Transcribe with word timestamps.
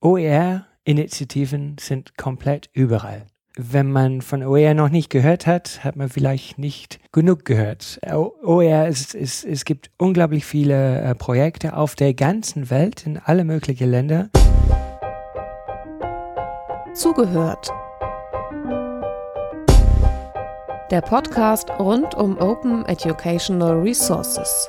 OER-Initiativen 0.00 1.76
sind 1.80 2.16
komplett 2.16 2.70
überall. 2.72 3.26
Wenn 3.56 3.90
man 3.90 4.22
von 4.22 4.44
OER 4.44 4.72
noch 4.74 4.90
nicht 4.90 5.10
gehört 5.10 5.48
hat, 5.48 5.82
hat 5.82 5.96
man 5.96 6.08
vielleicht 6.08 6.56
nicht 6.56 7.00
genug 7.10 7.44
gehört. 7.44 7.98
OER 8.06 8.86
ist, 8.86 9.16
ist 9.16 9.44
es 9.44 9.64
gibt 9.64 9.90
unglaublich 9.98 10.44
viele 10.44 11.00
äh, 11.00 11.14
Projekte 11.16 11.76
auf 11.76 11.96
der 11.96 12.14
ganzen 12.14 12.70
Welt 12.70 13.04
in 13.06 13.18
alle 13.18 13.42
möglichen 13.42 13.90
Länder. 13.90 14.30
Zugehört. 16.94 17.68
Der 20.92 21.00
Podcast 21.00 21.70
rund 21.80 22.14
um 22.14 22.38
Open 22.38 22.86
Educational 22.86 23.80
Resources. 23.80 24.68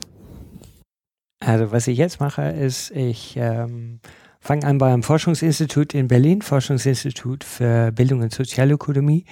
Also 1.39 1.71
was 1.71 1.87
ich 1.87 1.97
jetzt 1.97 2.19
mache, 2.19 2.43
ist, 2.43 2.91
ich 2.91 3.35
ähm, 3.37 3.99
fange 4.39 4.65
an 4.65 4.77
bei 4.77 4.91
einem 4.91 5.03
Forschungsinstitut 5.03 5.93
in 5.93 6.07
Berlin, 6.07 6.41
Forschungsinstitut 6.41 7.43
für 7.43 7.91
Bildung 7.91 8.21
und 8.21 8.33
Sozialökonomie. 8.33 9.25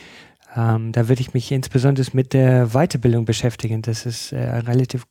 Ähm, 0.55 0.91
da 0.91 1.09
würde 1.09 1.21
ich 1.21 1.33
mich 1.33 1.51
insbesondere 1.51 2.07
mit 2.13 2.33
der 2.33 2.67
Weiterbildung 2.67 3.25
beschäftigen. 3.25 3.81
Das 3.81 4.05
ist 4.05 4.31
äh, 4.31 4.37
ein 4.37 4.61
relativ 4.61 5.05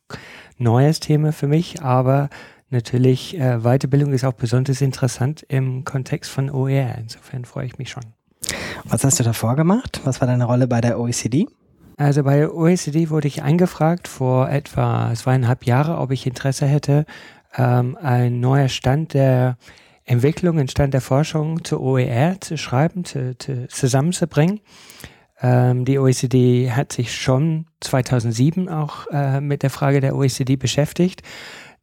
neues 0.57 0.99
Thema 0.99 1.33
für 1.33 1.47
mich, 1.47 1.81
aber 1.81 2.29
natürlich, 2.75 3.39
äh, 3.39 3.59
Weiterbildung 3.63 4.13
ist 4.13 4.23
auch 4.23 4.33
besonders 4.33 4.81
interessant 4.81 5.43
im 5.47 5.83
Kontext 5.83 6.29
von 6.29 6.51
OER. 6.51 6.95
Insofern 6.99 7.45
freue 7.45 7.65
ich 7.65 7.79
mich 7.79 7.89
schon. 7.89 8.03
Was 8.83 9.03
hast 9.03 9.19
du 9.19 9.23
davor 9.23 9.55
gemacht? 9.55 10.01
Was 10.03 10.21
war 10.21 10.27
deine 10.27 10.45
Rolle 10.45 10.67
bei 10.67 10.81
der 10.81 10.99
OECD? 10.99 11.47
Also 11.97 12.23
bei 12.23 12.37
der 12.37 12.53
OECD 12.53 13.09
wurde 13.09 13.27
ich 13.27 13.41
eingefragt 13.41 14.07
vor 14.07 14.49
etwa 14.49 15.11
zweieinhalb 15.15 15.65
Jahren, 15.65 15.95
ob 15.95 16.11
ich 16.11 16.27
Interesse 16.27 16.65
hätte, 16.65 17.05
ähm, 17.57 17.97
ein 18.01 18.39
neuer 18.39 18.67
Stand 18.67 19.13
der 19.13 19.57
Entwicklung, 20.03 20.59
ein 20.59 20.67
Stand 20.67 20.93
der 20.93 21.01
Forschung 21.01 21.63
zu 21.63 21.81
OER 21.81 22.39
zu 22.41 22.57
schreiben, 22.57 23.05
zu, 23.05 23.37
zu, 23.37 23.67
zusammenzubringen. 23.69 24.59
Ähm, 25.41 25.85
die 25.85 25.97
OECD 25.97 26.71
hat 26.71 26.91
sich 26.91 27.15
schon 27.15 27.65
2007 27.79 28.69
auch 28.69 29.07
äh, 29.11 29.41
mit 29.41 29.63
der 29.63 29.69
Frage 29.69 30.01
der 30.01 30.15
OECD 30.15 30.57
beschäftigt 30.57 31.23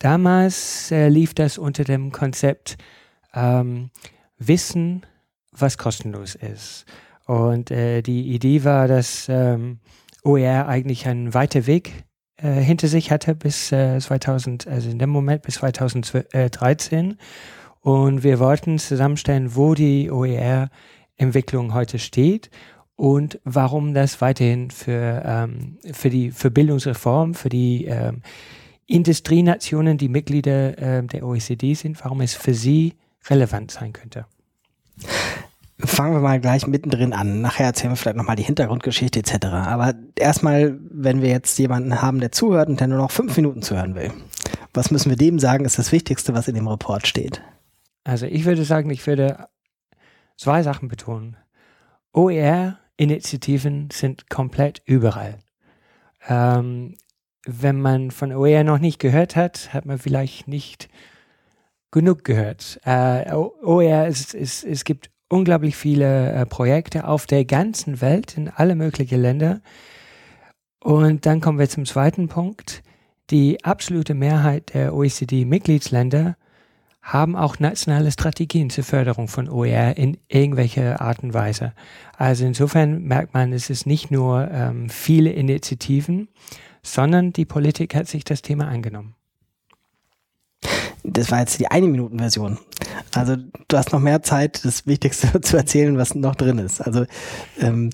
Damals 0.03 0.91
äh, 0.91 1.09
lief 1.09 1.33
das 1.33 1.59
unter 1.59 1.85
dem 1.85 2.11
Konzept 2.11 2.77
ähm, 3.35 3.91
Wissen, 4.37 5.07
was 5.53 5.79
kostenlos 5.79 6.35
ist. 6.35 6.87
Und 7.27 7.71
äh, 7.71 8.03
die 8.03 8.35
Idee 8.35 8.65
war, 8.65 8.89
dass 8.89 9.29
ähm, 9.29 9.79
OER 10.25 10.67
eigentlich 10.67 11.07
einen 11.07 11.35
weiten 11.35 11.69
Weg 11.69 11.93
äh, 12.37 12.51
hinter 12.55 12.89
sich 12.89 13.13
hatte 13.13 13.37
bis 13.37 13.71
äh, 13.71 14.01
2000, 14.01 14.67
also 14.67 14.91
in 14.91 14.99
dem 14.99 15.11
Moment 15.11 15.43
bis 15.43 15.55
2013. 15.55 17.17
Und 17.79 18.25
wir 18.25 18.41
wollten 18.41 18.81
zusammenstellen, 18.81 19.55
wo 19.55 19.75
die 19.75 20.11
OER-Entwicklung 20.11 21.75
heute 21.75 22.01
steht 22.01 22.51
und 22.97 23.39
warum 23.45 23.95
das 23.95 24.21
weiterhin 24.21 24.73
für, 24.73 25.23
ähm, 25.25 25.79
für 25.93 26.11
die 26.11 26.33
für 26.33 26.51
Bildungsreform, 26.51 27.35
für 27.35 27.51
die 27.51 27.85
ähm, 27.85 28.23
Industrienationen, 28.87 29.99
die 29.99 30.09
Mitglieder 30.09 30.79
äh, 30.79 31.03
der 31.03 31.25
OECD 31.25 31.75
sind, 31.75 32.03
warum 32.05 32.21
es 32.21 32.35
für 32.35 32.55
sie 32.55 32.95
relevant 33.29 33.71
sein 33.71 33.93
könnte. 33.93 34.27
Fangen 35.79 36.15
wir 36.15 36.21
mal 36.21 36.41
gleich 36.41 36.67
mittendrin 36.67 37.13
an. 37.13 37.41
Nachher 37.41 37.67
erzählen 37.67 37.93
wir 37.93 37.97
vielleicht 37.97 38.17
nochmal 38.17 38.37
die 38.37 38.45
Hintergrundgeschichte 38.45 39.19
etc. 39.19 39.47
Aber 39.47 39.95
erstmal, 40.17 40.79
wenn 40.91 41.23
wir 41.23 41.31
jetzt 41.31 41.59
jemanden 41.59 42.01
haben, 42.01 42.21
der 42.21 42.31
zuhört 42.31 42.69
und 42.69 42.79
der 42.79 42.87
nur 42.87 42.99
noch 42.99 43.11
fünf 43.11 43.37
Minuten 43.37 43.63
zuhören 43.63 43.95
will, 43.95 44.13
was 44.75 44.91
müssen 44.91 45.11
wir 45.11 45.17
dem 45.17 45.39
sagen, 45.39 45.65
ist 45.65 45.79
das 45.79 45.93
Wichtigste, 45.93 46.35
was 46.35 46.49
in 46.49 46.55
dem 46.55 46.69
Report 46.69 47.07
steht? 47.07 47.43
Also 48.05 48.27
ich 48.27 48.45
würde 48.45 48.65
sagen, 48.65 48.91
ich 48.91 49.07
würde 49.07 49.49
zwei 50.37 50.63
Sachen 50.63 50.89
betonen. 50.89 51.37
OER-Initiativen 52.13 53.89
sind 53.91 54.29
komplett 54.29 54.83
überall. 54.85 55.39
Ähm, 56.29 56.95
wenn 57.47 57.81
man 57.81 58.11
von 58.11 58.33
OER 58.33 58.65
noch 58.65 58.79
nicht 58.79 58.99
gehört 58.99 59.37
hat, 59.37 59.73
hat 59.75 59.87
man 59.87 59.99
vielleicht 59.99 60.49
nicht 60.49 60.89
genug 61.91 62.25
gehört. 62.25 62.81
Äh, 62.85 63.33
OER 63.33 64.07
ist, 64.07 64.35
ist, 64.35 64.65
es 64.65 64.85
gibt 64.85 65.11
unglaublich 65.29 65.77
viele 65.77 66.33
äh, 66.33 66.47
Projekte 66.47 67.07
auf 67.07 67.27
der 67.27 67.45
ganzen 67.45 68.01
Welt, 68.01 68.37
in 68.37 68.49
alle 68.49 68.75
möglichen 68.75 69.21
Länder. 69.21 69.61
Und 70.81 71.27
dann 71.27 71.41
kommen 71.41 71.59
wir 71.59 71.69
zum 71.69 71.87
zweiten 71.87 72.29
Punkt. 72.29 72.83
Die 73.31 73.65
absolute 73.65 74.15
Mehrheit 74.15 74.75
der 74.75 74.95
OECD-Mitgliedsländer 74.95 76.37
haben 77.03 77.35
auch 77.35 77.59
nationale 77.59 78.13
Strategien 78.13 78.71
zur 78.71 78.85
Förderung 78.85 79.27
von 79.27 79.49
OER 79.49 79.97
in 79.97 80.19
irgendwelcher 80.29 81.01
Art 81.01 81.23
und 81.23 81.35
Weise. 81.35 81.73
Also 82.17 82.45
insofern 82.45 83.03
merkt 83.03 83.35
man, 83.35 83.53
es 83.53 83.71
ist 83.71 83.87
nicht 83.87 84.11
nur 84.11 84.49
ähm, 84.51 84.89
viele 84.89 85.31
Initiativen, 85.31 86.29
sondern 86.83 87.33
die 87.33 87.45
Politik 87.45 87.95
hat 87.95 88.09
sich 88.09 88.25
das 88.25 88.43
Thema 88.43 88.69
angenommen. 88.69 89.15
Das 91.05 91.31
war 91.31 91.41
jetzt 91.41 91.59
die 91.59 91.69
eine 91.69 91.89
Minuten 91.89 92.19
Version. 92.19 92.59
Also 93.15 93.37
du 93.37 93.77
hast 93.77 93.93
noch 93.93 94.01
mehr 94.01 94.23
Zeit, 94.23 94.65
das 94.65 94.87
Wichtigste 94.87 95.41
zu 95.43 95.57
erzählen, 95.57 95.97
was 95.99 96.15
noch 96.15 96.35
drin 96.35 96.59
ist. 96.59 96.81
Also 96.81 97.07
ähm, 97.61 97.91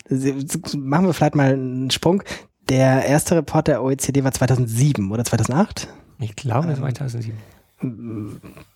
machen 0.77 1.07
wir 1.07 1.15
vielleicht 1.15 1.35
mal 1.35 1.53
einen 1.53 1.91
Sprung. 1.91 2.23
Der 2.69 3.07
erste 3.07 3.37
Report 3.37 3.67
der 3.67 3.83
OECD 3.83 4.25
war 4.25 4.33
2007 4.33 5.11
oder 5.11 5.25
2008? 5.25 5.89
Ich 6.21 6.37
glaube, 6.37 6.69
ähm, 6.69 6.77
2007. 6.77 7.35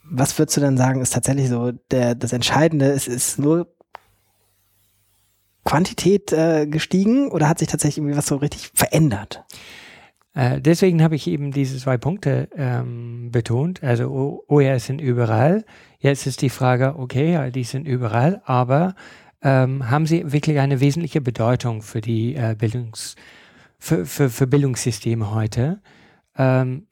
Was 0.04 0.38
würdest 0.38 0.56
du 0.56 0.60
dann 0.60 0.76
sagen, 0.76 1.00
ist 1.00 1.12
tatsächlich 1.12 1.48
so 1.48 1.72
der, 1.90 2.14
das 2.14 2.32
Entscheidende? 2.32 2.90
Es 2.90 3.08
ist 3.08 3.38
nur 3.38 3.66
Quantität 5.64 6.32
äh, 6.32 6.66
gestiegen 6.66 7.30
oder 7.30 7.48
hat 7.48 7.58
sich 7.58 7.68
tatsächlich 7.68 7.98
irgendwie 7.98 8.16
was 8.16 8.26
so 8.26 8.36
richtig 8.36 8.70
verändert? 8.74 9.44
Äh, 10.34 10.60
deswegen 10.60 11.02
habe 11.02 11.14
ich 11.14 11.26
eben 11.26 11.52
diese 11.52 11.78
zwei 11.78 11.98
Punkte 11.98 12.48
ähm, 12.56 13.30
betont. 13.30 13.82
Also 13.82 14.44
OER 14.48 14.78
sind 14.80 15.00
überall. 15.00 15.64
Jetzt 15.98 16.26
ist 16.26 16.42
die 16.42 16.50
Frage, 16.50 16.98
okay, 16.98 17.32
ja, 17.32 17.50
die 17.50 17.64
sind 17.64 17.86
überall, 17.86 18.40
aber 18.44 18.94
ähm, 19.42 19.90
haben 19.90 20.06
sie 20.06 20.32
wirklich 20.32 20.58
eine 20.58 20.80
wesentliche 20.80 21.20
Bedeutung 21.20 21.82
für 21.82 22.00
die 22.00 22.34
äh, 22.34 22.54
Bildungs, 22.58 23.16
für, 23.78 24.06
für, 24.06 24.30
für 24.30 24.46
Bildungssysteme 24.46 25.34
heute? 25.34 25.80
Ähm, 26.36 26.86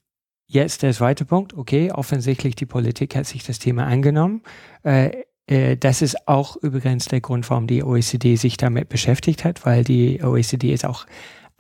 jetzt 0.47 0.83
der 0.83 0.93
zweite 0.93 1.25
Punkt, 1.25 1.55
okay, 1.55 1.93
offensichtlich 1.93 2.57
die 2.57 2.67
Politik 2.67 3.17
hat 3.17 3.27
sich 3.27 3.45
das 3.45 3.59
Thema 3.59 3.87
angenommen. 3.87 4.43
Äh, 4.83 5.23
äh 5.47 5.77
das 5.77 6.03
ist 6.03 6.29
auch 6.29 6.57
übrigens 6.57 7.07
der 7.07 7.21
Grund, 7.23 7.49
warum 7.49 7.67
die 7.67 7.83
OECD 7.85 8.37
sich 8.37 8.59
damit 8.59 8.91
beschäftigt 8.91 9.45
hat, 9.45 9.65
weil 9.65 9.85
die 9.85 10.23
OECD 10.23 10.75
ist 10.75 10.85
auch 10.85 11.07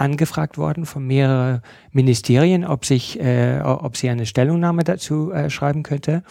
angefragt 0.00 0.58
worden 0.58 0.86
von 0.86 1.06
mehreren 1.06 1.60
Ministerien, 1.92 2.64
ob, 2.64 2.84
sich, 2.84 3.20
äh, 3.20 3.60
ob 3.62 3.96
sie 3.96 4.08
eine 4.08 4.26
Stellungnahme 4.26 4.84
dazu 4.84 5.30
äh, 5.30 5.50
schreiben 5.50 5.82
könnte. 5.82 6.22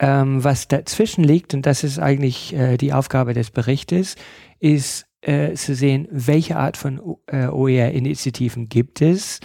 Ähm, 0.00 0.42
was 0.42 0.66
dazwischen 0.68 1.22
liegt, 1.22 1.54
und 1.54 1.66
das 1.66 1.84
ist 1.84 1.98
eigentlich 1.98 2.54
äh, 2.54 2.76
die 2.76 2.92
Aufgabe 2.92 3.34
des 3.34 3.50
Berichtes, 3.50 4.16
ist 4.58 5.06
äh, 5.20 5.52
zu 5.54 5.74
sehen, 5.74 6.08
welche 6.10 6.56
Art 6.56 6.76
von 6.76 7.00
äh, 7.26 7.46
OER-Initiativen 7.46 8.68
gibt 8.68 9.02
es, 9.02 9.40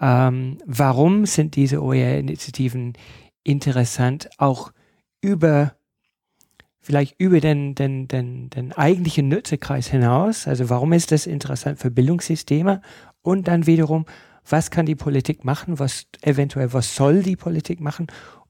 ähm, 0.00 0.58
warum 0.64 1.26
sind 1.26 1.56
diese 1.56 1.82
OER-Initiativen 1.82 2.92
interessant, 3.42 4.30
auch 4.38 4.72
über 5.20 5.77
vielleicht 6.88 7.20
über 7.20 7.38
den, 7.40 7.74
den, 7.74 8.08
den, 8.08 8.48
den 8.48 8.72
eigentlichen 8.72 9.28
Nutzekreis 9.28 9.88
hinaus. 9.88 10.48
Also 10.48 10.70
warum 10.70 10.94
ist 10.94 11.12
das 11.12 11.26
interessant 11.26 11.78
für 11.78 11.90
Bildungssysteme? 11.90 12.80
Und 13.20 13.46
dann 13.46 13.66
wiederum, 13.66 14.06
was 14.48 14.70
kann 14.70 14.86
die 14.86 14.94
Politik 14.94 15.44
machen? 15.44 15.78
Was 15.78 16.06
eventuell, 16.22 16.72
was 16.72 16.96
soll 16.96 17.22
die 17.22 17.36
Politik 17.36 17.80
machen, 17.80 18.06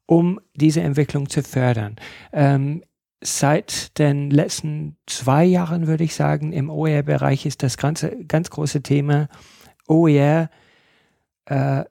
um 0.07 0.39
diese 0.55 0.83
Entwicklung 0.83 1.29
zu 1.29 1.43
fördern? 1.43 1.97
Ähm, 2.33 2.85
seit 3.21 3.99
den 3.99 4.31
letzten 4.31 4.97
zwei 5.07 5.45
Jahren, 5.45 5.89
würde 5.89 6.05
ich 6.05 6.15
sagen, 6.15 6.53
im 6.53 6.71
OER-Bereich 6.71 7.45
ist 7.45 7.65
das 7.65 7.77
ganze, 7.77 8.25
ganz 8.27 8.51
große 8.51 8.85
Thema 8.85 9.27
OER, 9.89 10.49
äh, 11.47 11.83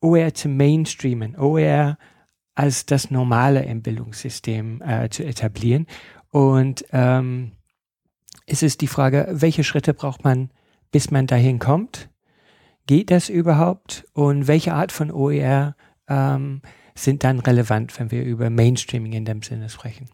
OER 0.00 0.32
zu 0.32 0.48
mainstreamen, 0.48 1.36
OER 1.36 1.98
als 2.60 2.84
das 2.84 3.10
Normale 3.10 3.64
im 3.64 3.80
Bildungssystem 3.80 4.82
äh, 4.82 5.08
zu 5.08 5.24
etablieren. 5.24 5.86
Und 6.28 6.84
ähm, 6.92 7.52
es 8.44 8.62
ist 8.62 8.82
die 8.82 8.86
Frage, 8.86 9.26
welche 9.30 9.64
Schritte 9.64 9.94
braucht 9.94 10.24
man, 10.24 10.50
bis 10.90 11.10
man 11.10 11.26
dahin 11.26 11.58
kommt? 11.58 12.10
Geht 12.86 13.10
das 13.10 13.30
überhaupt? 13.30 14.04
Und 14.12 14.46
welche 14.46 14.74
Art 14.74 14.92
von 14.92 15.10
OER 15.10 15.74
ähm, 16.06 16.60
sind 16.94 17.24
dann 17.24 17.40
relevant, 17.40 17.98
wenn 17.98 18.10
wir 18.10 18.24
über 18.24 18.50
Mainstreaming 18.50 19.14
in 19.14 19.24
dem 19.24 19.40
Sinne 19.40 19.70
sprechen? 19.70 20.10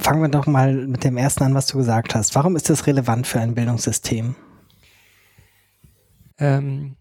Fangen 0.00 0.20
wir 0.20 0.28
doch 0.28 0.48
mal 0.48 0.74
mit 0.74 1.04
dem 1.04 1.16
ersten 1.16 1.44
an, 1.44 1.54
was 1.54 1.68
du 1.68 1.78
gesagt 1.78 2.16
hast. 2.16 2.34
Warum 2.34 2.56
ist 2.56 2.68
das 2.68 2.88
relevant 2.88 3.28
für 3.28 3.38
ein 3.38 3.54
Bildungssystem? 3.54 4.34
Ähm, 6.38 6.96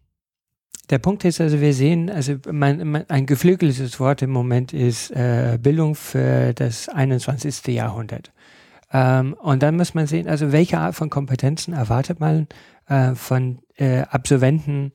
der 0.90 1.00
Punkt 1.00 1.26
ist 1.26 1.42
also, 1.42 1.60
wir 1.60 1.74
sehen, 1.74 2.10
also 2.10 2.36
mein, 2.52 2.88
mein, 2.88 3.10
ein 3.10 3.26
geflügeltes 3.26 4.00
Wort 4.00 4.22
im 4.22 4.30
Moment 4.30 4.74
ist 4.74 5.12
äh, 5.12 5.58
Bildung 5.62 5.96
für 5.96 6.54
das 6.54 6.88
21. 6.90 7.68
Jahrhundert. 7.68 8.32
Ähm, 8.94 9.34
und 9.34 9.64
dann 9.64 9.76
muss 9.76 9.94
man 9.94 10.08
sehen, 10.08 10.28
also 10.28 10.52
welche 10.52 10.78
Art 10.78 10.96
von 10.96 11.10
Kompetenzen 11.10 11.74
erwartet 11.74 12.20
man 12.20 12.48
äh, 12.88 13.16
von 13.16 13.60
äh, 13.76 14.02
Absolventen 14.04 14.94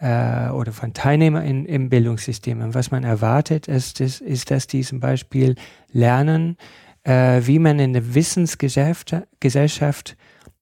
äh, 0.00 0.48
oder 0.48 0.72
von 0.72 0.92
Teilnehmern 0.92 1.44
in, 1.44 1.66
im 1.66 1.88
Bildungssystem. 1.88 2.60
Und 2.60 2.74
was 2.74 2.90
man 2.90 3.04
erwartet, 3.04 3.68
ist, 3.68 4.00
ist, 4.00 4.20
ist 4.20 4.50
dass 4.50 4.66
die 4.66 4.82
zum 4.82 4.98
Beispiel 4.98 5.54
lernen, 5.92 6.56
äh, 7.04 7.42
wie 7.44 7.60
man 7.60 7.78
in 7.78 7.92
der 7.92 8.14
Wissensgesellschaft 8.14 9.28
Gesellschaft, 9.38 10.16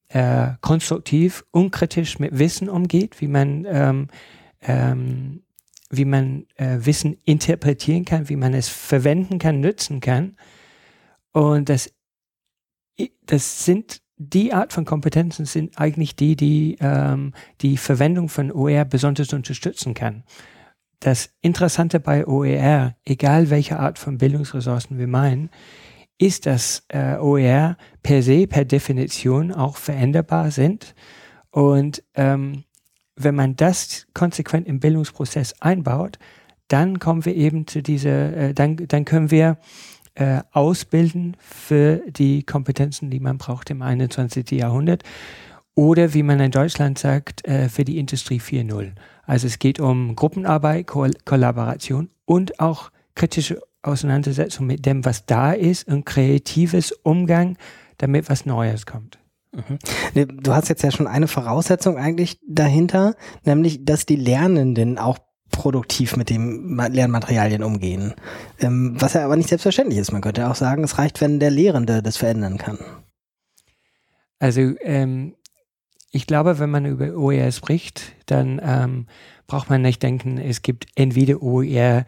äh, 0.08 0.48
konstruktiv, 0.60 1.44
unkritisch 1.52 2.18
mit 2.18 2.38
Wissen 2.38 2.68
umgeht, 2.68 3.20
wie 3.20 3.28
man 3.28 3.64
ähm, 3.68 4.08
ähm, 4.62 5.42
wie 5.90 6.04
man 6.04 6.46
äh, 6.56 6.78
Wissen 6.80 7.16
interpretieren 7.24 8.04
kann, 8.04 8.28
wie 8.28 8.36
man 8.36 8.54
es 8.54 8.68
verwenden 8.68 9.38
kann, 9.38 9.60
nützen 9.60 10.00
kann. 10.00 10.36
Und 11.32 11.68
das, 11.68 11.92
das 13.26 13.64
sind 13.64 14.02
die 14.22 14.52
Art 14.52 14.74
von 14.74 14.84
Kompetenzen 14.84 15.46
sind 15.46 15.78
eigentlich 15.78 16.14
die, 16.14 16.36
die 16.36 16.76
ähm, 16.80 17.32
die 17.62 17.78
Verwendung 17.78 18.28
von 18.28 18.52
OER 18.52 18.84
besonders 18.84 19.32
unterstützen 19.32 19.94
kann. 19.94 20.24
Das 21.00 21.30
Interessante 21.40 22.00
bei 22.00 22.26
OER, 22.26 22.94
egal 23.06 23.48
welche 23.48 23.78
Art 23.78 23.98
von 23.98 24.18
Bildungsressourcen 24.18 24.98
wir 24.98 25.06
meinen, 25.06 25.48
ist, 26.18 26.44
dass 26.44 26.84
äh, 26.88 27.16
OER 27.16 27.78
per 28.02 28.22
se, 28.22 28.46
per 28.46 28.66
Definition 28.66 29.52
auch 29.52 29.78
veränderbar 29.78 30.50
sind 30.50 30.94
und 31.50 32.04
ähm, 32.14 32.64
wenn 33.22 33.34
man 33.34 33.56
das 33.56 34.06
konsequent 34.14 34.66
im 34.66 34.80
Bildungsprozess 34.80 35.54
einbaut, 35.60 36.18
dann 36.68 36.98
kommen 36.98 37.24
wir 37.24 37.34
eben 37.34 37.66
zu 37.66 37.82
dieser, 37.82 38.36
äh, 38.36 38.54
dann, 38.54 38.76
dann 38.76 39.04
können 39.04 39.30
wir 39.30 39.58
äh, 40.14 40.40
ausbilden 40.52 41.36
für 41.40 42.02
die 42.08 42.42
Kompetenzen, 42.42 43.10
die 43.10 43.20
man 43.20 43.38
braucht 43.38 43.70
im 43.70 43.82
21. 43.82 44.50
Jahrhundert. 44.52 45.02
Oder 45.74 46.14
wie 46.14 46.22
man 46.22 46.40
in 46.40 46.50
Deutschland 46.50 46.98
sagt, 46.98 47.46
äh, 47.46 47.68
für 47.68 47.84
die 47.84 47.98
Industrie 47.98 48.40
4.0. 48.40 48.92
Also 49.24 49.46
es 49.46 49.58
geht 49.58 49.80
um 49.80 50.16
Gruppenarbeit, 50.16 50.88
Ko 50.88 51.06
Kollaboration 51.24 52.10
und 52.24 52.60
auch 52.60 52.90
kritische 53.14 53.62
Auseinandersetzung 53.82 54.66
mit 54.66 54.84
dem, 54.84 55.04
was 55.04 55.26
da 55.26 55.52
ist 55.52 55.88
und 55.88 56.04
kreatives 56.04 56.92
Umgang, 57.02 57.56
damit 57.98 58.28
was 58.28 58.44
Neues 58.46 58.84
kommt. 58.86 59.19
Mhm. 59.52 59.78
Du 60.42 60.54
hast 60.54 60.68
jetzt 60.68 60.82
ja 60.82 60.90
schon 60.90 61.06
eine 61.06 61.28
Voraussetzung 61.28 61.96
eigentlich 61.96 62.38
dahinter, 62.46 63.16
nämlich, 63.44 63.84
dass 63.84 64.06
die 64.06 64.16
Lernenden 64.16 64.98
auch 64.98 65.18
produktiv 65.50 66.16
mit 66.16 66.30
dem 66.30 66.78
Lernmaterialien 66.78 67.64
umgehen. 67.64 68.14
Ähm, 68.60 68.94
was 68.98 69.14
ja 69.14 69.24
aber 69.24 69.36
nicht 69.36 69.48
selbstverständlich 69.48 69.98
ist. 69.98 70.12
Man 70.12 70.22
könnte 70.22 70.48
auch 70.48 70.54
sagen, 70.54 70.84
es 70.84 70.98
reicht, 70.98 71.20
wenn 71.20 71.40
der 71.40 71.50
Lehrende 71.50 72.02
das 72.02 72.16
verändern 72.16 72.56
kann. 72.56 72.78
Also 74.38 74.60
ähm, 74.80 75.34
ich 76.12 76.26
glaube, 76.26 76.58
wenn 76.58 76.70
man 76.70 76.86
über 76.86 77.16
OER 77.16 77.52
spricht, 77.52 78.14
dann 78.26 78.60
ähm, 78.62 79.06
braucht 79.46 79.70
man 79.70 79.82
nicht 79.82 80.02
denken, 80.02 80.38
es 80.38 80.62
gibt 80.62 80.86
entweder 80.94 81.42
OER 81.42 82.06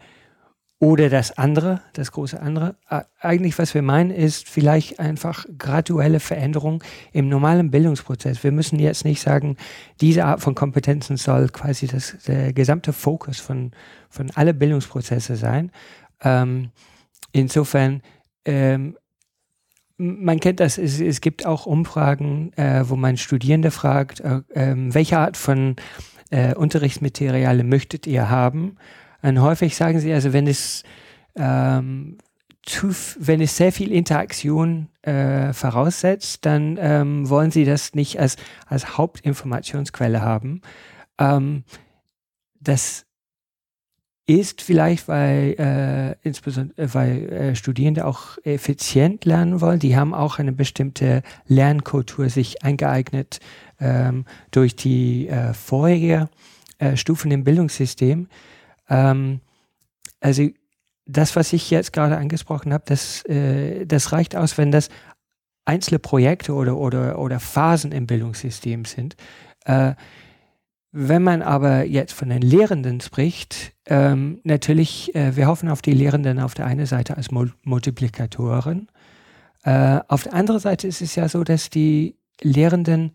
oder 0.83 1.07
das 1.07 1.37
andere, 1.37 1.79
das 1.93 2.11
große 2.11 2.41
andere. 2.41 2.75
Eigentlich, 3.21 3.57
was 3.57 3.73
wir 3.73 3.81
meinen, 3.81 4.11
ist 4.11 4.49
vielleicht 4.49 4.99
einfach 4.99 5.45
graduelle 5.57 6.19
Veränderung 6.19 6.83
im 7.13 7.29
normalen 7.29 7.71
Bildungsprozess. 7.71 8.43
Wir 8.43 8.51
müssen 8.51 8.79
jetzt 8.79 9.05
nicht 9.05 9.21
sagen, 9.21 9.55
diese 10.01 10.25
Art 10.25 10.41
von 10.41 10.55
Kompetenzen 10.55 11.15
soll 11.15 11.47
quasi 11.47 11.87
das, 11.87 12.17
der 12.27 12.51
gesamte 12.51 12.91
Fokus 12.91 13.39
von, 13.39 13.71
von 14.09 14.29
alle 14.35 14.53
Bildungsprozesse 14.53 15.37
sein. 15.37 15.71
Ähm, 16.21 16.71
insofern, 17.31 18.01
ähm, 18.43 18.97
man 19.95 20.41
kennt 20.41 20.59
das, 20.59 20.77
es, 20.77 20.99
es 20.99 21.21
gibt 21.21 21.45
auch 21.45 21.65
Umfragen, 21.65 22.51
äh, 22.57 22.83
wo 22.89 22.97
man 22.97 23.15
Studierende 23.15 23.71
fragt, 23.71 24.19
äh, 24.19 24.41
äh, 24.53 24.75
welche 24.75 25.17
Art 25.17 25.37
von 25.37 25.77
äh, 26.29 26.53
Unterrichtsmaterialien 26.55 27.69
möchtet 27.69 28.05
ihr 28.05 28.29
haben? 28.29 28.75
Und 29.23 29.41
häufig 29.41 29.75
sagen 29.75 29.99
sie, 29.99 30.13
also 30.13 30.33
wenn 30.33 30.47
es, 30.47 30.83
ähm, 31.35 32.17
zu, 32.61 32.93
wenn 33.17 33.41
es 33.41 33.57
sehr 33.57 33.71
viel 33.71 33.91
Interaktion 33.91 34.89
äh, 35.01 35.53
voraussetzt, 35.53 36.45
dann 36.45 36.77
ähm, 36.79 37.29
wollen 37.29 37.51
sie 37.51 37.65
das 37.65 37.95
nicht 37.95 38.19
als, 38.19 38.35
als 38.67 38.97
Hauptinformationsquelle 38.97 40.21
haben. 40.21 40.61
Ähm, 41.17 41.63
das 42.59 43.05
ist 44.25 44.61
vielleicht, 44.61 45.07
weil 45.07 45.55
äh, 45.59 46.27
insbesondere 46.27 46.93
weil 46.93 47.29
äh, 47.29 47.55
Studierende 47.55 48.05
auch 48.05 48.37
effizient 48.43 49.25
lernen 49.25 49.59
wollen. 49.59 49.79
Die 49.79 49.97
haben 49.97 50.13
auch 50.13 50.39
eine 50.39 50.53
bestimmte 50.53 51.23
Lernkultur 51.47 52.29
sich 52.29 52.63
eingeeignet 52.63 53.39
ähm, 53.79 54.25
durch 54.51 54.77
die 54.77 55.27
äh, 55.27 55.53
vorherige 55.53 56.29
äh, 56.77 56.95
Stufen 56.95 57.31
im 57.31 57.43
Bildungssystem. 57.43 58.27
Ähm, 58.89 59.41
also 60.19 60.49
das, 61.05 61.35
was 61.35 61.53
ich 61.53 61.69
jetzt 61.69 61.93
gerade 61.93 62.17
angesprochen 62.17 62.73
habe, 62.73 62.83
das, 62.87 63.25
äh, 63.25 63.85
das 63.85 64.11
reicht 64.11 64.35
aus, 64.35 64.57
wenn 64.57 64.71
das 64.71 64.89
einzelne 65.65 65.99
Projekte 65.99 66.53
oder, 66.53 66.77
oder, 66.77 67.19
oder 67.19 67.39
Phasen 67.39 67.91
im 67.91 68.07
Bildungssystem 68.07 68.85
sind. 68.85 69.15
Äh, 69.65 69.93
wenn 70.91 71.23
man 71.23 71.41
aber 71.41 71.85
jetzt 71.85 72.13
von 72.13 72.29
den 72.29 72.41
Lehrenden 72.41 73.01
spricht, 73.01 73.73
ähm, 73.87 74.39
natürlich, 74.43 75.15
äh, 75.15 75.35
wir 75.35 75.47
hoffen 75.47 75.69
auf 75.69 75.81
die 75.81 75.93
Lehrenden 75.93 76.39
auf 76.39 76.53
der 76.53 76.67
einen 76.67 76.85
Seite 76.85 77.17
als 77.17 77.31
Mul 77.31 77.51
Multiplikatoren. 77.63 78.87
Äh, 79.63 80.01
auf 80.07 80.23
der 80.23 80.33
anderen 80.33 80.59
Seite 80.59 80.87
ist 80.87 81.01
es 81.01 81.15
ja 81.15 81.27
so, 81.27 81.43
dass 81.43 81.69
die 81.69 82.17
Lehrenden 82.41 83.13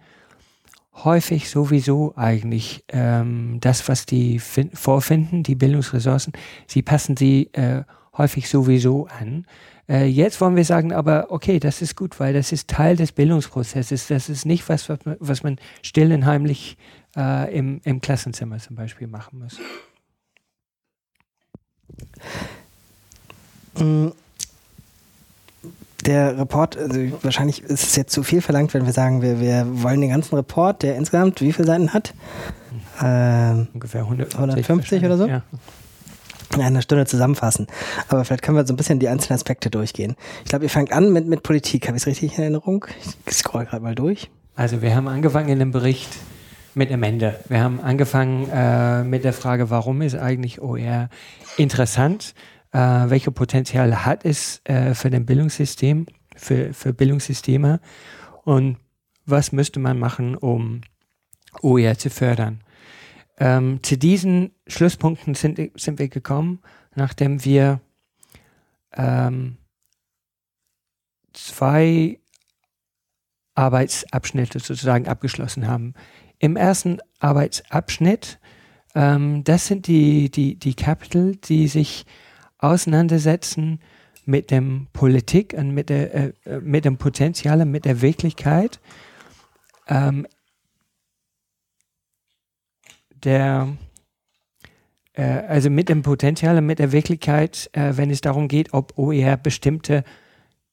häufig 1.05 1.49
sowieso 1.49 2.15
eigentlich 2.17 2.85
ähm, 2.89 3.59
das, 3.61 3.89
was 3.89 4.07
die 4.07 4.39
vorfinden, 4.39 5.43
die 5.43 5.55
Bildungsressourcen, 5.55 6.33
sie 6.67 6.83
passen 6.83 7.17
sie 7.17 7.51
äh, 7.53 7.85
häufig 8.17 8.49
sowieso 8.49 9.07
an. 9.07 9.47
Äh, 9.89 10.07
jetzt 10.07 10.41
wollen 10.41 10.57
wir 10.57 10.65
sagen, 10.65 10.93
aber 10.93 11.31
okay, 11.31 11.61
das 11.61 11.81
ist 11.83 11.97
gut, 11.97 12.21
weil 12.21 12.35
das 12.35 12.53
ist 12.53 12.69
Teil 12.69 12.97
des 12.97 13.13
Bildungsprozesses. 13.13 14.09
Das 14.09 14.29
ist 14.29 14.45
nicht 14.45 14.69
was, 14.69 14.89
was 14.89 15.05
man, 15.05 15.17
was 15.21 15.43
man 15.43 15.57
still 15.83 16.13
und 16.13 16.27
heimlich 16.27 16.77
äh, 17.17 17.57
im, 17.57 17.81
im 17.85 18.01
Klassenzimmer 18.01 18.59
zum 18.59 18.77
Beispiel 18.77 19.07
machen 19.07 19.39
muss. 19.39 19.59
Mm 23.79 24.09
der 26.05 26.39
Report, 26.39 26.77
also 26.77 27.01
wahrscheinlich 27.23 27.63
ist 27.63 27.85
es 27.85 27.97
jetzt 27.97 28.13
zu 28.13 28.23
viel 28.23 28.41
verlangt, 28.41 28.73
wenn 28.75 28.87
wir 28.87 28.93
sagen, 28.93 29.21
wir, 29.23 29.41
wir 29.41 29.67
wollen 29.83 30.01
den 30.01 30.11
ganzen 30.11 30.37
Report, 30.37 30.83
der 30.83 30.97
insgesamt 30.97 31.41
wie 31.41 31.53
viele 31.53 31.67
Seiten 31.67 31.93
hat? 31.93 32.15
Ähm, 33.03 33.69
Ungefähr 33.75 34.03
150, 34.03 34.39
150 34.39 35.05
oder 35.05 35.17
so? 35.17 35.27
Ja. 35.27 35.43
In 36.55 36.63
einer 36.63 36.81
Stunde 36.83 37.05
zusammenfassen. 37.05 37.67
Aber 38.09 38.25
vielleicht 38.25 38.43
können 38.43 38.57
wir 38.57 38.67
so 38.67 38.73
ein 38.73 38.77
bisschen 38.77 38.99
die 38.99 39.09
einzelnen 39.09 39.37
Aspekte 39.37 39.71
durchgehen. 39.71 40.17
Ich 40.45 40.49
glaube, 40.49 40.65
ihr 40.65 40.71
fangt 40.71 40.93
an 40.93 41.13
mit, 41.13 41.27
mit 41.27 41.43
Politik. 41.43 41.87
Habe 41.87 41.97
ich 41.97 42.05
es 42.05 42.07
richtig 42.07 42.39
in 42.39 42.43
Erinnerung? 42.43 42.87
Ich 43.27 43.35
scroll 43.35 43.67
gerade 43.67 43.83
mal 43.83 43.95
durch. 43.95 44.31
Also 44.57 44.81
wir 44.81 44.95
haben 44.95 45.09
angefangen 45.09 45.51
in 45.51 45.59
dem 45.59 45.73
Bericht 45.73 46.09
mit 46.75 46.91
einem 46.91 47.03
Ende. 47.03 47.39
Wir 47.49 47.61
haben 47.61 47.81
angefangen 47.81 48.49
äh, 48.51 49.05
mit 49.05 49.25
der 49.25 49.33
Frage, 49.33 49.69
warum 49.69 50.01
ist 50.01 50.15
eigentlich 50.15 50.63
OER 50.63 51.11
interessant? 51.59 52.35
Äh, 52.73 52.79
welche 52.79 53.31
Potenziale 53.31 54.05
hat 54.05 54.25
es 54.25 54.61
äh, 54.65 54.95
für 54.95 55.11
den 55.11 55.25
Bildungssystem, 55.25 56.07
für, 56.37 56.73
für 56.75 56.93
Bildungssysteme? 56.93 57.81
Und 58.45 58.79
was 59.25 59.53
müsste 59.53 59.81
man 59.81 59.99
machen, 59.99 60.37
um 60.37 60.83
OER 61.63 61.99
zu 61.99 62.11
fördern? 62.11 62.63
Ähm, 63.39 63.81
zu 63.83 63.97
diesen 63.97 64.53
Schlusspunkten 64.67 65.35
sind, 65.35 65.59
sind 65.79 65.99
wir 65.99 66.09
gekommen, 66.09 66.61
nachdem 66.95 67.45
wir 67.45 67.81
ähm, 68.95 69.59
zwei 71.33 72.19
Arbeitsabschnitte 73.55 74.61
sozusagen 74.61 75.09
abgeschlossen 75.09 75.67
haben. 75.67 75.95
Im 76.39 76.57
ersten 76.57 76.99
Arbeitsabschnitt, 77.19 78.39
ähm, 78.95 79.45
das 79.45 79.67
sind 79.67 79.87
die, 79.87 80.31
die, 80.31 80.57
die 80.57 80.75
Kapitel, 80.75 81.37
die 81.37 81.69
sich 81.69 82.07
auseinandersetzen 82.59 83.81
mit 84.25 84.51
dem 84.51 84.89
Politik 84.93 85.55
und 85.57 85.73
mit, 85.73 85.89
der, 85.89 86.15
äh, 86.15 86.33
äh 86.45 86.61
mit 86.61 86.85
dem 86.85 86.99
Potenzial 86.99 87.61
und 87.63 87.71
mit 87.71 87.85
der 87.85 88.03
Wirklichkeit 88.03 88.81
ähm, 89.89 90.27
der, 93.25 93.77
äh, 95.15 95.23
also 95.23 95.71
mit 95.71 95.89
dem 95.89 96.03
Potenzial 96.03 96.61
mit 96.61 96.79
der 96.79 96.93
Wirklichkeit, 96.93 97.71
äh, 97.73 97.97
wenn 97.97 98.11
es 98.11 98.21
darum 98.21 98.49
geht, 98.49 98.73
ob 98.73 98.97
OER 98.97 99.37
bestimmte 99.37 100.05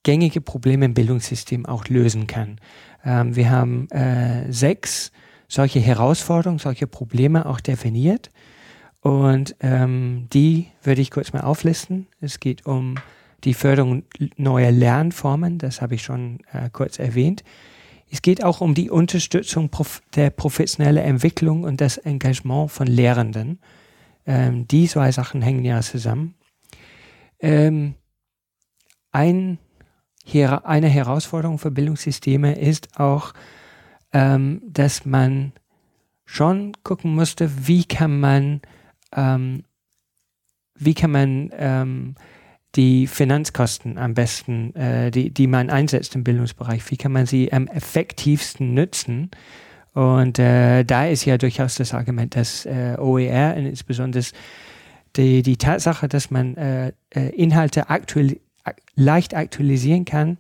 gängige 0.04 0.42
Probleme 0.42 0.86
im 0.86 0.94
Bildungssystem 0.94 1.66
auch 1.66 1.88
lösen 1.88 2.28
kann. 2.28 2.60
Ähm, 3.04 3.36
wir 3.36 3.50
haben 3.50 3.90
äh, 3.90 4.52
sechs 4.52 5.12
solche 5.48 5.80
Herausforderungen, 5.80 6.60
solche 6.60 6.88
Probleme 6.88 7.46
auch 7.46 7.60
definiert. 7.60 8.30
Und 9.06 9.56
ähm, 9.60 10.26
die 10.34 10.66
würde 10.82 11.00
ich 11.00 11.12
kurz 11.12 11.32
mal 11.32 11.42
auflisten. 11.42 12.08
Es 12.22 12.40
geht 12.40 12.66
um 12.66 12.96
die 13.44 13.54
Förderung 13.54 14.02
neuer 14.36 14.72
Lernformen, 14.72 15.60
das 15.60 15.80
habe 15.80 15.94
ich 15.94 16.02
schon 16.02 16.40
äh, 16.52 16.72
kurz 16.72 16.98
erwähnt. 16.98 17.44
Es 18.10 18.24
geht 18.24 18.44
auch 18.44 18.62
um 18.62 18.74
die 18.74 18.90
Unterstützung 18.90 19.70
der 20.16 20.32
professionellen 20.32 21.06
Entwicklung 21.06 21.66
und 21.66 21.82
das 21.82 22.00
Engagement 22.00 22.72
von 22.72 22.88
Lehrenden. 22.88 23.60
Ähm, 24.26 24.68
die 24.68 24.88
zwei 24.88 25.12
Sachen 25.12 25.44
hängen 25.44 25.66
ja 25.66 25.80
zusammen. 25.82 26.34
Ähm, 27.40 27.94
ein, 29.12 29.60
hier, 30.24 30.66
eine 30.66 30.90
Herausforderung 30.90 31.60
für 31.60 31.70
Bildungssysteme 31.70 32.58
ist 32.58 33.00
auch, 33.00 33.34
ähm, 34.14 34.64
dass 34.68 35.06
man 35.06 35.52
schon 36.26 36.74
gucken 36.82 37.14
musste, 37.14 37.68
wie 37.68 37.86
kann 37.86 38.20
man, 38.20 38.62
ähm, 39.16 39.64
wie 40.78 40.94
kann 40.94 41.12
man 41.12 41.52
ähm, 41.58 42.16
die 42.76 43.08
Finanzkosten 43.08 43.98
am 43.98 44.14
besten, 44.14 44.76
äh, 44.76 45.12
die, 45.12 45.30
die 45.32 45.48
man 45.48 45.70
einsetzt 45.70 46.16
im 46.16 46.24
Bildungsbereich, 46.24 46.90
wie 46.92 46.98
kann 46.98 47.12
man 47.12 47.26
sie 47.26 47.52
am 47.54 47.68
effektivsten 47.68 48.74
nutzen? 48.74 49.32
Und 49.94 50.40
äh, 50.40 50.84
da 50.84 51.08
ist 51.08 51.24
ja 51.24 51.38
durchaus 51.38 51.76
das 51.76 51.94
Argument, 51.94 52.36
dass 52.36 52.66
äh, 52.66 52.98
OER 53.00 53.56
und 53.58 53.66
insbesondere 53.66 54.26
die, 55.16 55.42
die 55.42 55.56
Tatsache, 55.56 56.10
dass 56.10 56.32
man 56.32 56.58
äh, 56.58 56.92
äh 57.12 57.30
Inhalte 57.30 57.90
aktuell, 57.90 58.40
leicht 58.96 59.34
aktualisieren 59.34 60.04
kann, 60.04 60.38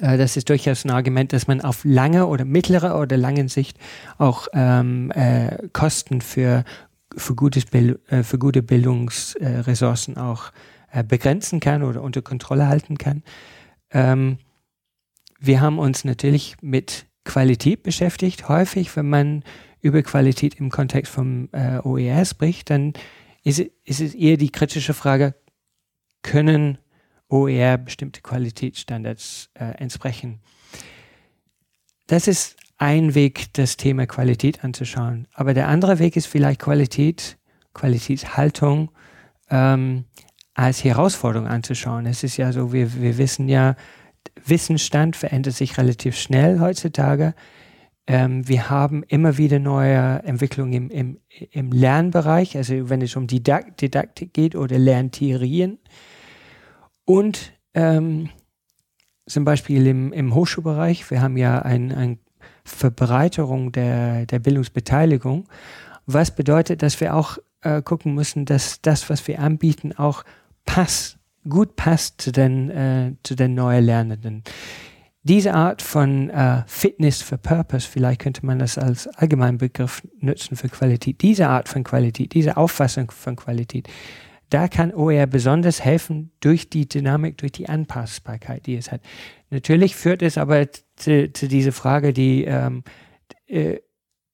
äh, 0.00 0.16
das 0.16 0.36
ist 0.36 0.48
durchaus 0.48 0.84
ein 0.84 0.90
Argument, 0.90 1.32
dass 1.32 1.48
man 1.48 1.60
auf 1.60 1.80
lange 1.84 2.26
oder 2.26 2.44
mittlere 2.44 2.98
oder 2.98 3.16
lange 3.16 3.48
Sicht 3.48 3.78
auch 4.18 4.46
ähm, 4.52 5.10
äh, 5.10 5.68
Kosten 5.72 6.20
für, 6.20 6.64
für, 7.16 7.34
gutes 7.34 7.66
Bild, 7.66 8.00
für 8.22 8.38
gute 8.38 8.62
Bildungsressourcen 8.62 10.16
auch 10.16 10.52
äh, 10.92 11.02
begrenzen 11.02 11.58
kann 11.58 11.82
oder 11.82 12.02
unter 12.02 12.20
Kontrolle 12.20 12.68
halten 12.68 12.98
kann. 12.98 13.22
Ähm, 13.90 14.38
wir 15.40 15.60
haben 15.60 15.78
uns 15.78 16.04
natürlich 16.04 16.56
mit 16.60 17.06
Qualität 17.24 17.82
beschäftigt. 17.82 18.48
Häufig, 18.48 18.94
wenn 18.96 19.08
man 19.08 19.42
über 19.80 20.02
Qualität 20.02 20.54
im 20.56 20.70
Kontext 20.70 21.12
vom 21.12 21.48
äh, 21.52 21.78
OER 21.78 22.24
spricht, 22.24 22.70
dann 22.70 22.92
ist, 23.42 23.58
ist 23.58 24.00
es 24.00 24.14
eher 24.14 24.36
die 24.36 24.50
kritische 24.50 24.94
Frage, 24.94 25.34
können 26.22 26.78
OER 27.28 27.78
bestimmte 27.78 28.20
Qualitätsstandards 28.20 29.50
äh, 29.54 29.64
entsprechen? 29.78 30.40
Das 32.06 32.28
ist 32.28 32.56
ein 32.82 33.14
Weg, 33.14 33.52
das 33.52 33.76
Thema 33.76 34.08
Qualität 34.08 34.64
anzuschauen. 34.64 35.28
Aber 35.34 35.54
der 35.54 35.68
andere 35.68 36.00
Weg 36.00 36.16
ist 36.16 36.26
vielleicht 36.26 36.60
Qualität, 36.60 37.38
Qualitätshaltung 37.74 38.90
ähm, 39.50 40.04
als 40.54 40.82
Herausforderung 40.82 41.46
anzuschauen. 41.46 42.06
Es 42.06 42.24
ist 42.24 42.38
ja 42.38 42.50
so, 42.50 42.72
wir, 42.72 43.00
wir 43.00 43.18
wissen 43.18 43.48
ja, 43.48 43.76
Wissensstand 44.44 45.14
verändert 45.14 45.54
sich 45.54 45.78
relativ 45.78 46.16
schnell 46.16 46.58
heutzutage. 46.58 47.34
Ähm, 48.08 48.48
wir 48.48 48.68
haben 48.68 49.04
immer 49.04 49.38
wieder 49.38 49.60
neue 49.60 50.20
Entwicklungen 50.24 50.72
im, 50.72 50.90
im, 50.90 51.18
im 51.52 51.70
Lernbereich, 51.70 52.56
also 52.56 52.90
wenn 52.90 53.00
es 53.00 53.14
um 53.14 53.28
Didakt 53.28 53.80
Didaktik 53.80 54.34
geht 54.34 54.56
oder 54.56 54.76
Lerntheorien. 54.76 55.78
Und 57.04 57.52
ähm, 57.74 58.30
zum 59.28 59.44
Beispiel 59.44 59.86
im, 59.86 60.12
im 60.12 60.34
Hochschulbereich, 60.34 61.08
wir 61.12 61.22
haben 61.22 61.36
ja 61.36 61.62
eine 61.62 61.96
ein 61.96 62.18
Verbreiterung 62.64 63.72
der, 63.72 64.26
der 64.26 64.38
Bildungsbeteiligung, 64.38 65.48
was 66.06 66.34
bedeutet, 66.34 66.82
dass 66.82 67.00
wir 67.00 67.14
auch 67.14 67.38
äh, 67.62 67.82
gucken 67.82 68.14
müssen, 68.14 68.44
dass 68.44 68.80
das, 68.82 69.08
was 69.10 69.26
wir 69.28 69.40
anbieten, 69.40 69.92
auch 69.92 70.24
passt, 70.64 71.18
gut 71.48 71.76
passt 71.76 72.20
zu 72.20 72.32
den, 72.32 72.70
äh, 72.70 73.12
zu 73.22 73.34
den 73.34 73.54
neuen 73.54 73.84
Lernenden. 73.84 74.42
Diese 75.24 75.54
Art 75.54 75.82
von 75.82 76.30
äh, 76.30 76.64
Fitness 76.66 77.22
for 77.22 77.38
Purpose, 77.38 77.88
vielleicht 77.88 78.20
könnte 78.20 78.44
man 78.44 78.58
das 78.58 78.76
als 78.76 79.06
allgemeinen 79.06 79.58
Begriff 79.58 80.02
nutzen 80.18 80.56
für 80.56 80.68
Qualität, 80.68 81.22
diese 81.22 81.48
Art 81.48 81.68
von 81.68 81.84
Qualität, 81.84 82.34
diese 82.34 82.56
Auffassung 82.56 83.10
von 83.12 83.36
Qualität, 83.36 83.88
da 84.52 84.68
kann 84.68 84.92
OER 84.92 85.26
besonders 85.26 85.82
helfen 85.82 86.30
durch 86.40 86.68
die 86.68 86.86
Dynamik, 86.86 87.38
durch 87.38 87.52
die 87.52 87.68
Anpassbarkeit, 87.68 88.66
die 88.66 88.76
es 88.76 88.92
hat. 88.92 89.00
Natürlich 89.48 89.96
führt 89.96 90.20
es 90.20 90.36
aber 90.36 90.66
zu, 91.02 91.32
zu 91.32 91.48
dieser 91.48 91.72
Frage, 91.72 92.12
die, 92.12 92.44
ähm, 92.44 92.84
äh, 93.46 93.78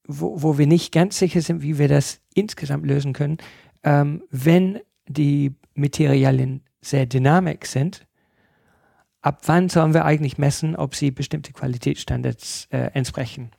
wo, 0.07 0.43
wo 0.43 0.59
wir 0.59 0.67
nicht 0.67 0.93
ganz 0.93 1.19
sicher 1.19 1.41
sind, 1.41 1.63
wie 1.63 1.79
wir 1.79 1.89
das 1.89 2.21
insgesamt 2.35 2.87
lösen 2.87 3.13
können, 3.13 3.39
ähm, 3.83 4.23
wenn 4.31 4.81
die 5.07 5.55
Materialien 5.75 6.63
sehr 6.81 7.07
dynamisch 7.07 7.65
sind, 7.65 8.07
ab 9.21 9.43
wann 9.47 9.69
sollen 9.69 9.95
wir 9.95 10.05
eigentlich 10.05 10.39
messen, 10.39 10.77
ob 10.77 10.95
sie 10.95 11.11
bestimmte 11.11 11.53
Qualitätsstandards 11.53 12.69
äh, 12.71 12.91
entsprechen? 12.93 13.51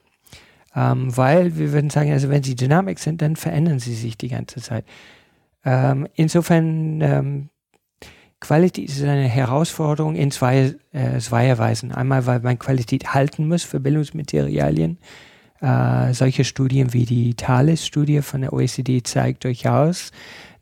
Ähm, 0.75 1.15
weil 1.17 1.57
wir 1.57 1.73
würden 1.73 1.89
sagen, 1.89 2.11
also 2.11 2.29
wenn 2.29 2.43
sie 2.43 2.55
dynamisch 2.55 2.99
sind, 2.99 3.21
dann 3.21 3.35
verändern 3.35 3.79
sie 3.79 3.95
sich 3.95 4.17
die 4.17 4.27
ganze 4.27 4.61
Zeit. 4.61 4.85
Ähm, 5.65 6.07
insofern, 6.13 7.01
ähm, 7.01 7.49
Qualität 8.39 8.89
ist 8.89 9.03
eine 9.03 9.27
Herausforderung 9.27 10.15
in 10.15 10.31
zwei, 10.31 10.75
äh, 10.91 11.19
zweierweisen. 11.19 11.91
Einmal, 11.91 12.25
weil 12.25 12.39
man 12.39 12.57
Qualität 12.57 13.13
halten 13.13 13.47
muss 13.47 13.63
für 13.63 13.79
Bildungsmaterialien. 13.79 14.97
Äh, 15.61 16.13
solche 16.13 16.45
Studien 16.45 16.93
wie 16.93 17.05
die 17.05 17.35
Thales-Studie 17.35 18.21
von 18.21 18.41
der 18.41 18.53
OECD 18.53 19.03
zeigt 19.03 19.43
durchaus, 19.43 20.11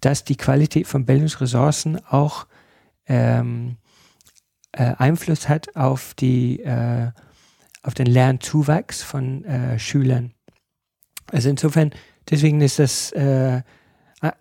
dass 0.02 0.24
die 0.24 0.38
Qualität 0.38 0.88
von 0.88 1.06
Bildungsressourcen 1.06 2.04
auch 2.06 2.48
ähm, 3.06 3.78
äh, 4.72 4.94
Einfluss 4.98 5.48
hat 5.48 5.76
auf, 5.76 6.16
die, 6.16 6.62
äh, 6.62 7.12
auf 7.84 7.94
den 7.94 8.08
Lernzuwachs 8.08 9.04
von 9.04 9.46
äh, 9.46 9.78
Schülern. 9.78 10.34
Also 11.32 11.50
insofern, 11.50 11.92
deswegen 12.30 12.62
ist 12.62 12.80
das 12.80 13.12
äh, 13.12 13.62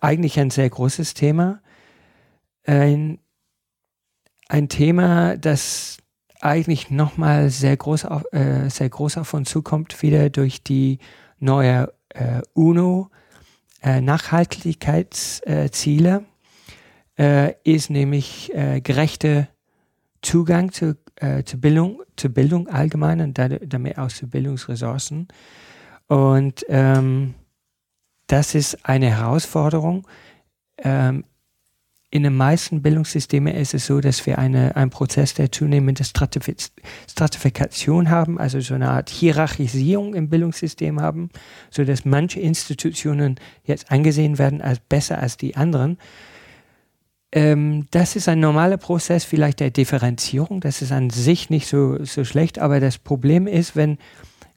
eigentlich 0.01 0.39
ein 0.39 0.49
sehr 0.49 0.69
großes 0.69 1.13
Thema. 1.13 1.61
Ein 4.47 4.69
Thema, 4.69 5.35
das 5.37 5.97
eigentlich 6.39 6.89
nochmal 6.89 7.49
sehr 7.49 7.75
groß, 7.75 8.05
auf, 8.05 8.23
äh, 8.31 8.69
sehr 8.69 8.89
groß 8.89 9.17
auf 9.17 9.33
uns 9.33 9.49
zukommt, 9.49 10.01
wieder 10.01 10.29
durch 10.29 10.63
die 10.63 10.99
neue 11.39 11.91
äh, 12.09 12.41
UNO 12.53 13.09
äh, 13.81 13.99
Nachhaltigkeitsziele 14.01 16.23
äh, 17.17 17.53
ist 17.63 17.89
nämlich 17.89 18.53
äh, 18.53 18.81
gerechte 18.81 19.47
Zugang 20.21 20.71
zu, 20.71 20.95
äh, 21.15 21.43
zu, 21.43 21.59
Bildung, 21.59 22.03
zu 22.15 22.29
Bildung 22.29 22.67
allgemein 22.67 23.21
und 23.21 23.37
damit 23.37 23.97
auch 23.97 24.09
zu 24.09 24.27
Bildungsressourcen. 24.27 25.27
Und 26.07 26.65
ähm, 26.69 27.33
das 28.27 28.55
ist 28.55 28.85
eine 28.85 29.09
Herausforderung. 29.09 30.07
Ähm, 30.77 31.23
in 32.09 32.23
den 32.23 32.35
meisten 32.35 32.81
Bildungssystemen 32.81 33.53
ist 33.53 33.73
es 33.73 33.85
so, 33.85 33.99
dass 33.99 34.25
wir 34.25 34.37
eine, 34.37 34.77
einen 34.77 34.91
Prozess 34.91 35.33
der 35.33 35.51
zunehmenden 35.51 36.05
Stratifikation 36.05 38.09
haben, 38.09 38.39
also 38.39 38.61
so 38.61 38.75
eine 38.75 38.91
Art 38.91 39.09
Hierarchisierung 39.09 40.13
im 40.13 40.29
Bildungssystem 40.29 41.01
haben, 41.01 41.29
so 41.69 41.83
dass 41.83 42.05
manche 42.05 42.39
Institutionen 42.39 43.35
jetzt 43.65 43.91
angesehen 43.91 44.37
werden 44.37 44.61
als 44.61 44.79
besser 44.79 45.19
als 45.19 45.35
die 45.35 45.57
anderen. 45.57 45.97
Ähm, 47.33 47.87
das 47.91 48.15
ist 48.15 48.29
ein 48.29 48.39
normaler 48.39 48.77
Prozess 48.77 49.25
vielleicht 49.25 49.59
der 49.59 49.71
Differenzierung. 49.71 50.61
Das 50.61 50.81
ist 50.81 50.93
an 50.93 51.09
sich 51.09 51.49
nicht 51.49 51.67
so, 51.67 52.01
so 52.05 52.23
schlecht, 52.23 52.57
aber 52.57 52.79
das 52.79 52.99
Problem 52.99 53.47
ist, 53.47 53.75
wenn 53.75 53.97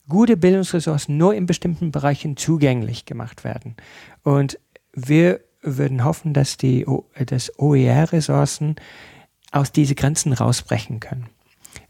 gute 0.09 0.37
Bildungsressourcen 0.37 1.17
nur 1.17 1.35
in 1.35 1.47
bestimmten 1.47 1.91
Bereichen 1.91 2.37
zugänglich 2.37 3.07
gemacht 3.07 3.43
werden. 3.43 3.75
Und 4.23 4.61
wir 4.95 5.41
würden 5.63 6.05
hoffen, 6.05 6.33
dass 6.33 6.57
die 6.57 6.87
dass 7.27 7.59
OER-Ressourcen 7.59 8.77
aus 9.53 9.73
diese 9.73 9.95
Grenzen 9.95 10.33
rausbrechen 10.33 11.01
können. 11.01 11.27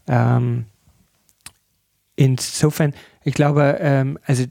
Ähm, 0.07 0.65
insofern, 2.15 2.93
ich 3.23 3.33
glaube, 3.33 3.77
ähm, 3.79 4.17
also 4.25 4.45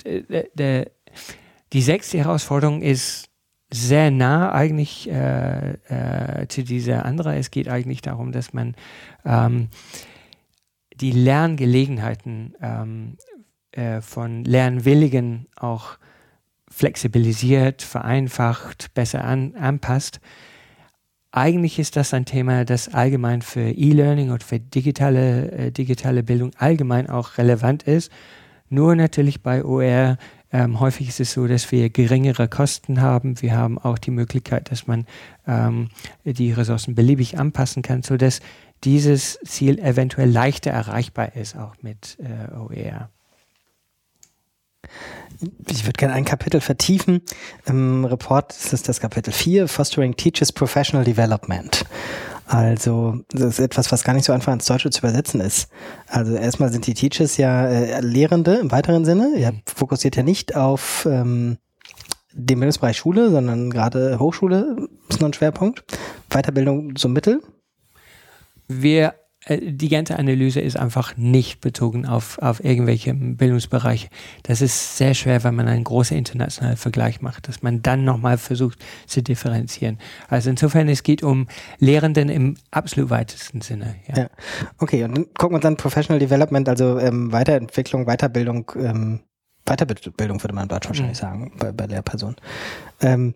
die 1.72 1.82
sechste 1.82 2.18
Herausforderung 2.18 2.82
ist 2.82 3.28
sehr 3.72 4.10
nah 4.10 4.52
eigentlich 4.52 5.08
äh, 5.08 5.72
äh, 5.72 6.48
zu 6.48 6.64
dieser 6.64 7.04
anderen. 7.04 7.36
Es 7.36 7.50
geht 7.50 7.68
eigentlich 7.68 8.02
darum, 8.02 8.32
dass 8.32 8.52
man 8.52 8.74
ähm, 9.24 9.68
die 10.94 11.12
Lerngelegenheiten 11.12 12.54
ähm, 12.60 13.16
äh, 13.72 14.00
von 14.00 14.44
Lernwilligen 14.44 15.46
auch 15.56 15.98
flexibilisiert, 16.80 17.82
vereinfacht, 17.82 18.94
besser 18.94 19.22
an, 19.22 19.54
anpasst. 19.54 20.18
Eigentlich 21.30 21.78
ist 21.78 21.94
das 21.94 22.14
ein 22.14 22.24
Thema, 22.24 22.64
das 22.64 22.88
allgemein 22.88 23.42
für 23.42 23.60
E-Learning 23.60 24.30
und 24.30 24.42
für 24.42 24.58
digitale, 24.58 25.50
äh, 25.52 25.70
digitale 25.72 26.22
Bildung 26.22 26.52
allgemein 26.56 27.10
auch 27.10 27.36
relevant 27.36 27.82
ist. 27.82 28.10
Nur 28.70 28.96
natürlich 28.96 29.42
bei 29.42 29.62
OR 29.62 30.16
ähm, 30.52 30.80
häufig 30.80 31.08
ist 31.08 31.20
es 31.20 31.34
so, 31.34 31.46
dass 31.46 31.70
wir 31.70 31.90
geringere 31.90 32.48
Kosten 32.48 33.02
haben. 33.02 33.42
Wir 33.42 33.54
haben 33.54 33.78
auch 33.78 33.98
die 33.98 34.10
Möglichkeit, 34.10 34.70
dass 34.70 34.86
man 34.86 35.04
ähm, 35.46 35.90
die 36.24 36.50
Ressourcen 36.50 36.94
beliebig 36.94 37.38
anpassen 37.38 37.82
kann, 37.82 38.02
sodass 38.02 38.40
dieses 38.84 39.38
Ziel 39.44 39.78
eventuell 39.80 40.30
leichter 40.30 40.70
erreichbar 40.70 41.36
ist, 41.36 41.58
auch 41.58 41.74
mit 41.82 42.16
äh, 42.20 42.56
OER. 42.56 43.10
Ich 45.68 45.84
würde 45.84 45.96
gerne 45.98 46.14
ein 46.14 46.24
Kapitel 46.24 46.60
vertiefen. 46.60 47.22
Im 47.66 48.04
Report 48.04 48.52
ist 48.52 48.72
es 48.72 48.82
das 48.82 49.00
Kapitel 49.00 49.32
4, 49.32 49.68
Fostering 49.68 50.16
Teachers 50.16 50.52
Professional 50.52 51.04
Development. 51.04 51.84
Also, 52.46 53.20
das 53.28 53.42
ist 53.42 53.60
etwas, 53.60 53.92
was 53.92 54.02
gar 54.02 54.12
nicht 54.12 54.24
so 54.24 54.32
einfach 54.32 54.52
ins 54.52 54.66
Deutsche 54.66 54.90
zu 54.90 54.98
übersetzen 54.98 55.40
ist. 55.40 55.68
Also 56.08 56.34
erstmal 56.34 56.72
sind 56.72 56.86
die 56.86 56.94
Teachers 56.94 57.36
ja 57.36 57.66
äh, 57.66 58.00
Lehrende 58.00 58.56
im 58.56 58.72
weiteren 58.72 59.04
Sinne. 59.04 59.34
Ihr 59.36 59.52
fokussiert 59.72 60.16
ja 60.16 60.24
nicht 60.24 60.56
auf 60.56 61.06
ähm, 61.08 61.58
den 62.32 62.58
Bildungsbereich 62.58 62.96
Schule, 62.96 63.30
sondern 63.30 63.70
gerade 63.70 64.18
Hochschule 64.18 64.88
ist 65.08 65.20
noch 65.20 65.28
ein 65.28 65.32
Schwerpunkt. 65.32 65.84
Weiterbildung 66.28 66.96
zum 66.96 67.12
Mittel. 67.12 67.40
Wir 68.66 69.14
die 69.48 69.88
ganze 69.88 70.18
Analyse 70.18 70.60
ist 70.60 70.76
einfach 70.76 71.16
nicht 71.16 71.62
bezogen 71.62 72.04
auf, 72.04 72.38
auf 72.40 72.62
irgendwelche 72.62 73.14
Bildungsbereiche. 73.14 74.08
Das 74.42 74.60
ist 74.60 74.98
sehr 74.98 75.14
schwer, 75.14 75.42
wenn 75.44 75.54
man 75.54 75.66
einen 75.66 75.84
großen 75.84 76.16
internationalen 76.16 76.76
Vergleich 76.76 77.22
macht, 77.22 77.48
dass 77.48 77.62
man 77.62 77.80
dann 77.80 78.04
nochmal 78.04 78.36
versucht 78.36 78.84
zu 79.06 79.22
differenzieren. 79.22 79.98
Also 80.28 80.50
insofern, 80.50 80.88
es 80.88 81.02
geht 81.02 81.22
um 81.22 81.48
Lehrenden 81.78 82.28
im 82.28 82.56
absolut 82.70 83.08
weitesten 83.08 83.62
Sinne. 83.62 83.96
Ja. 84.08 84.24
ja. 84.24 84.30
Okay, 84.78 85.04
und 85.04 85.16
dann 85.16 85.24
gucken 85.32 85.52
wir 85.52 85.56
uns 85.56 85.62
dann 85.62 85.76
Professional 85.76 86.18
Development, 86.18 86.68
also 86.68 86.98
ähm, 86.98 87.32
Weiterentwicklung, 87.32 88.04
Weiterbildung, 88.04 88.70
ähm, 88.76 89.20
Weiterbildung 89.64 90.42
würde 90.42 90.54
man 90.54 90.68
dort 90.68 90.86
wahrscheinlich 90.86 91.18
mhm. 91.18 91.26
sagen, 91.26 91.52
bei, 91.58 91.72
bei 91.72 91.86
Lehrpersonen. 91.86 92.36
Ähm, 93.00 93.34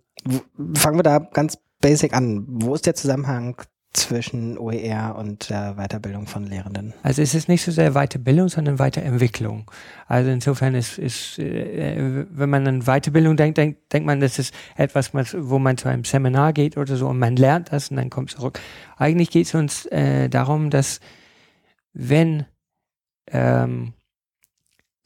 fangen 0.74 0.98
wir 0.98 1.02
da 1.02 1.18
ganz 1.18 1.58
basic 1.80 2.12
an. 2.12 2.44
Wo 2.46 2.74
ist 2.74 2.86
der 2.86 2.94
Zusammenhang 2.94 3.56
zwischen 3.94 4.58
OER 4.58 5.16
und 5.16 5.48
der 5.50 5.74
Weiterbildung 5.76 6.26
von 6.26 6.44
Lehrenden? 6.44 6.92
Also 7.02 7.22
es 7.22 7.34
ist 7.34 7.48
nicht 7.48 7.64
so 7.64 7.70
sehr 7.70 7.92
Weiterbildung, 7.92 8.48
sondern 8.48 8.78
Weiterentwicklung. 8.78 9.70
Also 10.06 10.30
insofern 10.30 10.74
ist, 10.74 10.98
ist 10.98 11.38
äh, 11.38 12.26
wenn 12.30 12.50
man 12.50 12.66
an 12.66 12.82
Weiterbildung 12.82 13.36
denkt, 13.36 13.58
denkt, 13.58 13.92
denkt 13.92 14.06
man, 14.06 14.20
das 14.20 14.38
ist 14.38 14.54
etwas, 14.76 15.12
wo 15.14 15.58
man 15.58 15.78
zu 15.78 15.88
einem 15.88 16.04
Seminar 16.04 16.52
geht 16.52 16.76
oder 16.76 16.96
so 16.96 17.08
und 17.08 17.18
man 17.18 17.36
lernt 17.36 17.72
das 17.72 17.90
und 17.90 17.96
dann 17.96 18.10
kommt 18.10 18.30
zurück. 18.30 18.60
Eigentlich 18.96 19.30
geht 19.30 19.46
es 19.46 19.54
uns 19.54 19.86
äh, 19.86 20.28
darum, 20.28 20.70
dass 20.70 21.00
wenn, 21.92 22.44
ähm, 23.30 23.94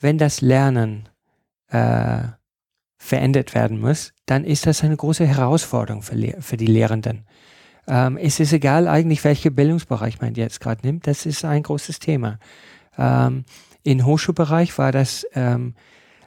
wenn 0.01 0.18
das 0.18 0.40
Lernen 0.40 1.09
äh, 1.68 2.20
verändert 2.98 3.55
werden 3.55 3.81
muss, 3.81 4.12
dann 4.27 4.44
ist 4.44 4.66
das 4.66 4.83
eine 4.83 4.96
große 4.96 5.27
Herausforderung 5.27 6.03
für, 6.03 6.16
für 6.40 6.57
die 6.57 6.66
Lehrenden. 6.66 7.27
Ähm, 7.88 8.18
es 8.18 8.38
ist 8.38 8.53
egal 8.53 8.87
eigentlich, 8.87 9.24
welcher 9.24 9.51
Bildungsbereich 9.51 10.20
man 10.20 10.35
jetzt 10.35 10.61
gerade 10.61 10.87
nimmt, 10.87 11.07
das 11.07 11.24
ist 11.24 11.44
ein 11.44 11.62
großes 11.62 11.98
Thema. 11.98 12.38
Ähm, 12.98 13.44
Im 13.83 14.05
Hochschulbereich 14.05 14.77
war 14.77 14.92
das 14.92 15.27
ähm, 15.35 15.74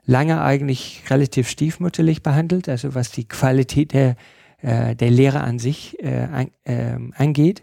lange 0.06 0.42
eigentlich 0.42 1.04
relativ 1.10 1.48
stiefmütterlich 1.48 2.24
behandelt, 2.24 2.68
also 2.68 2.96
was 2.96 3.12
die 3.12 3.28
Qualität 3.28 3.94
der, 3.94 4.16
äh, 4.62 4.96
der 4.96 5.12
Lehre 5.12 5.42
an 5.42 5.60
sich 5.60 6.02
äh, 6.04 6.28
an, 6.32 6.52
äh, 6.64 6.98
angeht. 7.16 7.62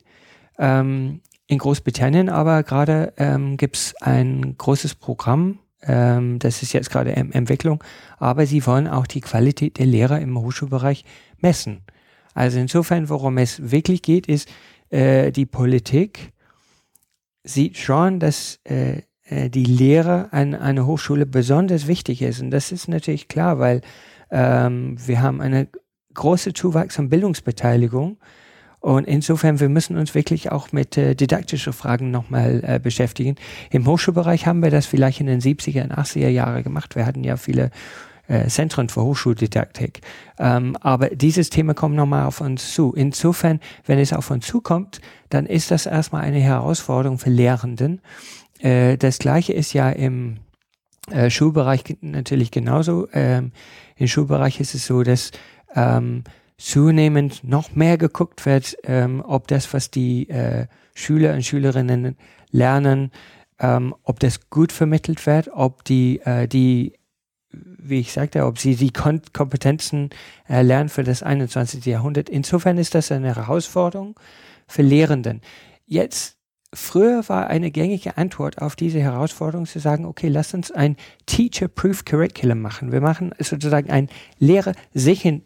Ähm, 0.58 1.20
in 1.48 1.58
Großbritannien 1.58 2.28
aber 2.28 2.62
gerade 2.62 3.12
ähm, 3.16 3.56
gibt 3.56 3.76
es 3.76 3.94
ein 4.00 4.56
großes 4.58 4.94
Programm, 4.94 5.58
ähm, 5.82 6.38
das 6.38 6.62
ist 6.62 6.72
jetzt 6.72 6.90
gerade 6.90 7.16
Entwicklung, 7.16 7.82
aber 8.18 8.46
sie 8.46 8.64
wollen 8.66 8.87
auch 8.87 9.06
die 9.06 9.22
Qualität 9.22 9.78
der 9.78 9.87
Lehre 9.87 10.20
im 10.20 10.38
Hochschulbereich 10.38 11.04
messen. 11.40 11.82
Also 12.38 12.61
insofern, 12.61 13.09
worum 13.09 13.37
es 13.37 13.72
wirklich 13.72 14.01
geht, 14.01 14.29
ist, 14.29 14.48
äh, 14.90 15.33
die 15.33 15.44
Politik 15.44 16.33
sieht 17.42 17.77
schon, 17.77 18.20
dass 18.20 18.61
äh, 18.62 19.03
äh, 19.24 19.51
die 19.51 19.64
Lehre 19.64 20.33
an 20.33 20.55
einer 20.55 20.87
Hochschule 20.87 21.27
besonders 21.27 21.88
wichtig 21.88 22.22
ist. 22.22 22.40
Und 22.40 22.53
das 22.53 22.70
ist 22.70 22.87
natürlich 22.87 23.27
klar, 23.27 23.59
weil 23.59 23.81
ähm, 24.31 24.96
wir 25.05 25.20
haben 25.20 25.40
eine 25.40 25.66
große 26.14 26.53
Zuwachs 26.53 26.96
an 27.01 27.09
Bildungsbeteiligung. 27.09 28.18
Und 28.79 29.09
insofern, 29.09 29.59
wir 29.59 29.68
müssen 29.68 29.96
uns 29.96 30.14
wirklich 30.14 30.53
auch 30.53 30.70
mit 30.70 30.96
äh, 30.96 31.16
didaktischen 31.16 31.72
Fragen 31.72 32.12
nochmal 32.12 32.62
äh, 32.62 32.79
beschäftigen. 32.79 33.35
Im 33.72 33.85
Hochschulbereich 33.85 34.46
haben 34.46 34.62
wir 34.62 34.70
das 34.70 34.87
vielleicht 34.87 35.18
in 35.18 35.27
den 35.27 35.40
70er 35.40 35.83
und 35.83 35.92
80er 35.92 36.29
Jahren 36.29 36.62
gemacht. 36.62 36.94
Wir 36.94 37.05
hatten 37.05 37.24
ja 37.24 37.37
viele 37.37 37.72
äh, 38.28 38.46
Zentren 38.46 38.88
für 38.88 39.02
Hochschuldidaktik. 39.02 40.00
Ähm, 40.38 40.76
aber 40.80 41.08
dieses 41.10 41.50
Thema 41.50 41.74
kommt 41.74 41.96
nochmal 41.96 42.26
auf 42.26 42.40
uns 42.40 42.72
zu. 42.72 42.92
Insofern, 42.94 43.60
wenn 43.86 43.98
es 43.98 44.12
auf 44.12 44.30
uns 44.30 44.46
zukommt, 44.46 45.00
dann 45.30 45.46
ist 45.46 45.70
das 45.70 45.86
erstmal 45.86 46.22
eine 46.22 46.40
Herausforderung 46.40 47.18
für 47.18 47.30
Lehrenden. 47.30 48.00
Äh, 48.60 48.96
das 48.96 49.18
gleiche 49.18 49.52
ist 49.52 49.72
ja 49.72 49.90
im 49.90 50.38
äh, 51.10 51.30
Schulbereich 51.30 51.84
natürlich 52.00 52.50
genauso. 52.50 53.08
Ähm, 53.12 53.52
Im 53.96 54.06
Schulbereich 54.06 54.60
ist 54.60 54.74
es 54.74 54.86
so, 54.86 55.02
dass 55.02 55.30
ähm, 55.74 56.24
zunehmend 56.58 57.44
noch 57.44 57.74
mehr 57.74 57.96
geguckt 57.98 58.44
wird, 58.44 58.76
ähm, 58.84 59.22
ob 59.26 59.48
das, 59.48 59.72
was 59.72 59.90
die 59.90 60.28
äh, 60.28 60.66
Schüler 60.94 61.34
und 61.34 61.44
Schülerinnen 61.44 62.16
lernen, 62.50 63.12
ähm, 63.60 63.94
ob 64.02 64.20
das 64.20 64.50
gut 64.50 64.72
vermittelt 64.72 65.24
wird, 65.26 65.50
ob 65.52 65.84
die, 65.84 66.20
äh, 66.20 66.48
die 66.48 66.97
wie 67.50 68.00
ich 68.00 68.12
sagte, 68.12 68.44
ob 68.44 68.58
sie 68.58 68.76
die 68.76 68.92
Kom 68.92 69.22
Kompetenzen 69.32 70.11
erlernen 70.46 70.88
für 70.88 71.04
das 71.04 71.22
21. 71.22 71.84
Jahrhundert. 71.87 72.28
Insofern 72.28 72.78
ist 72.78 72.94
das 72.94 73.11
eine 73.11 73.34
Herausforderung 73.34 74.18
für 74.66 74.82
Lehrenden. 74.82 75.40
Jetzt, 75.87 76.37
früher 76.74 77.26
war 77.28 77.46
eine 77.46 77.70
gängige 77.70 78.18
Antwort 78.18 78.61
auf 78.61 78.76
diese 78.76 79.00
Herausforderung 79.00 79.66
zu 79.66 79.78
sagen, 79.78 80.04
okay, 80.04 80.28
lass 80.28 80.52
uns 80.52 80.70
ein 80.70 80.96
Teacher-Proof 81.26 82.04
Curriculum 82.04 82.61
machen. 82.61 82.92
Wir 82.92 83.00
machen 83.00 83.34
sozusagen 83.38 83.90
einen 83.90 84.11
lehrersichernden 84.38 85.42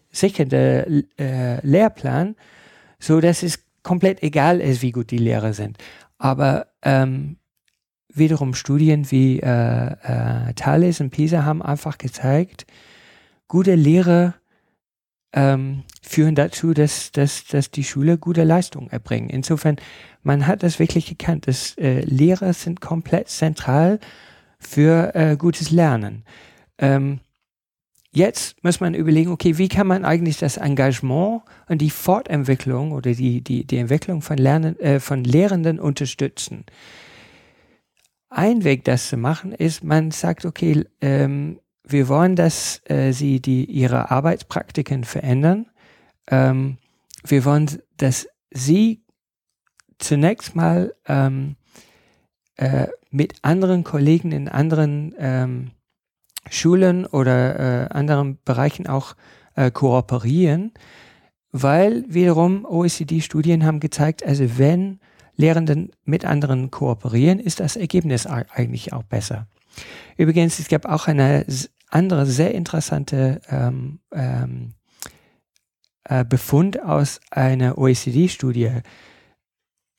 äh, 1.19 1.65
Lehrplan, 1.65 2.35
so 2.99 3.21
dass 3.21 3.45
es 3.45 3.61
komplett 3.85 4.23
egal 4.23 4.61
ist, 4.61 4.83
wie 4.83 4.93
gut 4.93 5.13
die 5.13 5.19
Lehrer 5.19 5.55
sind. 5.55 5.79
Aber 6.19 6.67
ähm, 6.83 7.37
wiederum 8.15 8.55
Studien 8.55 9.11
wie 9.11 9.41
äh, 9.41 9.47
äh, 9.47 10.53
Thales 10.55 11.01
und 11.01 11.11
Pisa 11.11 11.45
haben 11.45 11.63
einfach 11.63 11.99
gezeigt, 11.99 12.67
gute 13.49 13.75
Lehre 13.75 14.35
ähm, 15.33 15.85
führen 16.03 16.35
dazu, 16.35 16.75
dass, 16.75 17.11
dass, 17.13 17.45
dass 17.45 17.71
die 17.71 17.85
Schüler 17.85 18.17
gute 18.17 18.45
Leistungen 18.45 18.91
erbringen. 18.91 19.31
Insofern, 19.31 19.77
man 20.23 20.47
hat 20.47 20.63
das 20.63 20.79
wirklich 20.79 21.07
gekannt, 21.07 21.49
dass 21.49 21.77
äh, 21.79 22.01
Lehrer 22.01 22.53
sind 22.53 22.81
komplett 22.81 23.29
zentral 23.29 23.99
für 24.59 25.15
äh, 25.15 25.37
gutes 25.37 25.71
Lernen. 25.71 26.25
Ähm, 26.79 27.21
jetzt 28.13 28.63
muss 28.63 28.81
man 28.81 28.95
überlegen, 28.95 29.31
okay, 29.31 29.57
wie 29.59 29.69
kann 29.69 29.87
man 29.87 30.05
eigentlich 30.05 30.39
das 30.39 30.59
Engagement 30.59 31.43
und 31.69 31.79
die 31.79 31.91
Fortentwicklung 31.91 32.93
oder 32.93 33.13
die, 33.15 33.41
die, 33.41 33.67
die 33.67 33.79
Entwicklung 33.79 34.21
von, 34.21 34.37
Lernen, 34.37 34.79
äh, 34.81 35.01
von 35.01 35.25
Lehrenden 35.25 35.81
unterstützen? 35.81 36.65
Ein 38.35 38.65
Weg, 38.65 38.85
das 38.85 39.09
zu 39.09 39.19
machen, 39.19 39.53
ist, 39.53 39.85
man 39.85 40.11
sagt, 40.11 40.47
okay, 40.47 40.87
ähm, 41.03 41.61
wir 41.85 42.09
wollen, 42.09 42.35
dass 42.35 42.81
äh, 42.87 43.13
sie 43.13 43.41
die, 43.41 43.67
ihre 43.67 44.11
Arbeitspraktiken 44.11 45.05
verändern. 45.05 45.67
Ähm, 46.29 46.79
wir 47.25 47.45
wollen, 47.45 47.83
dass 47.99 48.27
sie 48.51 49.05
zunächst 49.99 50.57
mal 50.57 50.95
ähm, 51.07 51.57
äh, 52.57 52.89
mit 53.11 53.35
anderen 53.43 53.85
Kollegen 53.85 54.33
in 54.33 54.49
anderen 54.49 55.15
ähm, 55.19 55.71
Schulen 56.49 57.05
oder 57.05 57.85
äh, 57.85 57.89
anderen 57.91 58.39
Bereichen 58.45 58.87
auch 58.87 59.15
äh, 59.57 59.71
kooperieren, 59.71 60.73
weil 61.51 62.05
wiederum 62.09 62.65
OECD-Studien 62.65 63.67
haben 63.67 63.79
gezeigt, 63.79 64.25
also 64.25 64.59
wenn 64.59 65.01
Lehrenden 65.43 65.91
mit 66.05 66.25
anderen 66.25 66.71
kooperieren, 66.71 67.41
ist 67.41 67.61
das 67.61 67.77
Ergebnis 67.77 68.27
eigentlich 68.27 68.93
auch 68.93 69.03
besser. 69.03 69.49
Übrigens, 70.17 70.59
es 70.59 70.69
gab 70.69 70.87
auch 70.87 71.09
eine 71.09 71.45
andere 71.91 72.25
sehr 72.27 72.55
interessante 72.55 73.41
ähm, 73.51 73.99
ähm, 74.15 74.75
äh, 76.05 76.25
Befund 76.25 76.81
aus 76.81 77.21
einer 77.31 77.77
OECD-Studie. 77.77 78.71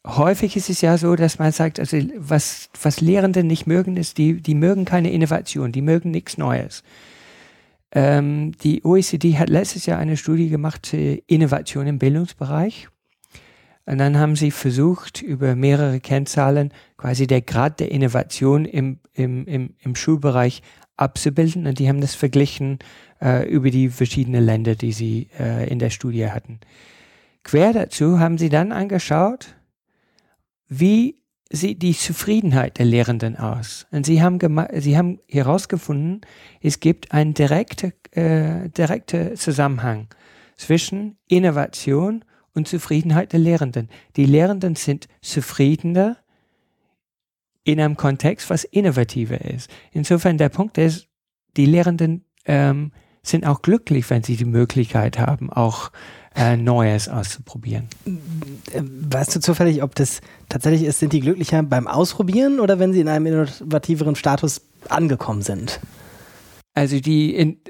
Häufig 0.08 0.56
ist 0.56 0.70
es 0.70 0.82
ja 0.82 0.98
so, 0.98 1.16
dass 1.16 1.40
man 1.40 1.52
sagt, 1.52 1.80
also 1.80 1.98
was, 2.18 2.70
was 2.82 3.02
Lehrende 3.02 3.44
nicht 3.44 3.68
mögen, 3.68 3.98
ist, 3.98 4.18
die, 4.18 4.42
die 4.42 4.56
mögen 4.56 4.86
keine 4.86 5.12
Innovation, 5.12 5.72
die 5.72 5.82
mögen 5.82 6.12
nichts 6.12 6.38
Neues. 6.38 6.84
Ähm, 7.92 8.54
die 8.64 8.84
OECD 8.84 9.38
hat 9.38 9.50
letztes 9.50 9.86
Jahr 9.86 10.00
eine 10.00 10.18
Studie 10.18 10.50
gemacht 10.50 10.86
zu 10.86 10.98
Innovation 11.28 11.86
im 11.88 12.00
Bildungsbereich. 12.00 12.88
Und 13.86 13.98
dann 13.98 14.18
haben 14.18 14.36
sie 14.36 14.52
versucht, 14.52 15.22
über 15.22 15.56
mehrere 15.56 16.00
Kennzahlen 16.00 16.72
quasi 16.98 17.28
der 17.28 17.42
Grad 17.42 17.80
der 17.80 17.92
Innovation 17.92 18.66
im, 18.66 19.00
im, 19.14 19.46
im, 19.46 19.76
im 19.80 19.96
Schulbereich 19.96 20.62
abzubilden. 20.96 21.68
Und 21.68 21.80
die 21.80 21.90
haben 21.90 22.00
das 22.00 22.16
verglichen 22.16 22.80
äh, 23.22 23.48
über 23.48 23.72
die 23.72 23.90
verschiedenen 23.90 24.46
Länder, 24.46 24.76
die 24.76 24.94
sie 24.94 25.30
äh, 25.38 25.70
in 25.70 25.80
der 25.80 25.90
Studie 25.90 26.30
hatten. 26.30 26.60
Quer 27.44 27.74
dazu 27.74 28.20
haben 28.20 28.38
sie 28.38 28.50
dann 28.50 28.72
angeschaut, 28.72 29.56
wie 30.70 31.20
sieht 31.50 31.82
die 31.82 31.94
Zufriedenheit 31.94 32.80
der 32.80 32.86
Lehrenden 32.86 33.36
aus? 33.36 33.86
Und 33.92 34.06
sie 34.06 34.22
haben, 34.22 34.40
sie 34.80 34.98
haben 34.98 35.20
herausgefunden, 35.28 36.22
es 36.62 36.80
gibt 36.80 37.12
einen 37.12 37.34
direkten 37.34 37.92
äh, 38.16 38.70
direkte 38.70 39.34
Zusammenhang 39.34 40.08
zwischen 40.56 41.18
Innovation 41.28 42.24
und 42.54 42.68
Zufriedenheit 42.68 43.34
der 43.34 43.40
Lehrenden. 43.40 43.90
Die 44.16 44.26
Lehrenden 44.26 44.76
sind 44.76 45.08
zufriedener 45.22 46.18
in 47.64 47.80
einem 47.80 47.96
Kontext, 47.96 48.50
was 48.50 48.64
innovativer 48.64 49.42
ist. 49.42 49.70
Insofern 49.92 50.38
der 50.38 50.50
Punkt 50.50 50.78
ist, 50.78 51.08
die 51.56 51.66
Lehrenden 51.66 52.26
ähm, 52.46 52.92
sind 53.22 53.46
auch 53.46 53.62
glücklich, 53.62 54.10
wenn 54.10 54.24
sie 54.24 54.36
die 54.36 54.46
Möglichkeit 54.46 55.18
haben, 55.18 55.50
auch 55.50 55.92
äh, 56.36 56.58
Neues 56.58 57.08
auszuprobieren. 57.08 57.88
Weißt 58.74 59.36
du 59.36 59.40
zufällig, 59.40 59.82
ob 59.82 59.96
das 59.96 60.20
tatsächlich 60.50 60.84
ist, 60.84 61.00
sind 61.00 61.14
die 61.14 61.22
glücklicher 61.22 61.64
beim 61.64 61.88
Ausprobieren 61.88 62.60
oder 62.60 62.80
wenn 62.80 62.92
sie 62.92 63.00
in 63.02 63.08
einem 63.08 63.28
innovativeren 63.28 64.16
Status 64.16 64.62
angekommen 64.90 65.42
sind? 65.42 65.80
Also 66.74 67.00
die, 67.00 67.36
in, 67.36 67.62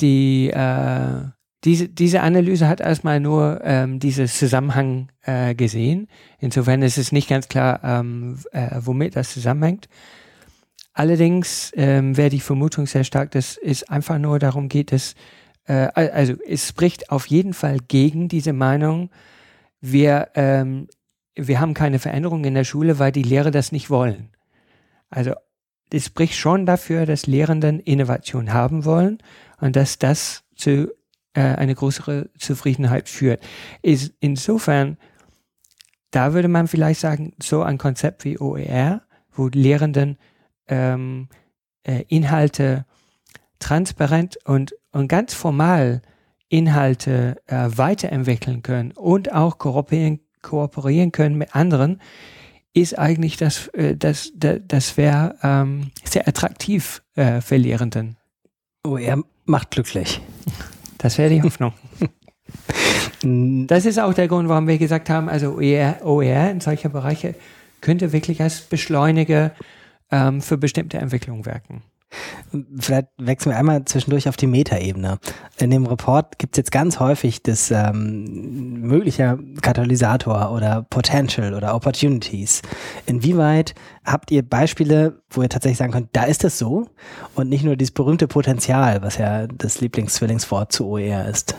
die 0.00 0.50
äh, 0.50 1.22
diese, 1.64 1.88
diese 1.88 2.20
Analyse 2.20 2.68
hat 2.68 2.80
erstmal 2.80 3.20
nur 3.20 3.60
ähm, 3.64 3.98
diesen 3.98 4.28
Zusammenhang 4.28 5.08
äh, 5.22 5.54
gesehen. 5.54 6.08
Insofern 6.38 6.82
ist 6.82 6.98
es 6.98 7.10
nicht 7.10 7.28
ganz 7.28 7.48
klar, 7.48 7.80
ähm, 7.82 8.38
äh, 8.52 8.70
womit 8.80 9.16
das 9.16 9.32
zusammenhängt. 9.32 9.88
Allerdings 10.92 11.72
ähm, 11.74 12.16
wäre 12.16 12.30
die 12.30 12.40
Vermutung 12.40 12.86
sehr 12.86 13.04
stark, 13.04 13.30
dass 13.32 13.56
es 13.56 13.82
einfach 13.84 14.18
nur 14.18 14.38
darum 14.38 14.68
geht, 14.68 14.92
dass, 14.92 15.14
äh, 15.66 15.88
also 15.94 16.34
es 16.46 16.68
spricht 16.68 17.10
auf 17.10 17.26
jeden 17.26 17.54
Fall 17.54 17.78
gegen 17.88 18.28
diese 18.28 18.52
Meinung, 18.52 19.10
wir, 19.80 20.28
ähm, 20.34 20.88
wir 21.34 21.60
haben 21.60 21.74
keine 21.74 21.98
Veränderung 21.98 22.44
in 22.44 22.54
der 22.54 22.64
Schule, 22.64 22.98
weil 22.98 23.10
die 23.10 23.22
Lehrer 23.22 23.50
das 23.50 23.72
nicht 23.72 23.90
wollen. 23.90 24.28
Also 25.10 25.32
es 25.92 26.06
spricht 26.06 26.34
schon 26.34 26.66
dafür, 26.66 27.06
dass 27.06 27.26
Lehrenden 27.26 27.80
Innovation 27.80 28.52
haben 28.52 28.84
wollen 28.84 29.18
und 29.60 29.76
dass 29.76 29.98
das 29.98 30.44
zu 30.54 30.92
äh, 31.34 31.40
eine 31.42 31.74
größere 31.74 32.30
Zufriedenheit 32.38 33.08
führt. 33.08 33.42
Ist 33.82 34.14
insofern, 34.20 34.96
da 36.10 36.32
würde 36.32 36.48
man 36.48 36.68
vielleicht 36.68 37.00
sagen, 37.00 37.32
so 37.42 37.62
ein 37.62 37.78
Konzept 37.78 38.24
wie 38.24 38.38
OER, 38.38 39.02
wo 39.32 39.48
Lehrenden 39.48 40.16
ähm, 40.68 41.28
äh, 41.82 42.04
Inhalte 42.08 42.86
transparent 43.58 44.38
und, 44.44 44.74
und 44.92 45.08
ganz 45.08 45.34
formal 45.34 46.02
Inhalte 46.48 47.36
äh, 47.46 47.68
weiterentwickeln 47.74 48.62
können 48.62 48.92
und 48.92 49.32
auch 49.32 49.58
kooperieren, 49.58 50.20
kooperieren 50.42 51.10
können 51.10 51.36
mit 51.36 51.54
anderen, 51.54 52.00
ist 52.74 52.98
eigentlich 52.98 53.36
das, 53.36 53.68
äh, 53.68 53.96
das, 53.96 54.32
das, 54.36 54.60
das 54.66 54.96
wäre 54.96 55.36
ähm, 55.42 55.90
sehr 56.04 56.28
attraktiv 56.28 57.02
äh, 57.14 57.40
für 57.40 57.56
Lehrenden. 57.56 58.16
OER 58.84 59.22
macht 59.46 59.70
glücklich. 59.70 60.20
Das 61.04 61.18
wäre 61.18 61.28
die 61.28 61.42
Hoffnung. 61.42 61.74
das 63.68 63.84
ist 63.84 64.00
auch 64.00 64.14
der 64.14 64.26
Grund, 64.26 64.48
warum 64.48 64.66
wir 64.66 64.78
gesagt 64.78 65.10
haben, 65.10 65.28
also 65.28 65.56
OER, 65.56 65.98
OER 66.02 66.50
in 66.50 66.62
solcher 66.62 66.88
Bereiche 66.88 67.34
könnte 67.82 68.14
wirklich 68.14 68.40
als 68.40 68.62
Beschleuniger 68.62 69.52
ähm, 70.10 70.40
für 70.40 70.56
bestimmte 70.56 70.96
Entwicklungen 70.96 71.44
wirken. 71.44 71.82
Vielleicht 72.78 73.08
wechseln 73.18 73.52
wir 73.52 73.58
einmal 73.58 73.84
zwischendurch 73.84 74.28
auf 74.28 74.36
die 74.36 74.46
Metaebene. 74.46 75.18
In 75.58 75.70
dem 75.70 75.86
Report 75.86 76.38
gibt 76.38 76.54
es 76.54 76.58
jetzt 76.58 76.72
ganz 76.72 77.00
häufig 77.00 77.42
das 77.42 77.70
ähm, 77.70 78.80
möglicher 78.80 79.38
Katalysator 79.62 80.52
oder 80.52 80.82
Potential 80.88 81.54
oder 81.54 81.74
Opportunities. 81.74 82.62
Inwieweit 83.06 83.74
habt 84.04 84.30
ihr 84.30 84.42
Beispiele, 84.42 85.22
wo 85.30 85.42
ihr 85.42 85.48
tatsächlich 85.48 85.78
sagen 85.78 85.92
könnt, 85.92 86.10
da 86.12 86.24
ist 86.24 86.44
es 86.44 86.58
so 86.58 86.86
und 87.34 87.48
nicht 87.48 87.64
nur 87.64 87.76
dieses 87.76 87.92
berühmte 87.92 88.28
Potenzial, 88.28 89.02
was 89.02 89.18
ja 89.18 89.46
das 89.46 89.80
Lieblingszwillingswort 89.80 90.72
zu 90.72 90.86
OER 90.86 91.26
ist? 91.26 91.54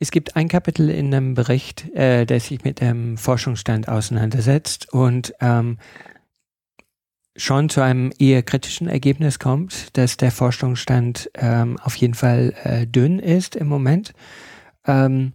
Es 0.00 0.12
gibt 0.12 0.36
ein 0.36 0.48
Kapitel 0.48 0.90
in 0.90 1.12
einem 1.12 1.34
Bericht, 1.34 1.92
äh, 1.92 2.24
der 2.24 2.38
sich 2.38 2.62
mit 2.62 2.80
dem 2.80 3.18
Forschungsstand 3.18 3.88
auseinandersetzt 3.88 4.92
und 4.92 5.34
ähm, 5.40 5.78
schon 7.38 7.68
zu 7.68 7.80
einem 7.80 8.12
eher 8.18 8.42
kritischen 8.42 8.88
Ergebnis 8.88 9.38
kommt, 9.38 9.96
dass 9.96 10.16
der 10.16 10.32
Forschungsstand 10.32 11.30
ähm, 11.34 11.78
auf 11.82 11.94
jeden 11.96 12.14
Fall 12.14 12.54
äh, 12.64 12.84
dünn 12.86 13.20
ist 13.20 13.56
im 13.56 13.68
Moment. 13.68 14.12
Ähm, 14.86 15.32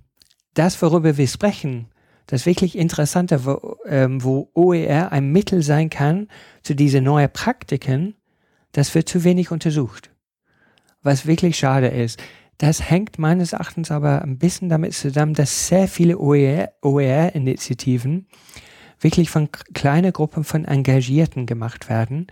das, 0.54 0.80
worüber 0.82 1.18
wir 1.18 1.28
sprechen, 1.28 1.88
das 2.28 2.46
wirklich 2.46 2.78
Interessante, 2.78 3.46
wo, 3.46 3.78
ähm, 3.86 4.24
wo 4.24 4.50
OER 4.54 5.12
ein 5.12 5.32
Mittel 5.32 5.64
sein 5.64 5.90
kann 5.90 6.28
zu 6.62 6.76
diesen 6.76 7.06
neuen 7.06 7.32
Praktiken, 7.32 8.16
das 8.74 8.94
wird 8.96 9.08
zu 9.08 9.24
wenig 9.24 9.52
untersucht. 9.52 10.10
Was 11.02 11.26
wirklich 11.26 11.58
schade 11.58 11.88
ist. 11.88 12.22
Das 12.58 12.90
hängt 12.90 13.18
meines 13.18 13.54
Erachtens 13.54 13.92
aber 13.92 14.22
ein 14.22 14.38
bisschen 14.38 14.68
damit 14.70 14.94
zusammen, 14.94 15.34
dass 15.34 15.68
sehr 15.68 15.88
viele 15.88 16.18
OER-Initiativen 16.18 18.12
OER 18.12 18.28
wirklich 19.04 19.30
von 19.30 19.50
kleinen 19.74 20.14
Gruppen 20.14 20.44
von 20.44 20.66
Engagierten 20.66 21.46
gemacht 21.46 21.90
werden. 21.90 22.28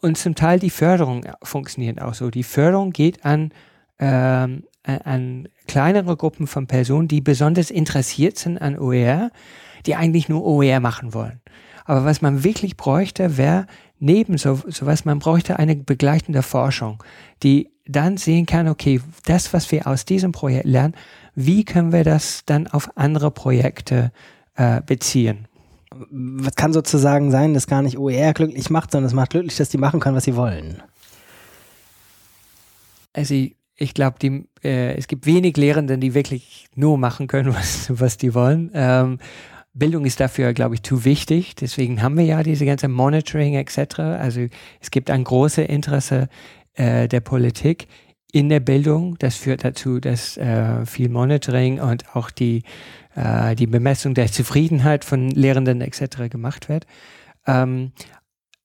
Und 0.00 0.16
zum 0.16 0.34
Teil 0.34 0.58
die 0.58 0.70
Förderung 0.70 1.24
funktioniert 1.42 2.00
auch 2.00 2.14
so. 2.14 2.30
Die 2.30 2.44
Förderung 2.44 2.92
geht 2.92 3.24
an, 3.24 3.52
ähm, 3.98 4.64
an 4.84 5.48
kleinere 5.66 6.16
Gruppen 6.16 6.46
von 6.46 6.66
Personen, 6.66 7.08
die 7.08 7.20
besonders 7.20 7.70
interessiert 7.70 8.38
sind 8.38 8.58
an 8.58 8.78
OER, 8.78 9.30
die 9.86 9.96
eigentlich 9.96 10.28
nur 10.28 10.44
OER 10.44 10.80
machen 10.80 11.14
wollen. 11.14 11.40
Aber 11.84 12.04
was 12.04 12.20
man 12.20 12.44
wirklich 12.44 12.76
bräuchte, 12.76 13.36
wäre 13.36 13.66
neben 13.98 14.38
so, 14.38 14.60
sowas, 14.66 15.04
man 15.04 15.18
bräuchte 15.18 15.58
eine 15.58 15.74
begleitende 15.74 16.42
Forschung, 16.42 17.02
die 17.42 17.70
dann 17.86 18.18
sehen 18.18 18.46
kann, 18.46 18.68
okay, 18.68 19.00
das, 19.24 19.52
was 19.52 19.72
wir 19.72 19.86
aus 19.86 20.04
diesem 20.04 20.30
Projekt 20.30 20.66
lernen, 20.66 20.94
wie 21.34 21.64
können 21.64 21.92
wir 21.92 22.04
das 22.04 22.42
dann 22.44 22.66
auf 22.66 22.96
andere 22.96 23.30
Projekte 23.30 24.12
äh, 24.54 24.82
beziehen? 24.82 25.48
Was 26.10 26.54
kann 26.54 26.72
sozusagen 26.72 27.30
sein, 27.30 27.54
dass 27.54 27.66
gar 27.66 27.82
nicht 27.82 27.98
OER 27.98 28.32
glücklich 28.32 28.70
macht, 28.70 28.92
sondern 28.92 29.06
es 29.06 29.14
macht 29.14 29.30
glücklich, 29.30 29.56
dass 29.56 29.68
die 29.68 29.78
machen 29.78 30.00
können, 30.00 30.16
was 30.16 30.24
sie 30.24 30.36
wollen. 30.36 30.82
Also 33.12 33.34
ich 33.80 33.94
glaube, 33.94 34.46
äh, 34.62 34.96
es 34.96 35.06
gibt 35.06 35.26
wenig 35.26 35.56
Lehrenden, 35.56 36.00
die 36.00 36.14
wirklich 36.14 36.66
nur 36.74 36.98
machen 36.98 37.26
können, 37.26 37.54
was, 37.54 37.86
was 37.88 38.16
die 38.16 38.34
wollen. 38.34 38.70
Ähm, 38.74 39.18
Bildung 39.74 40.04
ist 40.04 40.18
dafür, 40.18 40.52
glaube 40.54 40.74
ich, 40.74 40.82
zu 40.82 41.04
wichtig. 41.04 41.54
Deswegen 41.54 42.02
haben 42.02 42.16
wir 42.16 42.24
ja 42.24 42.42
diese 42.42 42.66
ganze 42.66 42.88
Monitoring 42.88 43.54
etc. 43.54 44.00
Also 44.00 44.46
es 44.80 44.90
gibt 44.90 45.10
ein 45.10 45.24
großes 45.24 45.68
Interesse 45.68 46.28
äh, 46.74 47.06
der 47.06 47.20
Politik 47.20 47.86
in 48.32 48.48
der 48.48 48.60
Bildung. 48.60 49.16
Das 49.18 49.36
führt 49.36 49.64
dazu, 49.64 50.00
dass 50.00 50.36
äh, 50.36 50.84
viel 50.84 51.08
Monitoring 51.08 51.80
und 51.80 52.16
auch 52.16 52.30
die, 52.30 52.62
äh, 53.18 53.56
die 53.56 53.66
Bemessung 53.66 54.14
der 54.14 54.30
Zufriedenheit 54.30 55.04
von 55.04 55.30
Lehrenden 55.30 55.80
etc. 55.80 56.30
gemacht 56.30 56.68
wird. 56.68 56.86
Ähm, 57.46 57.92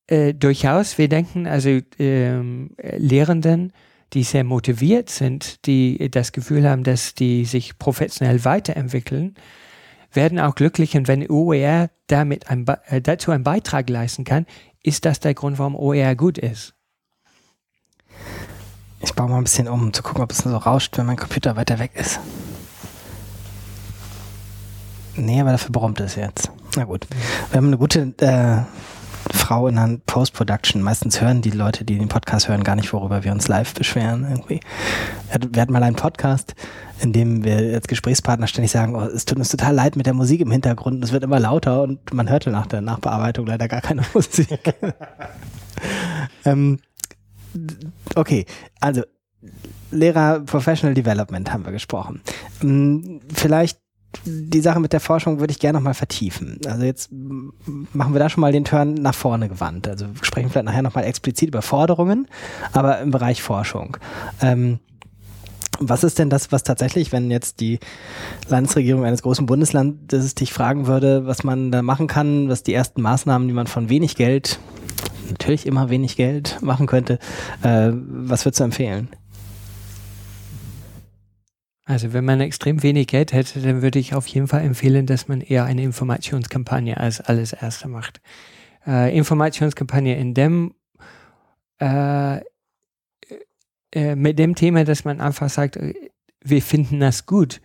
äh, 0.07 0.33
durchaus, 0.33 0.97
wir 0.97 1.09
denken, 1.09 1.47
also 1.47 1.79
ähm, 1.97 2.75
Lehrenden, 2.97 3.73
die 4.13 4.23
sehr 4.23 4.43
motiviert 4.43 5.09
sind, 5.09 5.65
die 5.65 6.09
das 6.11 6.33
Gefühl 6.33 6.69
haben, 6.69 6.83
dass 6.83 7.15
die 7.15 7.45
sich 7.45 7.79
professionell 7.79 8.45
weiterentwickeln, 8.45 9.35
werden 10.11 10.39
auch 10.39 10.53
glücklich 10.53 10.95
und 10.95 11.07
wenn 11.07 11.27
OER 11.27 11.89
damit 12.05 12.49
ein, 12.49 12.67
äh, 12.85 13.01
dazu 13.01 13.31
einen 13.31 13.43
Beitrag 13.43 13.89
leisten 13.89 14.23
kann, 14.23 14.45
ist 14.83 15.05
das 15.05 15.19
der 15.19 15.33
Grund, 15.33 15.57
warum 15.57 15.75
OER 15.75 16.15
gut 16.15 16.37
ist. 16.37 16.75
Ich 18.99 19.13
baue 19.13 19.29
mal 19.29 19.37
ein 19.37 19.43
bisschen 19.43 19.67
um, 19.67 19.81
um 19.81 19.93
zu 19.93 20.03
gucken, 20.03 20.23
ob 20.23 20.31
es 20.31 20.39
so 20.39 20.55
rauscht, 20.55 20.95
wenn 20.97 21.07
mein 21.07 21.17
Computer 21.17 21.55
weiter 21.55 21.79
weg 21.79 21.91
ist. 21.95 22.19
Nee, 25.15 25.41
aber 25.41 25.51
dafür 25.51 25.71
brummt 25.71 25.99
es 25.99 26.15
jetzt. 26.15 26.51
Na 26.75 26.85
gut. 26.85 27.07
Wir 27.51 27.57
haben 27.57 27.67
eine 27.67 27.77
gute 27.77 28.13
äh, 28.17 28.63
Frau 29.31 29.67
in 29.67 29.75
der 29.75 29.99
Post-Production. 30.05 30.81
Meistens 30.81 31.21
hören 31.21 31.41
die 31.41 31.51
Leute, 31.51 31.85
die 31.85 31.97
den 31.97 32.09
Podcast 32.09 32.47
hören, 32.47 32.63
gar 32.63 32.75
nicht, 32.75 32.91
worüber 32.93 33.23
wir 33.23 33.31
uns 33.31 33.47
live 33.47 33.73
beschweren. 33.73 34.25
Irgendwie. 34.29 34.59
Wir 35.51 35.61
hatten 35.61 35.73
mal 35.73 35.83
einen 35.83 35.95
Podcast, 35.95 36.55
in 36.99 37.13
dem 37.13 37.43
wir 37.43 37.57
als 37.75 37.87
Gesprächspartner 37.87 38.47
ständig 38.47 38.71
sagen, 38.71 38.95
oh, 38.95 39.01
es 39.01 39.25
tut 39.25 39.37
uns 39.37 39.49
total 39.49 39.75
leid 39.75 39.95
mit 39.95 40.05
der 40.05 40.13
Musik 40.13 40.41
im 40.41 40.51
Hintergrund, 40.51 41.03
es 41.03 41.11
wird 41.11 41.23
immer 41.23 41.39
lauter 41.39 41.83
und 41.83 42.13
man 42.13 42.29
hörte 42.29 42.49
nach 42.49 42.67
der 42.67 42.81
Nachbearbeitung 42.81 43.45
leider 43.45 43.67
gar 43.67 43.81
keine 43.81 44.03
Musik. 44.13 44.59
ähm, 46.45 46.79
okay, 48.15 48.45
also 48.79 49.03
Lehrer 49.91 50.39
Professional 50.39 50.95
Development 50.95 51.51
haben 51.53 51.65
wir 51.65 51.71
gesprochen. 51.71 52.21
Hm, 52.61 53.21
vielleicht 53.33 53.82
die 54.25 54.61
Sache 54.61 54.79
mit 54.79 54.93
der 54.93 54.99
Forschung 54.99 55.39
würde 55.39 55.51
ich 55.51 55.59
gerne 55.59 55.79
nochmal 55.79 55.93
vertiefen. 55.93 56.59
Also 56.65 56.83
jetzt 56.83 57.09
machen 57.11 58.13
wir 58.13 58.19
da 58.19 58.29
schon 58.29 58.41
mal 58.41 58.51
den 58.51 58.65
Turn 58.65 58.93
nach 58.95 59.15
vorne 59.15 59.49
gewandt. 59.49 59.87
Also 59.87 60.07
sprechen 60.21 60.49
vielleicht 60.49 60.65
nachher 60.65 60.81
nochmal 60.81 61.05
explizit 61.05 61.49
über 61.49 61.61
Forderungen, 61.61 62.27
aber 62.71 62.99
im 62.99 63.11
Bereich 63.11 63.41
Forschung. 63.41 63.97
Ähm, 64.41 64.79
was 65.79 66.03
ist 66.03 66.19
denn 66.19 66.29
das, 66.29 66.51
was 66.51 66.63
tatsächlich, 66.63 67.11
wenn 67.11 67.31
jetzt 67.31 67.59
die 67.59 67.79
Landesregierung 68.47 69.05
eines 69.05 69.23
großen 69.23 69.45
Bundeslandes 69.45 70.35
dich 70.35 70.53
fragen 70.53 70.87
würde, 70.87 71.25
was 71.25 71.43
man 71.43 71.71
da 71.71 71.81
machen 71.81 72.07
kann, 72.07 72.47
was 72.49 72.63
die 72.63 72.73
ersten 72.73 73.01
Maßnahmen, 73.01 73.47
die 73.47 73.53
man 73.53 73.67
von 73.67 73.89
wenig 73.89 74.15
Geld, 74.15 74.59
natürlich 75.29 75.65
immer 75.65 75.89
wenig 75.89 76.15
Geld 76.15 76.59
machen 76.61 76.85
könnte, 76.85 77.17
äh, 77.63 77.91
was 77.91 78.45
würdest 78.45 78.59
du 78.59 78.65
empfehlen? 78.65 79.09
Also 81.85 82.13
wenn 82.13 82.23
man 82.23 82.39
extrem 82.39 82.81
wenig 82.81 83.07
Geld 83.07 83.33
hätte, 83.33 83.59
dann 83.59 83.81
würde 83.81 83.99
ich 83.99 84.13
auf 84.13 84.25
jeden 84.27 84.47
Fall 84.47 84.61
empfehlen, 84.61 85.05
dass 85.05 85.27
man 85.27 85.41
eher 85.41 85.65
eine 85.65 85.83
Informationskampagne 85.83 86.97
als 86.97 87.19
alles 87.19 87.51
Erste 87.53 87.89
macht. 87.89 88.21
Äh, 88.87 89.15
Informationskampagne 89.17 90.17
in 90.17 90.33
dem 90.33 90.73
äh, 91.79 92.39
äh, 93.93 94.15
mit 94.15 94.39
dem 94.39 94.55
Thema, 94.55 94.85
dass 94.85 95.05
man 95.05 95.21
einfach 95.21 95.49
sagt, 95.49 95.77
äh, 95.77 95.93
wir 96.41 96.61
finden 96.61 96.99
das 96.99 97.25
gut, 97.25 97.61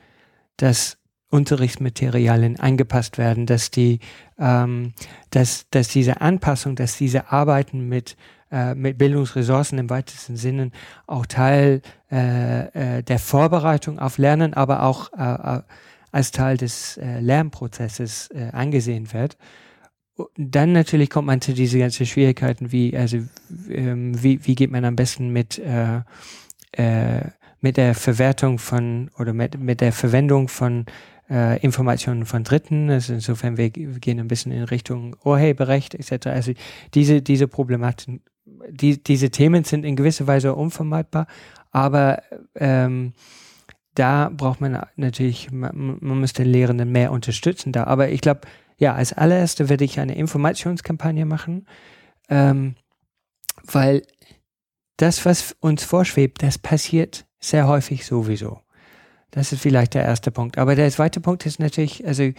dass 0.56 0.98
Unterrichtsmaterialien 1.30 2.58
angepasst 2.58 3.18
werden, 3.18 3.46
dass 3.46 3.70
die, 3.70 4.00
ähm, 4.38 4.94
dass, 5.30 5.68
dass 5.70 5.88
diese 5.88 6.20
Anpassung, 6.20 6.74
dass 6.74 6.96
diese 6.96 7.30
Arbeiten 7.30 7.88
mit 7.88 8.16
äh, 8.50 8.74
mit 8.74 8.98
Bildungsressourcen 8.98 9.78
im 9.78 9.90
weitesten 9.90 10.36
Sinne 10.36 10.70
auch 11.06 11.26
Teil 11.26 11.82
äh, 12.10 12.98
äh, 12.98 13.02
der 13.02 13.18
Vorbereitung 13.18 13.98
auf 13.98 14.18
Lernen, 14.18 14.54
aber 14.54 14.82
auch 14.82 15.12
äh, 15.12 15.56
äh 15.56 15.62
als 16.10 16.30
Teil 16.30 16.56
des 16.56 16.98
Lernprozesses 17.20 18.30
angesehen 18.52 19.12
wird. 19.12 19.36
Dann 20.38 20.72
natürlich 20.72 21.10
kommt 21.10 21.26
man 21.26 21.42
zu 21.42 21.52
diese 21.52 21.78
ganzen 21.78 22.06
Schwierigkeiten, 22.06 22.72
wie 22.72 22.96
also 22.96 23.18
ähm, 23.68 24.20
wie, 24.22 24.40
wie 24.46 24.54
geht 24.54 24.70
man 24.70 24.86
am 24.86 24.96
besten 24.96 25.28
mit 25.28 25.60
mit 27.60 27.76
der 27.76 27.94
Verwertung 27.94 28.58
von 28.58 29.10
oder 29.18 29.34
mit, 29.34 29.60
mit 29.60 29.82
der 29.82 29.92
Verwendung 29.92 30.48
von 30.48 30.86
äh, 31.30 31.60
Informationen 31.60 32.24
von 32.24 32.44
Dritten. 32.44 32.90
Also 32.90 33.12
insofern 33.14 33.56
wir, 33.56 33.74
wir 33.74 34.00
gehen 34.00 34.20
ein 34.20 34.28
bisschen 34.28 34.52
in 34.52 34.64
Richtung 34.64 35.16
Urheberrecht 35.24 35.94
etc. 35.94 36.28
Also 36.28 36.52
diese 36.94 37.22
diese 37.22 37.48
Problematiken 37.48 38.22
die, 38.70 39.02
diese 39.02 39.30
Themen 39.30 39.64
sind 39.64 39.84
in 39.84 39.96
gewisser 39.96 40.26
Weise 40.26 40.54
unvermeidbar, 40.54 41.26
aber 41.70 42.22
ähm, 42.54 43.12
da 43.94 44.30
braucht 44.32 44.60
man 44.60 44.80
natürlich, 44.96 45.50
man, 45.50 45.98
man 46.00 46.20
muss 46.20 46.32
den 46.32 46.46
Lehrenden 46.46 46.92
mehr 46.92 47.10
unterstützen 47.10 47.72
da. 47.72 47.84
Aber 47.84 48.10
ich 48.10 48.20
glaube, 48.20 48.42
ja, 48.76 48.94
als 48.94 49.12
allererste 49.12 49.68
werde 49.68 49.84
ich 49.84 49.98
eine 49.98 50.14
Informationskampagne 50.16 51.26
machen, 51.26 51.66
ähm, 52.28 52.76
weil 53.64 54.02
das, 54.96 55.24
was 55.24 55.56
uns 55.60 55.82
vorschwebt, 55.82 56.42
das 56.42 56.58
passiert 56.58 57.26
sehr 57.40 57.66
häufig 57.66 58.06
sowieso. 58.06 58.60
Das 59.30 59.52
ist 59.52 59.60
vielleicht 59.62 59.94
der 59.94 60.04
erste 60.04 60.30
Punkt. 60.30 60.58
Aber 60.58 60.74
der 60.74 60.90
zweite 60.90 61.20
Punkt 61.20 61.44
ist 61.44 61.58
natürlich, 61.58 62.06
also 62.06 62.30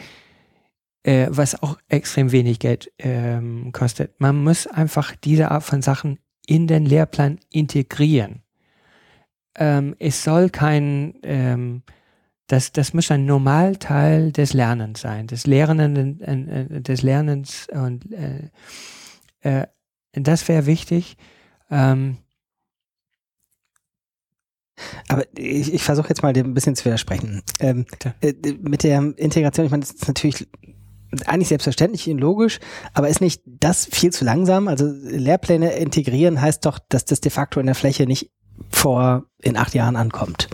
äh, 1.04 1.28
was 1.30 1.62
auch 1.62 1.78
extrem 1.88 2.32
wenig 2.32 2.60
Geld 2.60 2.92
ähm, 3.00 3.72
kostet. 3.72 4.20
Man 4.20 4.44
muss 4.44 4.68
einfach 4.68 5.16
diese 5.16 5.52
Art 5.52 5.64
von 5.64 5.82
Sachen 5.82 6.20
in 6.46 6.68
den 6.68 6.86
Lehrplan 6.86 7.40
integrieren. 7.50 8.44
Ähm, 9.56 9.96
es 10.00 10.24
soll 10.24 10.50
kein, 10.50 11.16
ähm, 11.24 11.84
das, 12.48 12.72
das 12.72 12.94
muss 12.94 13.12
ein 13.12 13.26
Normalteil 13.26 14.32
des 14.32 14.54
Lernens 14.54 15.02
sein, 15.02 15.28
des 15.28 15.46
Lernenden, 15.46 16.22
äh, 16.22 16.82
des 16.82 17.02
Lernens 17.02 17.68
und 17.72 18.12
äh, 18.12 18.50
äh, 19.42 19.68
das 20.14 20.48
wäre 20.48 20.66
wichtig. 20.66 21.18
Ähm, 21.70 22.18
aber 25.08 25.26
ich, 25.38 25.74
ich 25.74 25.84
versuche 25.84 26.10
jetzt 26.10 26.24
mal 26.24 26.34
dir 26.34 26.44
ein 26.44 26.54
bisschen 26.54 26.76
zu 26.76 26.86
widersprechen. 26.86 27.44
Ähm, 27.60 27.86
äh, 28.22 28.34
mit 28.62 28.84
der 28.84 29.14
Integration, 29.18 29.66
ich 29.66 29.72
meine, 29.72 29.82
das 29.82 29.92
ist 29.92 30.08
natürlich 30.08 30.48
eigentlich 31.26 31.48
selbstverständlich 31.48 32.10
und 32.10 32.20
logisch, 32.20 32.60
aber 32.94 33.10
ist 33.10 33.22
nicht 33.22 33.42
das 33.46 33.86
viel 33.86 34.12
zu 34.12 34.26
langsam? 34.26 34.68
Also 34.68 34.86
Lehrpläne 34.86 35.74
integrieren 35.74 36.42
heißt 36.42 36.66
doch, 36.66 36.80
dass 36.90 37.06
das 37.06 37.22
de 37.22 37.32
facto 37.32 37.60
in 37.60 37.66
der 37.66 37.76
Fläche 37.76 38.06
nicht 38.06 38.32
vor 38.70 39.26
in 39.42 39.58
acht 39.58 39.74
Jahren 39.74 39.96
ankommt. 39.96 40.50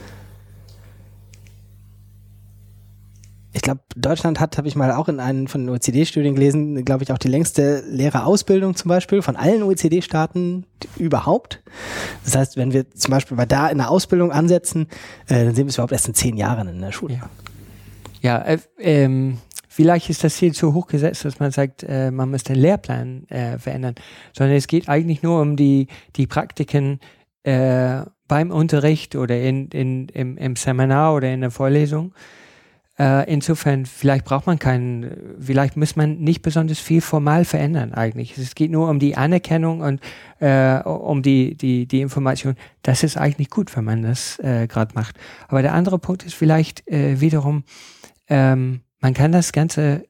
Ich 3.55 3.61
glaube, 3.61 3.79
Deutschland 3.95 4.41
hat, 4.41 4.57
habe 4.57 4.67
ich 4.67 4.75
mal 4.75 4.91
auch 4.91 5.07
in 5.07 5.21
einem 5.21 5.47
von 5.47 5.61
den 5.61 5.69
OECD-Studien 5.69 6.35
gelesen, 6.35 6.83
glaube 6.83 7.05
ich, 7.05 7.13
auch 7.13 7.17
die 7.17 7.29
längste 7.29 7.85
Lehrerausbildung 7.87 8.75
zum 8.75 8.89
Beispiel 8.89 9.21
von 9.21 9.37
allen 9.37 9.63
OECD-Staaten 9.63 10.65
überhaupt. 10.97 11.63
Das 12.25 12.35
heißt, 12.35 12.57
wenn 12.57 12.73
wir 12.73 12.91
zum 12.91 13.11
Beispiel 13.11 13.37
bei 13.37 13.45
da 13.45 13.69
in 13.69 13.77
der 13.77 13.89
Ausbildung 13.89 14.33
ansetzen, 14.33 14.87
äh, 15.27 15.45
dann 15.45 15.55
sehen 15.55 15.67
wir 15.67 15.69
es 15.69 15.75
überhaupt 15.75 15.93
erst 15.93 16.09
in 16.09 16.13
zehn 16.13 16.35
Jahren 16.35 16.67
in 16.67 16.81
der 16.81 16.91
Schule. 16.91 17.13
Ja, 17.13 17.29
ja 18.19 18.41
äh, 18.41 18.59
ähm, 18.77 19.37
Vielleicht 19.75 20.09
ist 20.09 20.23
das 20.23 20.37
Ziel 20.37 20.53
zu 20.53 20.73
hoch 20.73 20.87
gesetzt, 20.87 21.25
dass 21.25 21.41
man 21.41 21.51
sagt, 21.51 21.83
äh, 21.83 22.09
man 22.09 22.31
muss 22.31 22.43
den 22.43 22.55
Lehrplan 22.55 23.27
äh, 23.27 23.59
verändern, 23.59 23.95
sondern 24.31 24.55
es 24.55 24.67
geht 24.67 24.87
eigentlich 24.87 25.21
nur 25.21 25.41
um 25.41 25.57
die, 25.57 25.87
die 26.15 26.27
Praktiken 26.27 27.01
äh, 27.43 28.03
beim 28.25 28.51
Unterricht 28.51 29.17
oder 29.17 29.37
in, 29.37 29.67
in, 29.67 30.07
im, 30.07 30.37
im 30.37 30.55
Seminar 30.55 31.13
oder 31.13 31.29
in 31.29 31.41
der 31.41 31.51
Vorlesung. 31.51 32.13
Äh, 32.97 33.29
insofern, 33.29 33.85
vielleicht 33.85 34.23
braucht 34.23 34.47
man 34.47 34.59
keinen, 34.59 35.35
vielleicht 35.41 35.75
muss 35.75 35.97
man 35.97 36.19
nicht 36.19 36.41
besonders 36.41 36.79
viel 36.79 37.01
formal 37.01 37.43
verändern 37.43 37.93
eigentlich. 37.93 38.37
Es 38.37 38.55
geht 38.55 38.71
nur 38.71 38.89
um 38.89 38.99
die 38.99 39.17
Anerkennung 39.17 39.81
und 39.81 39.99
äh, 40.39 40.79
um 40.83 41.21
die, 41.21 41.57
die, 41.57 41.85
die 41.85 41.99
Information. 41.99 42.55
Das 42.81 43.03
ist 43.03 43.17
eigentlich 43.17 43.49
gut, 43.49 43.75
wenn 43.75 43.83
man 43.83 44.03
das 44.03 44.39
äh, 44.39 44.67
gerade 44.67 44.95
macht. 44.95 45.17
Aber 45.49 45.61
der 45.61 45.73
andere 45.73 45.99
Punkt 45.99 46.23
ist 46.23 46.35
vielleicht 46.35 46.87
äh, 46.87 47.19
wiederum, 47.19 47.65
ähm, 48.29 48.79
man 48.99 49.13
kann 49.13 49.31
das 49.31 49.51
Ganze 49.51 50.05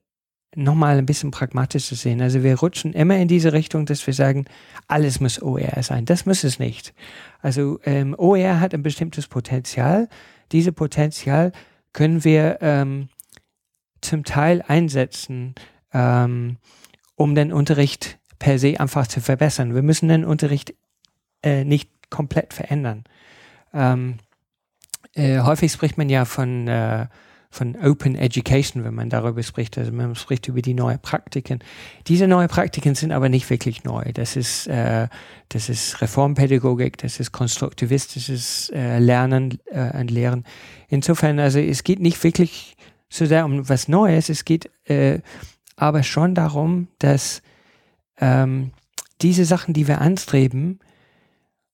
nochmal 0.55 0.97
ein 0.97 1.05
bisschen 1.05 1.31
pragmatischer 1.31 1.95
sehen. 1.95 2.21
Also 2.21 2.43
wir 2.43 2.57
rutschen 2.59 2.93
immer 2.93 3.17
in 3.17 3.27
diese 3.27 3.53
Richtung, 3.53 3.85
dass 3.85 4.05
wir 4.07 4.13
sagen, 4.13 4.45
alles 4.87 5.19
muss 5.19 5.41
OER 5.41 5.83
sein. 5.83 6.05
Das 6.05 6.25
muss 6.25 6.43
es 6.43 6.59
nicht. 6.59 6.93
Also 7.41 7.79
ähm, 7.83 8.15
OER 8.17 8.59
hat 8.59 8.73
ein 8.73 8.83
bestimmtes 8.83 9.27
Potenzial. 9.27 10.07
Diese 10.51 10.71
Potenzial 10.71 11.51
können 11.93 12.23
wir 12.23 12.59
ähm, 12.61 13.09
zum 14.01 14.23
Teil 14.23 14.63
einsetzen, 14.67 15.55
ähm, 15.93 16.57
um 17.15 17.35
den 17.35 17.51
Unterricht 17.51 18.19
per 18.39 18.59
se 18.59 18.79
einfach 18.79 19.07
zu 19.07 19.21
verbessern. 19.21 19.75
Wir 19.75 19.81
müssen 19.81 20.09
den 20.09 20.25
Unterricht 20.25 20.73
äh, 21.43 21.63
nicht 21.63 21.89
komplett 22.09 22.53
verändern. 22.53 23.03
Ähm, 23.73 24.17
äh, 25.13 25.39
häufig 25.39 25.71
spricht 25.71 25.97
man 25.97 26.09
ja 26.09 26.25
von, 26.25 26.67
äh, 26.67 27.07
von 27.49 27.75
Open 27.75 28.15
Education, 28.15 28.83
wenn 28.83 28.93
man 28.93 29.09
darüber 29.09 29.41
spricht. 29.43 29.77
Also 29.77 29.91
man 29.91 30.15
spricht 30.15 30.47
über 30.47 30.61
die 30.61 30.73
neuen 30.73 30.99
Praktiken. 30.99 31.59
Diese 32.07 32.27
neuen 32.27 32.47
Praktiken 32.47 32.95
sind 32.95 33.11
aber 33.11 33.29
nicht 33.29 33.49
wirklich 33.49 33.83
neu. 33.83 34.11
Das 34.13 34.35
ist, 34.35 34.67
äh, 34.67 35.07
das 35.49 35.69
ist 35.69 36.01
Reformpädagogik, 36.01 36.97
das 36.97 37.19
ist 37.19 37.31
konstruktivistisches 37.31 38.69
äh, 38.73 38.99
Lernen 38.99 39.59
äh, 39.65 39.97
und 39.97 40.11
Lehren. 40.11 40.43
Insofern, 40.89 41.39
also 41.39 41.59
es 41.59 41.83
geht 41.83 41.99
nicht 41.99 42.23
wirklich 42.23 42.75
so 43.09 43.25
sehr 43.25 43.45
um 43.45 43.67
was 43.69 43.87
Neues, 43.87 44.29
es 44.29 44.45
geht 44.45 44.69
äh, 44.85 45.19
aber 45.77 46.03
schon 46.03 46.35
darum, 46.35 46.87
dass 46.99 47.41
ähm, 48.19 48.71
diese 49.21 49.45
Sachen, 49.45 49.73
die 49.73 49.87
wir 49.87 50.01
anstreben, 50.01 50.79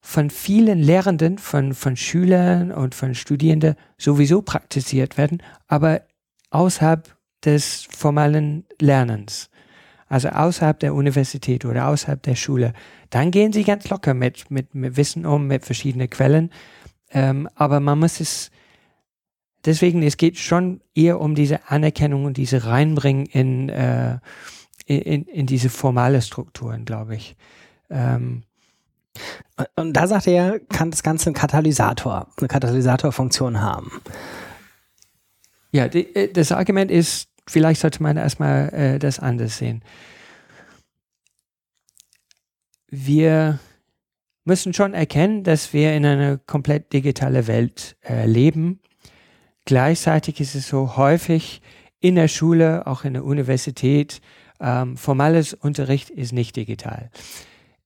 von 0.02 0.30
vielen 0.32 0.80
Lehrenden, 0.80 1.38
von, 1.38 1.74
von 1.74 1.96
Schülern 1.96 2.72
und 2.72 2.96
von 2.96 3.14
Studierenden 3.14 3.76
sowieso 3.98 4.42
praktiziert 4.42 5.18
werden, 5.18 5.44
aber 5.68 6.02
außerhalb 6.50 7.16
des 7.46 7.88
formalen 7.90 8.66
Lernens. 8.80 9.50
Also 10.08 10.30
außerhalb 10.30 10.78
der 10.80 10.94
Universität 10.94 11.64
oder 11.64 11.88
außerhalb 11.88 12.22
der 12.22 12.36
Schule. 12.36 12.74
Dann 13.10 13.32
gehen 13.32 13.54
sie 13.54 13.64
ganz 13.64 13.88
locker 13.90 14.14
mit, 14.14 14.52
mit, 14.52 14.76
mit 14.76 14.98
Wissen 14.98 15.26
um, 15.26 15.48
mit 15.48 15.64
verschiedenen 15.64 16.10
Quellen. 16.10 16.52
Ähm, 17.12 17.48
aber 17.56 17.80
man 17.80 18.00
muss 18.00 18.20
es, 18.20 18.52
deswegen, 19.64 20.04
es 20.04 20.18
geht 20.18 20.38
schon 20.38 20.82
eher 20.94 21.22
um 21.22 21.34
diese 21.36 21.70
Anerkennung 21.70 22.26
und 22.26 22.36
diese 22.36 22.66
Reinbringen 22.66 23.26
in, 23.28 23.70
äh, 23.70 24.20
in, 24.86 25.24
in 25.26 25.46
diese 25.46 25.70
formale 25.70 26.22
Strukturen, 26.22 26.84
glaube 26.84 27.16
ich. 27.16 27.38
Ähm, 27.90 28.44
und 29.76 29.93
da 29.93 30.08
sagt 30.08 30.28
er, 30.28 30.60
kann 30.60 30.91
das 30.91 31.04
Ganze 31.04 31.28
einen 31.28 31.36
Katalysator, 31.36 32.28
eine 32.38 32.47
Katalysatorfunktion 32.47 33.62
haben. 33.62 34.02
Ja, 35.71 35.88
die, 35.88 36.15
äh, 36.15 36.32
das 36.32 36.52
Argument 36.52 36.91
ist, 36.91 37.30
vielleicht 37.47 37.82
sollte 37.82 38.04
man 38.04 38.17
erstmal 38.17 38.74
äh, 38.74 39.00
das 39.00 39.19
anders 39.19 39.58
sehen. 39.58 39.84
Wir 42.89 43.60
müssen 44.43 44.74
schon 44.74 44.93
erkennen, 44.93 45.43
dass 45.43 45.71
wir 45.71 45.93
in 45.95 46.06
einer 46.06 46.38
komplett 46.38 46.91
digitalen 46.93 47.47
Welt 47.47 47.95
äh, 48.04 48.26
leben. 48.26 48.80
Gleichzeitig 49.65 50.41
ist 50.41 50.56
es 50.56 50.67
so 50.67 50.97
häufig 50.97 51.62
in 52.00 52.15
der 52.15 52.28
Schule, 52.28 52.88
auch 52.88 53.06
in 53.06 53.13
der 53.13 53.24
Universität, 53.24 54.21
ähm, 54.60 54.97
formales 54.97 55.54
Unterricht 55.54 56.10
ist 56.10 56.34
nicht 56.34 56.56
digital. 56.56 57.12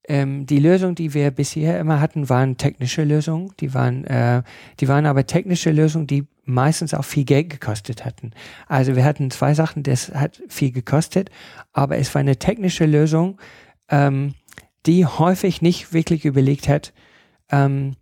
Ähm, 0.08 0.46
die 0.46 0.60
Lösung, 0.60 0.94
die 0.96 1.13
wir 1.13 1.32
bisher 1.32 1.80
immer 1.80 2.00
hatten, 2.00 2.30
waren 2.30 2.58
technische 2.58 3.04
Lösungen. 3.04 3.52
Die 3.60 3.74
waren, 3.74 4.06
äh, 4.06 4.44
die 4.80 4.88
waren 4.88 5.06
aber 5.06 5.26
technische 5.26 5.72
Lösungen, 5.72 6.08
die 6.08 6.28
meistens 6.44 6.94
auch 6.94 7.06
viel 7.06 7.26
Geld 7.26 7.50
gekostet 7.50 8.06
hatten. 8.06 8.32
Also 8.68 8.96
wir 8.96 9.04
hatten 9.04 9.32
zwei 9.32 9.54
Sachen, 9.56 9.84
das 9.84 10.13
hat 10.13 10.41
viel 10.48 10.72
gekostet, 10.72 11.32
aber 11.74 11.98
es 11.98 12.13
war 12.13 12.20
eine 12.20 12.38
technische 12.38 12.86
Lösung, 12.86 13.39
ähm, 13.89 14.36
die 14.86 15.06
häufig 15.06 15.63
nicht 15.63 15.91
wirklich 15.91 16.26
überlegt 16.26 16.68
hat, 16.68 16.94
ähm, 17.50 17.96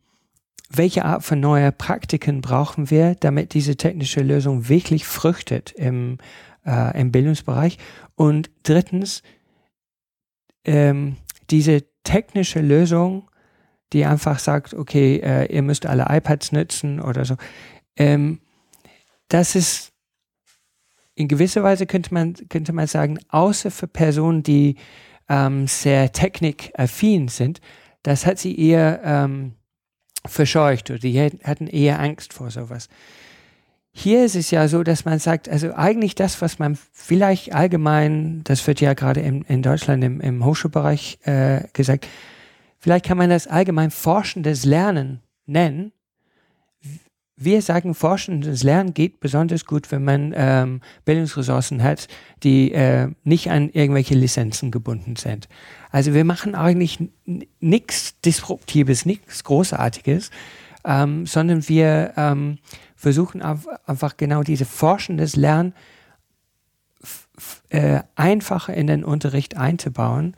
welche 0.70 1.06
Art 1.06 1.24
von 1.24 1.39
neuer 1.39 1.72
Praktiken 1.72 2.42
brauchen 2.42 2.89
wir, 2.89 3.16
damit 3.16 3.54
diese 3.54 3.78
technische 3.78 4.22
Lösung 4.22 4.68
wirklich 4.68 5.06
früchtet 5.06 5.72
im, 5.72 6.18
äh, 6.66 7.00
im 7.00 7.12
Bildungsbereich. 7.12 7.78
Und 8.16 8.50
drittens, 8.63 9.22
ähm, 10.66 11.18
diese 11.50 11.84
technische 12.04 12.60
Lösung, 12.60 13.30
die 13.94 14.06
einfach 14.06 14.39
sagt, 14.39 14.74
okay, 14.74 15.18
äh, 15.18 15.54
ihr 15.54 15.62
müsst 15.62 15.86
alle 15.86 16.08
iPads 16.10 16.52
nutzen 16.52 17.00
oder 17.00 17.26
so, 17.26 17.36
ähm, 17.96 18.39
das 19.30 19.56
ist 19.56 19.94
in 21.16 21.28
gewisser 21.28 21.63
Weise 21.63 21.86
könnte 21.86 22.13
man, 22.13 22.34
könnte 22.50 22.74
man 22.74 22.88
sagen, 22.88 23.20
außer 23.30 23.70
für 23.72 23.88
Personen, 23.88 24.42
die 24.44 24.76
ähm, 25.30 25.68
sehr 25.68 26.12
technikaffin 26.12 27.28
sind, 27.28 27.62
das 28.02 28.26
hat 28.26 28.39
sie 28.39 28.58
eher 28.60 29.02
ähm, 29.04 29.54
verscheucht 30.26 30.89
oder 30.89 31.00
die 31.00 31.20
hatten 31.22 31.68
eher 31.68 32.00
Angst 32.00 32.34
vor 32.34 32.50
sowas. 32.50 32.89
Hier 33.95 34.25
ist 34.25 34.36
es 34.36 34.49
ja 34.49 34.67
so, 34.67 34.82
dass 34.82 35.06
man 35.06 35.19
sagt, 35.19 35.47
also 35.47 35.73
eigentlich 35.75 36.15
das, 36.15 36.41
was 36.41 36.58
man 36.58 36.77
vielleicht 36.91 37.53
allgemein, 37.53 38.41
das 38.43 38.65
wird 38.65 38.82
ja 38.82 38.95
gerade 38.95 39.21
in, 39.21 39.43
in 39.43 39.62
Deutschland 39.62 40.03
im, 40.03 40.19
im 40.19 40.43
Hochschulbereich 40.43 41.19
äh, 41.23 41.62
gesagt, 41.73 42.08
vielleicht 42.79 43.06
kann 43.06 43.19
man 43.19 43.29
das 43.29 43.45
allgemein 43.45 43.91
forschendes 43.91 44.65
Lernen 44.65 45.21
nennen. 45.45 45.91
Wir 47.36 47.62
sagen, 47.62 47.93
forschendes 47.93 48.63
Lernen 48.63 48.95
geht 48.95 49.19
besonders 49.19 49.65
gut, 49.65 49.91
wenn 49.91 50.03
man 50.03 50.34
ähm, 50.36 50.82
Bildungsressourcen 51.06 51.84
hat, 51.84 52.08
die 52.41 52.71
äh, 52.71 53.10
nicht 53.23 53.51
an 53.51 53.69
irgendwelche 53.69 54.15
Lizenzen 54.15 54.71
gebunden 54.71 55.17
sind. 55.17 55.47
Also 55.91 56.15
wir 56.15 56.25
machen 56.25 56.56
eigentlich 56.56 56.97
nichts 57.60 58.19
Disruptives, 58.21 59.06
nichts 59.06 59.43
Großartiges, 59.43 60.32
ähm, 60.86 61.25
sondern 61.25 61.67
wir 61.69 62.13
ähm, 62.17 62.58
versuchen 63.04 63.42
einfach 63.42 64.16
genau 64.16 64.44
diese 64.44 64.63
forschendes 64.63 65.36
Lernen 65.36 65.74
äh, 67.70 68.00
einfacher 68.16 68.74
in 68.74 68.88
den 68.88 69.04
Unterricht 69.04 69.58
einzubauen. 69.58 70.38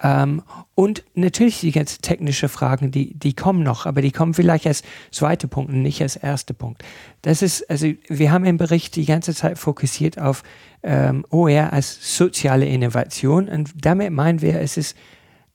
Ähm, 0.00 0.42
und 0.76 1.02
natürlich 1.14 1.58
die 1.58 1.72
ganzen 1.72 2.02
technische 2.02 2.48
Fragen, 2.48 2.92
die, 2.92 3.14
die 3.14 3.34
kommen 3.34 3.64
noch, 3.64 3.84
aber 3.84 4.00
die 4.00 4.12
kommen 4.12 4.32
vielleicht 4.32 4.64
als 4.68 4.84
zweiter 5.10 5.48
Punkt 5.48 5.72
und 5.72 5.82
nicht 5.82 6.02
als 6.02 6.14
erster 6.14 6.54
Punkt. 6.54 6.84
Das 7.22 7.42
ist, 7.42 7.68
also 7.68 7.88
wir 8.08 8.30
haben 8.30 8.44
im 8.44 8.58
Bericht 8.58 8.94
die 8.94 9.06
ganze 9.06 9.34
Zeit 9.34 9.58
fokussiert 9.58 10.20
auf 10.20 10.44
ähm, 10.84 11.26
OER 11.30 11.72
als 11.72 12.16
soziale 12.16 12.66
Innovation 12.66 13.48
und 13.48 13.72
damit 13.74 14.12
meinen 14.12 14.40
wir, 14.40 14.60
es 14.60 14.76
ist 14.76 14.96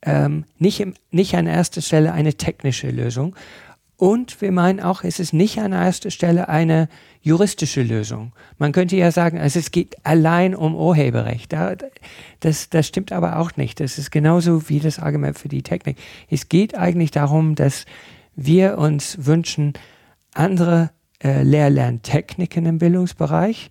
ähm, 0.01 0.43
nicht, 0.57 0.81
im, 0.81 0.93
nicht 1.09 1.35
an 1.35 1.47
erster 1.47 1.81
Stelle 1.81 2.11
eine 2.11 2.33
technische 2.33 2.89
Lösung, 2.89 3.35
und 3.99 4.39
wir 4.39 4.53
meinen 4.53 4.79
auch, 4.79 5.03
es 5.03 5.19
ist 5.19 5.33
nicht 5.33 5.59
an 5.59 5.73
erster 5.73 6.09
Stelle 6.09 6.47
eine 6.47 6.87
juristische 7.21 7.83
Lösung. 7.83 8.31
Man 8.57 8.71
könnte 8.71 8.95
ja 8.95 9.11
sagen, 9.11 9.37
also 9.37 9.59
es 9.59 9.71
geht 9.71 9.97
allein 10.05 10.55
um 10.55 10.73
Urheberrecht. 10.73 11.53
Das, 12.39 12.69
das 12.69 12.87
stimmt 12.87 13.11
aber 13.11 13.39
auch 13.39 13.57
nicht. 13.57 13.81
Das 13.81 13.97
ist 13.97 14.09
genauso 14.09 14.69
wie 14.69 14.79
das 14.79 14.99
Argument 14.99 15.37
für 15.37 15.49
die 15.49 15.63
Technik. 15.63 15.97
Es 16.29 16.47
geht 16.47 16.77
eigentlich 16.77 17.11
darum, 17.11 17.55
dass 17.55 17.85
wir 18.37 18.77
uns 18.77 19.25
wünschen, 19.25 19.73
andere 20.33 20.91
äh, 21.21 21.43
Lehr-Lerntechniken 21.43 22.65
im 22.67 22.77
Bildungsbereich. 22.77 23.69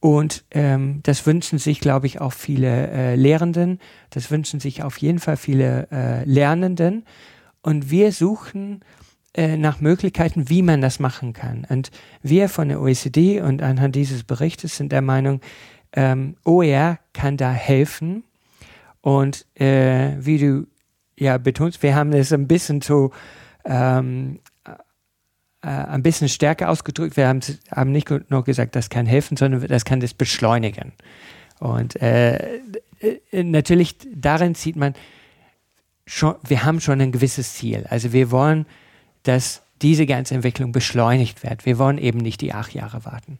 Und 0.00 0.44
ähm, 0.50 1.00
das 1.02 1.24
wünschen 1.24 1.58
sich, 1.58 1.80
glaube 1.80 2.06
ich, 2.06 2.20
auch 2.20 2.34
viele 2.34 2.90
äh, 2.90 3.14
Lehrenden. 3.14 3.78
Das 4.10 4.30
wünschen 4.30 4.60
sich 4.60 4.82
auf 4.82 4.98
jeden 4.98 5.18
Fall 5.18 5.38
viele 5.38 5.88
äh, 5.90 6.24
Lernenden. 6.24 7.06
Und 7.62 7.90
wir 7.90 8.12
suchen 8.12 8.82
äh, 9.34 9.56
nach 9.56 9.80
Möglichkeiten, 9.80 10.48
wie 10.48 10.62
man 10.62 10.80
das 10.80 10.98
machen 10.98 11.32
kann. 11.32 11.66
Und 11.68 11.90
wir 12.22 12.48
von 12.48 12.68
der 12.68 12.80
OECD 12.80 13.40
und 13.40 13.62
anhand 13.62 13.96
dieses 13.96 14.24
Berichtes 14.24 14.76
sind 14.76 14.92
der 14.92 15.02
Meinung, 15.02 15.40
ähm, 15.94 16.36
OER 16.44 16.98
kann 17.12 17.36
da 17.36 17.50
helfen. 17.50 18.24
Und 19.00 19.46
äh, 19.58 20.12
wie 20.18 20.38
du 20.38 20.66
ja 21.18 21.38
betonst, 21.38 21.82
wir 21.82 21.94
haben 21.94 22.10
das 22.10 22.32
ein 22.32 22.46
bisschen 22.46 22.82
so 22.82 23.10
ähm, 23.64 24.40
äh, 25.62 25.68
ein 25.68 26.02
bisschen 26.02 26.28
stärker 26.28 26.68
ausgedrückt. 26.68 27.16
Wir 27.16 27.28
haben, 27.28 27.40
haben 27.70 27.92
nicht 27.92 28.10
nur 28.28 28.44
gesagt, 28.44 28.76
das 28.76 28.90
kann 28.90 29.06
helfen, 29.06 29.36
sondern 29.36 29.66
das 29.66 29.84
kann 29.84 30.00
das 30.00 30.12
beschleunigen. 30.12 30.92
Und 31.58 32.00
äh, 32.02 32.58
äh 33.00 33.42
natürlich 33.42 33.96
darin 34.14 34.54
sieht 34.54 34.76
man 34.76 34.94
schon, 36.06 36.34
wir 36.46 36.64
haben 36.64 36.80
schon 36.80 37.00
ein 37.00 37.12
gewisses 37.12 37.54
Ziel. 37.54 37.86
Also 37.88 38.12
wir 38.12 38.30
wollen 38.30 38.66
dass 39.22 39.62
diese 39.80 40.06
ganze 40.06 40.34
Entwicklung 40.34 40.72
beschleunigt 40.72 41.42
wird. 41.42 41.66
Wir 41.66 41.78
wollen 41.78 41.98
eben 41.98 42.18
nicht 42.18 42.40
die 42.40 42.52
acht 42.52 42.72
Jahre 42.74 43.04
warten. 43.04 43.38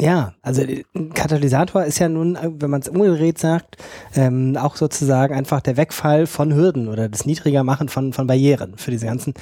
Ja, 0.00 0.32
also 0.40 0.62
ein 0.94 1.12
Katalysator 1.12 1.84
ist 1.84 1.98
ja 1.98 2.08
nun, 2.08 2.38
wenn 2.42 2.70
man 2.70 2.80
es 2.80 2.88
umgedreht 2.88 3.38
sagt, 3.38 3.76
ähm, 4.14 4.56
auch 4.56 4.76
sozusagen 4.76 5.34
einfach 5.34 5.60
der 5.60 5.76
Wegfall 5.76 6.26
von 6.26 6.54
Hürden 6.54 6.88
oder 6.88 7.10
das 7.10 7.26
Niedrigermachen 7.26 7.90
von, 7.90 8.14
von 8.14 8.26
Barrieren 8.26 8.78
für 8.78 8.90
diese 8.90 9.04
ganzen 9.06 9.34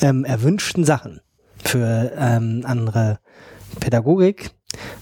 ähm, 0.00 0.24
erwünschten 0.24 0.84
Sachen, 0.84 1.20
für 1.62 2.12
ähm, 2.16 2.62
andere 2.64 3.18
Pädagogik, 3.78 4.52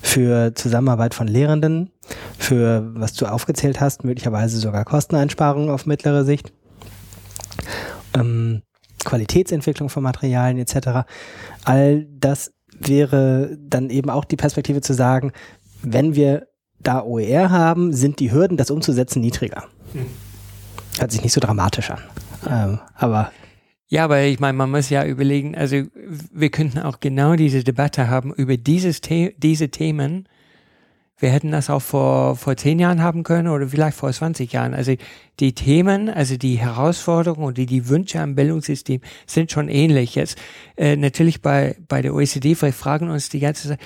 für 0.03 0.53
Zusammenarbeit 0.57 1.15
von 1.15 1.29
Lehrenden, 1.29 1.91
für, 2.37 2.91
was 2.95 3.13
du 3.13 3.27
aufgezählt 3.27 3.81
hast, 3.81 4.03
möglicherweise 4.03 4.59
sogar 4.59 4.85
Kosteneinsparungen 4.85 5.71
auf 5.71 5.87
mittlere 5.87 6.25
Sicht. 6.25 6.53
Ähm, 8.15 8.63
Qualitätsentwicklung 9.05 9.89
von 9.89 10.03
Materialien 10.03 10.59
etc. 10.59 11.07
All 11.65 12.07
das 12.11 12.53
wäre 12.79 13.57
dann 13.61 13.91
eben 13.91 14.11
auch 14.11 14.25
die 14.25 14.37
Perspektive 14.37 14.81
zu 14.81 14.95
sagen, 14.95 15.33
wenn 15.83 16.15
wir 16.15 16.49
da 16.81 17.03
OER 17.03 17.51
haben, 17.51 17.93
sind 17.93 18.21
die 18.21 18.33
Hürden, 18.33 18.57
das 18.57 18.71
umzusetzen, 18.71 19.21
niedriger. 19.21 19.65
Hm. 19.93 20.07
Hört 20.99 21.13
sich 21.13 21.23
nicht 21.23 21.33
so 21.33 21.41
dramatisch 21.41 21.91
an. 21.91 22.01
Ähm, 22.49 22.79
aber 22.95 23.33
Ja, 23.89 24.05
aber 24.05 24.23
ich 24.23 24.41
meine, 24.41 24.57
man 24.57 24.71
muss 24.71 24.91
ja 24.91 25.05
überlegen, 25.05 25.57
also 25.57 25.83
wir 26.33 26.51
könnten 26.51 26.79
auch 26.79 27.01
genau 27.01 27.37
diese 27.37 27.65
Debatte 27.65 28.09
haben 28.09 28.33
über 28.35 28.57
dieses 28.57 29.01
The 29.07 29.35
diese 29.39 29.71
Themen. 29.71 30.29
Wir 31.19 31.31
hätten 31.31 31.53
das 31.53 31.71
auch 31.71 31.83
vor, 31.83 32.37
vor 32.37 32.57
zehn 32.57 32.79
Jahren 32.79 33.01
haben 33.01 33.23
können 33.23 33.49
oder 33.49 33.69
vielleicht 33.69 33.97
vor 33.97 34.13
20 34.13 34.53
Jahren. 34.53 34.75
Also 34.75 34.95
die 35.39 35.55
Themen, 35.55 36.09
also 36.09 36.37
die 36.37 36.57
Herausforderungen 36.57 37.47
und 37.47 37.59
die, 37.59 37.67
die 37.67 37.89
Wünsche 37.89 38.21
am 38.21 38.35
Bildungssystem 38.35 39.01
sind 39.27 39.53
schon 39.53 39.69
ähnlich. 39.69 40.17
Jetzt 40.17 40.39
äh, 40.77 40.97
natürlich 40.97 41.41
bei, 41.41 41.77
bei 41.89 42.03
der 42.03 42.15
OECD, 42.15 42.55
fragen 42.55 43.11
uns 43.11 43.29
die 43.29 43.41
ganze 43.41 43.69
Zeit, 43.69 43.81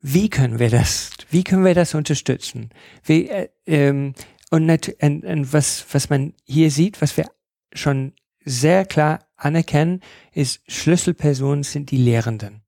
wie 0.00 0.28
können 0.28 0.58
wir 0.58 0.70
das, 0.70 1.10
wie 1.30 1.44
können 1.44 1.64
wir 1.64 1.74
das 1.74 1.94
unterstützen? 1.94 2.70
Wie, 3.04 3.28
äh, 3.28 3.48
ähm, 3.66 4.14
und, 4.50 4.70
und, 5.00 5.24
und 5.24 5.52
was, 5.52 5.86
was 5.92 6.10
man 6.10 6.34
hier 6.44 6.70
sieht, 6.70 7.02
was 7.02 7.16
wir 7.16 7.26
schon 7.72 8.12
sehr 8.44 8.84
klar 8.84 9.20
anerkennen, 9.36 10.00
ist 10.32 10.60
Schlüsselpersonen 10.68 11.64
sind 11.64 11.90
die 11.90 11.96
Lehrenden. 11.96 12.62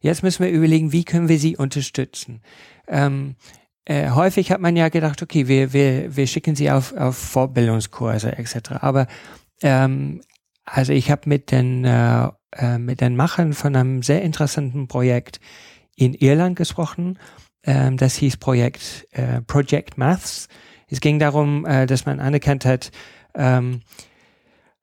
Jetzt 0.00 0.22
müssen 0.22 0.44
wir 0.44 0.50
überlegen, 0.50 0.92
wie 0.92 1.04
können 1.04 1.28
wir 1.28 1.38
sie 1.38 1.56
unterstützen. 1.56 2.40
Ähm, 2.88 3.36
äh, 3.84 4.10
häufig 4.10 4.50
hat 4.50 4.60
man 4.60 4.76
ja 4.76 4.88
gedacht, 4.88 5.22
okay, 5.22 5.48
wir, 5.48 5.72
wir, 5.72 6.16
wir 6.16 6.26
schicken 6.26 6.56
sie 6.56 6.70
auf, 6.70 6.92
auf 6.96 7.16
Fortbildungskurse 7.16 8.36
etc. 8.36 8.72
Aber 8.80 9.06
ähm, 9.62 10.20
also 10.64 10.92
ich 10.92 11.10
habe 11.10 11.28
mit 11.28 11.52
den 11.52 11.84
äh, 11.84 12.28
äh, 12.58 12.78
mit 12.78 13.00
den 13.00 13.16
Machern 13.16 13.52
von 13.52 13.76
einem 13.76 14.02
sehr 14.02 14.22
interessanten 14.22 14.88
Projekt 14.88 15.40
in 15.94 16.14
Irland 16.14 16.56
gesprochen. 16.56 17.18
Ähm, 17.64 17.96
das 17.96 18.16
hieß 18.16 18.38
Projekt 18.38 19.06
äh, 19.12 19.42
Project 19.42 19.98
Maths. 19.98 20.48
Es 20.88 21.00
ging 21.00 21.18
darum, 21.18 21.66
äh, 21.66 21.86
dass 21.86 22.06
man 22.06 22.20
anerkannt 22.20 22.64
hat, 22.64 22.92
ähm, 23.34 23.80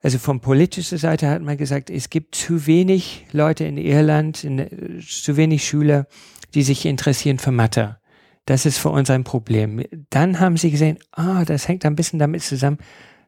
also 0.04 0.20
von 0.20 0.42
politischer 0.42 0.98
Seite 0.98 1.30
hat 1.30 1.42
man 1.42 1.58
gesagt, 1.58 1.90
es 1.90 2.10
gibt 2.10 2.36
zu 2.36 2.68
wenig 2.68 3.26
Leute 3.32 3.64
in 3.64 3.78
Irland, 3.78 4.44
in, 4.44 5.02
zu 5.02 5.38
wenig 5.38 5.66
Schüler, 5.66 6.08
die 6.54 6.64
sich 6.64 6.86
interessieren 6.86 7.40
für 7.40 7.52
Mathe. 7.52 7.98
Das 8.46 8.66
ist 8.66 8.78
für 8.78 8.90
uns 8.90 9.10
ein 9.10 9.24
Problem. 9.24 9.84
Dann 10.10 10.40
haben 10.40 10.58
sie 10.58 10.72
gesehen, 10.72 11.00
ah, 11.12 11.46
das 11.46 11.68
hängt 11.68 11.86
ein 11.86 11.96
bisschen 11.96 12.20
damit 12.20 12.44
zusammen, 12.44 12.78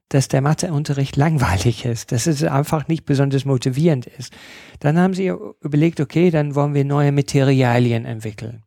dass 0.10 0.28
der 0.28 0.42
Matheunterricht 0.42 1.16
langweilig 1.16 1.86
ist, 1.86 2.12
dass 2.12 2.28
es 2.28 2.44
einfach 2.44 2.88
nicht 2.88 3.06
besonders 3.06 3.46
motivierend 3.46 4.06
ist. 4.06 4.34
Dann 4.80 5.00
haben 5.00 5.14
sie 5.14 5.28
überlegt, 5.62 6.00
okay, 6.00 6.30
dann 6.30 6.54
wollen 6.54 6.74
wir 6.74 6.86
neue 6.86 7.12
Materialien 7.12 8.06
entwickeln. 8.06 8.64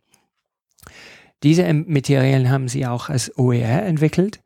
Diese 1.43 1.73
Materialien 1.73 2.51
haben 2.51 2.67
sie 2.67 2.87
auch 2.87 3.09
als 3.09 3.37
OER 3.39 3.85
entwickelt. 3.85 4.41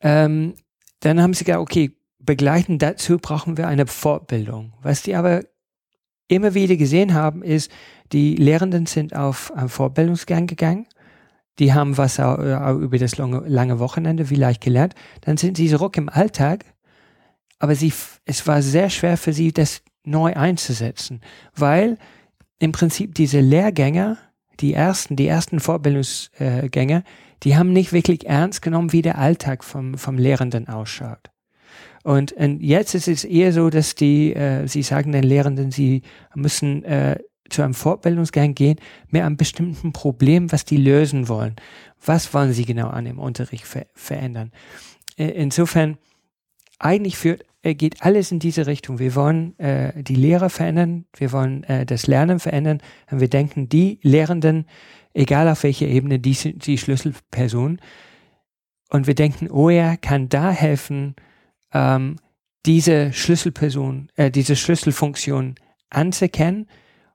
Ähm, 0.00 0.54
dann 1.00 1.20
haben 1.20 1.34
sie 1.34 1.44
gesagt, 1.44 1.60
okay, 1.60 1.92
begleitend 2.18 2.80
dazu 2.80 3.18
brauchen 3.18 3.56
wir 3.58 3.68
eine 3.68 3.86
Fortbildung. 3.86 4.72
Was 4.82 5.02
die 5.02 5.14
aber 5.14 5.42
immer 6.28 6.54
wieder 6.54 6.76
gesehen 6.76 7.14
haben, 7.14 7.42
ist, 7.42 7.70
die 8.12 8.36
Lehrenden 8.36 8.86
sind 8.86 9.14
auf 9.16 9.52
einen 9.54 9.68
Fortbildungsgang 9.68 10.46
gegangen. 10.46 10.86
Die 11.58 11.72
haben 11.72 11.96
was 11.96 12.20
auch, 12.20 12.38
auch 12.38 12.78
über 12.78 12.98
das 12.98 13.16
lange, 13.16 13.40
lange 13.46 13.78
Wochenende 13.78 14.26
vielleicht 14.26 14.60
gelernt. 14.60 14.94
Dann 15.22 15.36
sind 15.36 15.56
sie 15.56 15.68
zurück 15.68 15.96
im 15.96 16.08
Alltag. 16.08 16.64
Aber 17.58 17.74
sie, 17.74 17.92
es 18.24 18.46
war 18.46 18.62
sehr 18.62 18.88
schwer 18.90 19.16
für 19.16 19.32
sie, 19.32 19.52
das 19.52 19.82
neu 20.04 20.34
einzusetzen, 20.34 21.20
weil 21.54 21.98
im 22.58 22.72
Prinzip 22.72 23.14
diese 23.14 23.40
Lehrgänger, 23.40 24.16
die 24.60 24.74
ersten, 24.74 25.16
die 25.16 25.26
ersten 25.26 25.60
Vorbildungsgänge, 25.60 27.04
die 27.42 27.56
haben 27.56 27.72
nicht 27.72 27.92
wirklich 27.92 28.26
ernst 28.26 28.62
genommen, 28.62 28.92
wie 28.92 29.02
der 29.02 29.18
Alltag 29.18 29.62
vom, 29.62 29.96
vom 29.96 30.18
Lehrenden 30.18 30.68
ausschaut. 30.68 31.30
Und, 32.08 32.32
und 32.32 32.62
jetzt 32.62 32.94
ist 32.94 33.06
es 33.06 33.22
eher 33.22 33.52
so, 33.52 33.68
dass 33.68 33.94
die, 33.94 34.32
äh, 34.32 34.66
sie 34.66 34.80
sagen 34.80 35.12
den 35.12 35.24
Lehrenden, 35.24 35.70
sie 35.70 36.00
müssen 36.34 36.82
äh, 36.84 37.18
zu 37.50 37.60
einem 37.60 37.74
Fortbildungsgang 37.74 38.54
gehen 38.54 38.78
mit 39.10 39.20
einem 39.20 39.36
bestimmten 39.36 39.92
Problem, 39.92 40.50
was 40.50 40.64
die 40.64 40.78
lösen 40.78 41.28
wollen. 41.28 41.56
Was 42.02 42.32
wollen 42.32 42.54
sie 42.54 42.64
genau 42.64 42.88
an 42.88 43.04
dem 43.04 43.18
Unterricht 43.18 43.66
ver 43.66 43.88
verändern? 43.92 44.52
Äh, 45.18 45.32
insofern, 45.32 45.98
eigentlich 46.78 47.18
führt, 47.18 47.44
äh, 47.60 47.74
geht 47.74 48.02
alles 48.02 48.32
in 48.32 48.38
diese 48.38 48.66
Richtung. 48.66 48.98
Wir 48.98 49.14
wollen 49.14 49.58
äh, 49.58 50.02
die 50.02 50.14
Lehrer 50.14 50.48
verändern, 50.48 51.04
wir 51.14 51.30
wollen 51.32 51.62
äh, 51.64 51.84
das 51.84 52.06
Lernen 52.06 52.40
verändern 52.40 52.80
und 53.10 53.20
wir 53.20 53.28
denken, 53.28 53.68
die 53.68 54.00
Lehrenden, 54.00 54.64
egal 55.12 55.46
auf 55.46 55.62
welcher 55.62 55.88
Ebene, 55.88 56.20
die 56.20 56.32
sind 56.32 56.66
die 56.66 56.78
Schlüsselpersonen. 56.78 57.82
Und 58.88 59.06
wir 59.06 59.14
denken, 59.14 59.50
OER 59.50 59.98
kann 59.98 60.30
da 60.30 60.50
helfen, 60.50 61.14
ähm, 61.72 62.16
diese 62.66 63.12
Schlüsselperson, 63.12 64.10
äh, 64.16 64.30
diese 64.30 64.56
Schlüsselfunktion 64.56 65.54
anzuerkennen 65.90 66.68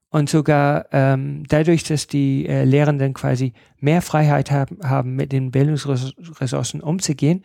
und 0.10 0.30
sogar 0.30 0.86
ähm, 0.92 1.44
dadurch, 1.48 1.84
dass 1.84 2.08
die 2.08 2.48
äh, 2.48 2.64
Lehrenden 2.64 3.14
quasi 3.14 3.54
mehr 3.80 4.02
Freiheit 4.02 4.52
haben, 4.52 4.78
haben, 4.84 5.16
mit 5.16 5.32
den 5.32 5.52
Bildungsressourcen 5.52 6.82
umzugehen, 6.82 7.44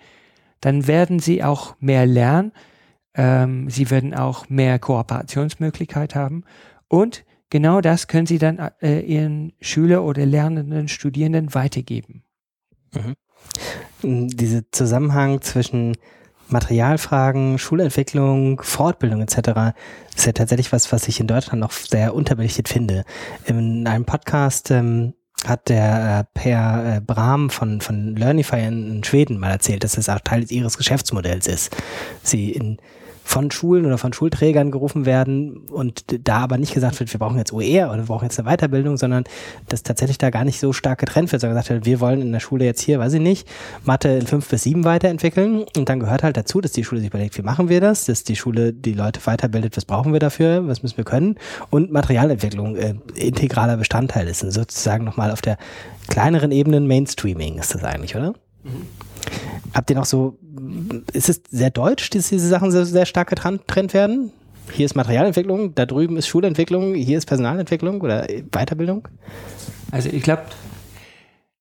dann 0.61 0.87
werden 0.87 1.19
sie 1.19 1.43
auch 1.43 1.77
mehr 1.81 2.07
lernen, 2.07 2.53
ähm, 3.15 3.71
sie 3.71 3.91
werden 3.91 4.15
auch 4.15 4.49
mehr 4.49 4.79
Kooperationsmöglichkeit 4.79 6.15
haben 6.15 6.45
und 6.89 7.25
genau 7.51 7.81
das 7.81 8.07
können 8.07 8.27
sie 8.27 8.39
dann 8.39 8.59
äh, 8.81 9.01
ihren 9.01 9.53
Schüler 9.61 10.05
oder 10.05 10.27
Lernenden, 10.27 10.89
Studierenden 10.89 11.55
weitergeben. 11.55 12.23
Mhm. 12.95 14.29
Dieser 14.29 14.63
Zusammenhang 14.71 15.41
zwischen 15.43 15.97
Materialfragen, 16.49 17.59
Schulentwicklung, 17.59 18.61
Fortbildung 18.63 19.21
etc. 19.23 19.75
ist 20.17 20.27
ja 20.27 20.33
tatsächlich 20.33 20.73
was, 20.73 20.91
was 20.93 21.09
ich 21.09 21.21
in 21.21 21.27
Deutschland 21.27 21.61
noch 21.61 21.73
sehr 21.73 22.15
unterbelichtet 22.15 22.69
finde. 22.69 23.05
In 23.47 23.87
einem 23.87 24.05
Podcast 24.05 24.71
ähm, 24.71 25.15
hat 25.45 25.69
der 25.69 26.21
äh, 26.21 26.39
Per 26.39 26.97
äh, 26.97 27.01
Brahm 27.01 27.51
von, 27.51 27.81
von 27.81 28.17
Learnify 28.17 28.61
in, 28.67 28.97
in 28.97 29.05
Schweden 29.05 29.39
mal 29.39 29.51
erzählt, 29.51 29.85
dass 29.85 29.93
das 29.93 30.09
auch 30.09 30.21
Teil 30.21 30.45
ihres 30.51 30.77
Geschäftsmodells 30.77 31.47
ist. 31.47 31.77
Sie 32.23 32.51
in 32.51 32.79
von 33.29 33.51
Schulen 33.51 33.85
oder 33.85 33.99
von 33.99 34.15
Schulträgern 34.15 34.71
gerufen 34.71 35.05
werden 35.05 35.59
und 35.69 36.03
da 36.27 36.39
aber 36.39 36.57
nicht 36.57 36.73
gesagt 36.73 36.99
wird, 36.99 37.13
wir 37.13 37.19
brauchen 37.21 37.37
jetzt 37.37 37.53
OER 37.53 37.91
oder 37.91 37.99
wir 37.99 38.07
brauchen 38.07 38.25
jetzt 38.25 38.41
eine 38.41 38.49
Weiterbildung, 38.49 38.97
sondern 38.97 39.25
dass 39.69 39.83
tatsächlich 39.83 40.17
da 40.17 40.31
gar 40.31 40.47
nicht 40.47 40.59
so 40.59 40.73
stark 40.73 40.99
getrennt 40.99 41.31
wird, 41.31 41.43
sondern 41.43 41.55
gesagt 41.55 41.69
wird, 41.69 41.85
wir 41.85 42.01
wollen 42.01 42.23
in 42.23 42.33
der 42.33 42.41
Schule 42.41 42.65
jetzt 42.65 42.81
hier, 42.81 42.99
weiß 42.99 43.13
ich 43.13 43.21
nicht, 43.21 43.47
Mathe 43.85 44.09
in 44.09 44.27
fünf 44.27 44.49
bis 44.49 44.63
sieben 44.63 44.85
weiterentwickeln 44.85 45.67
und 45.77 45.91
dann 45.91 46.01
gehört 46.01 46.23
halt 46.23 46.39
dazu, 46.39 46.63
dass 46.63 46.73
die 46.73 46.85
Schule 46.85 47.03
sich 47.03 47.11
überlegt, 47.11 47.37
wie 47.37 47.43
machen 47.43 47.69
wir 47.69 47.83
das, 47.83 48.07
dass 48.07 48.25
die 48.25 48.35
Schule 48.35 48.73
die 48.73 48.95
Leute 48.95 49.21
weiterbildet, 49.27 49.77
was 49.77 49.85
brauchen 49.85 50.15
wir 50.15 50.21
dafür, 50.21 50.67
was 50.67 50.83
müssen 50.83 50.97
wir 50.97 51.05
können 51.05 51.37
und 51.69 51.93
Materialentwicklung 51.93 52.77
äh, 52.77 52.95
integraler 53.15 53.77
Bestandteil 53.77 54.27
ist 54.27 54.43
und 54.43 54.53
sozusagen 54.53 55.05
nochmal 55.05 55.33
auf 55.33 55.43
der 55.43 55.59
kleineren 56.09 56.51
Ebene 56.51 56.81
Mainstreaming 56.81 57.59
ist 57.59 57.75
das 57.75 57.85
eigentlich, 57.85 58.17
oder? 58.17 58.31
Mhm. 58.65 58.87
Habt 59.75 59.91
ihr 59.91 59.97
noch 59.97 60.07
so, 60.07 60.39
ist 61.13 61.29
es 61.29 61.43
sehr 61.51 61.71
deutsch, 61.71 62.11
dass 62.11 62.29
diese 62.29 62.49
Sachen 62.49 62.71
sehr, 62.71 62.85
sehr 62.85 63.07
stark 63.07 63.29
getrennt 63.31 63.95
werden? 63.95 64.33
Hier 64.73 64.85
ist 64.87 64.95
Materialentwicklung, 64.95 65.75
da 65.75 65.87
drüben 65.87 66.17
ist 66.17 66.29
Schulentwicklung, 66.29 66.95
hier 66.95 67.19
ist 67.19 67.27
Personalentwicklung 67.27 68.01
oder 68.01 68.27
Weiterbildung? 68.51 69.09
Also 69.91 70.11
ich 70.11 70.23
glaube, 70.23 70.43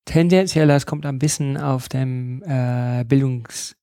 tendenziell, 0.06 0.68
das 0.68 0.86
kommt 0.86 1.06
ein 1.06 1.20
bisschen 1.20 1.58
auf 1.58 1.90
dem 1.90 2.44
äh, 2.44 3.06
Bildungs... 3.06 3.76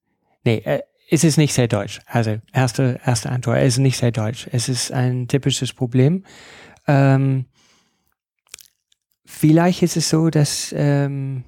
Nee, 0.45 0.59
äh, 0.65 0.83
es 1.11 1.25
ist 1.25 1.37
nicht 1.37 1.55
sehr 1.55 1.69
deutsch. 1.69 2.01
Also 2.07 2.39
erste, 2.53 3.01
erste 3.05 3.31
Antwort, 3.31 3.59
es 3.59 3.75
ist 3.75 3.79
nicht 3.79 3.99
sehr 3.99 4.11
deutsch. 4.11 4.49
Es 4.53 4.69
ist 4.69 4.93
ein 4.93 5.29
typisches 5.29 5.73
Problem. 5.73 6.25
Ähm, 6.87 7.47
vielleicht 9.25 9.83
ist 9.83 9.97
es 9.97 10.09
so, 10.09 10.31
dass... 10.31 10.75
Ähm, 10.77 11.45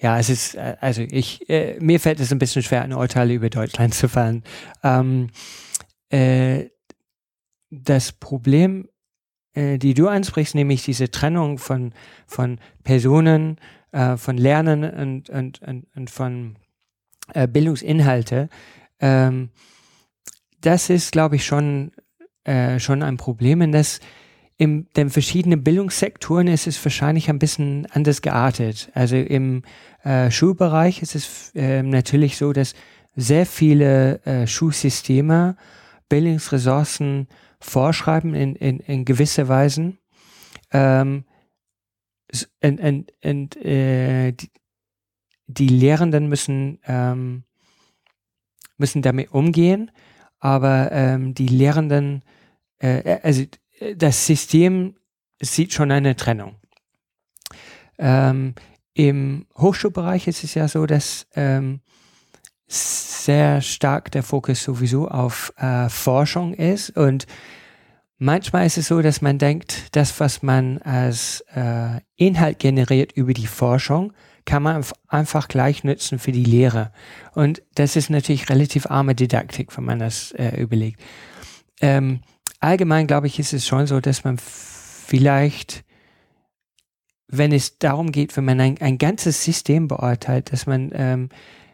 ja, 0.00 0.18
es 0.18 0.30
ist, 0.30 0.54
äh, 0.54 0.76
also 0.80 1.02
ich, 1.02 1.48
äh, 1.50 1.78
mir 1.80 2.00
fällt 2.00 2.20
es 2.20 2.32
ein 2.32 2.38
bisschen 2.38 2.62
schwer, 2.62 2.82
ein 2.82 2.92
Urteil 2.92 3.30
über 3.30 3.50
Deutschland 3.50 3.94
zu 3.94 4.08
fallen. 4.08 4.42
Ähm, 4.82 5.28
äh, 6.08 6.66
das 7.70 8.12
Problem, 8.12 8.88
äh, 9.54 9.78
die 9.78 9.94
du 9.94 10.08
ansprichst, 10.08 10.54
nämlich 10.54 10.84
diese 10.84 11.10
Trennung 11.10 11.58
von, 11.58 11.92
von 12.26 12.58
Personen, 12.82 13.58
äh, 13.92 14.16
von 14.16 14.38
Lernen 14.38 14.84
und, 14.84 15.28
und, 15.28 15.60
und, 15.62 15.86
und 15.94 16.10
von 16.10 16.56
äh, 17.34 17.46
Bildungsinhalte, 17.46 18.48
ähm, 19.00 19.50
das 20.62 20.90
ist, 20.90 21.12
glaube 21.12 21.36
ich, 21.36 21.46
schon, 21.46 21.92
schon 22.78 23.02
ein 23.02 23.16
Problem, 23.16 23.62
in 23.62 23.72
das 23.72 24.00
in 24.60 24.86
den 24.94 25.08
verschiedenen 25.08 25.64
Bildungssektoren 25.64 26.46
ist 26.46 26.66
es 26.66 26.84
wahrscheinlich 26.84 27.30
ein 27.30 27.38
bisschen 27.38 27.86
anders 27.92 28.20
geartet. 28.20 28.90
Also 28.92 29.16
im 29.16 29.62
äh, 30.04 30.30
Schulbereich 30.30 31.00
ist 31.00 31.14
es 31.14 31.50
äh, 31.54 31.82
natürlich 31.82 32.36
so, 32.36 32.52
dass 32.52 32.74
sehr 33.16 33.46
viele 33.46 34.22
äh, 34.26 34.46
Schulsysteme 34.46 35.56
Bildungsressourcen 36.10 37.26
vorschreiben 37.58 38.34
in, 38.34 38.54
in, 38.54 38.80
in 38.80 39.06
gewisser 39.06 39.48
Weisen. 39.48 39.96
Ähm, 40.72 41.24
und, 42.62 42.80
und, 42.80 43.12
und 43.24 43.56
äh, 43.64 44.32
die, 44.32 44.50
die, 45.46 45.68
Lehrenden 45.68 46.28
müssen 46.28 46.80
ähm, 46.86 47.44
müssen 48.76 49.00
damit 49.00 49.32
umgehen, 49.32 49.90
aber 50.38 50.92
ähm, 50.92 51.32
die 51.32 51.48
Lehrenden, 51.48 52.22
äh, 52.78 53.20
also 53.22 53.44
das 53.96 54.26
System 54.26 54.96
sieht 55.40 55.72
schon 55.72 55.90
eine 55.90 56.16
Trennung. 56.16 56.56
Ähm, 57.98 58.54
Im 58.94 59.46
Hochschulbereich 59.56 60.26
ist 60.26 60.44
es 60.44 60.54
ja 60.54 60.68
so, 60.68 60.86
dass 60.86 61.26
ähm, 61.34 61.80
sehr 62.66 63.60
stark 63.60 64.10
der 64.12 64.22
Fokus 64.22 64.62
sowieso 64.62 65.08
auf 65.08 65.52
äh, 65.56 65.88
Forschung 65.88 66.54
ist 66.54 66.90
und 66.90 67.26
manchmal 68.18 68.66
ist 68.66 68.78
es 68.78 68.88
so, 68.88 69.02
dass 69.02 69.22
man 69.22 69.38
denkt, 69.38 69.96
das, 69.96 70.20
was 70.20 70.42
man 70.42 70.78
als 70.78 71.44
äh, 71.54 72.00
Inhalt 72.16 72.58
generiert 72.58 73.12
über 73.12 73.32
die 73.32 73.46
Forschung, 73.48 74.12
kann 74.44 74.62
man 74.62 74.84
einfach 75.08 75.48
gleich 75.48 75.84
nutzen 75.84 76.18
für 76.18 76.32
die 76.32 76.44
Lehre. 76.44 76.92
Und 77.34 77.62
das 77.74 77.96
ist 77.96 78.10
natürlich 78.10 78.48
relativ 78.48 78.86
arme 78.86 79.14
Didaktik, 79.14 79.76
wenn 79.76 79.84
man 79.84 79.98
das 79.98 80.32
äh, 80.32 80.60
überlegt. 80.60 81.00
Ähm, 81.80 82.20
allgemein 82.60 83.06
glaube 83.06 83.26
ich, 83.26 83.38
ist 83.38 83.52
es 83.52 83.66
schon 83.66 83.86
so, 83.86 84.00
dass 84.00 84.24
man 84.24 84.38
vielleicht, 84.38 85.84
wenn 87.28 87.52
es 87.52 87.78
darum 87.78 88.12
geht, 88.12 88.36
wenn 88.36 88.44
man 88.44 88.60
ein, 88.60 88.78
ein 88.80 88.98
ganzes 88.98 89.44
System 89.44 89.88
beurteilt, 89.88 90.52
dass 90.52 90.66
man 90.66 90.90
ähm, 90.94 91.28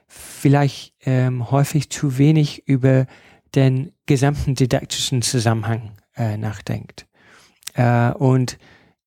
vielleicht 0.06 0.94
ähm, 1.04 1.50
häufig 1.50 1.90
zu 1.90 2.18
wenig 2.18 2.66
über 2.68 3.06
den 3.54 3.92
gesamten 4.06 4.54
didaktischen 4.54 5.22
Zusammenhang 5.22 5.92
äh, 6.16 6.36
nachdenkt. 6.36 7.06
Äh, 7.74 8.12
und 8.12 8.58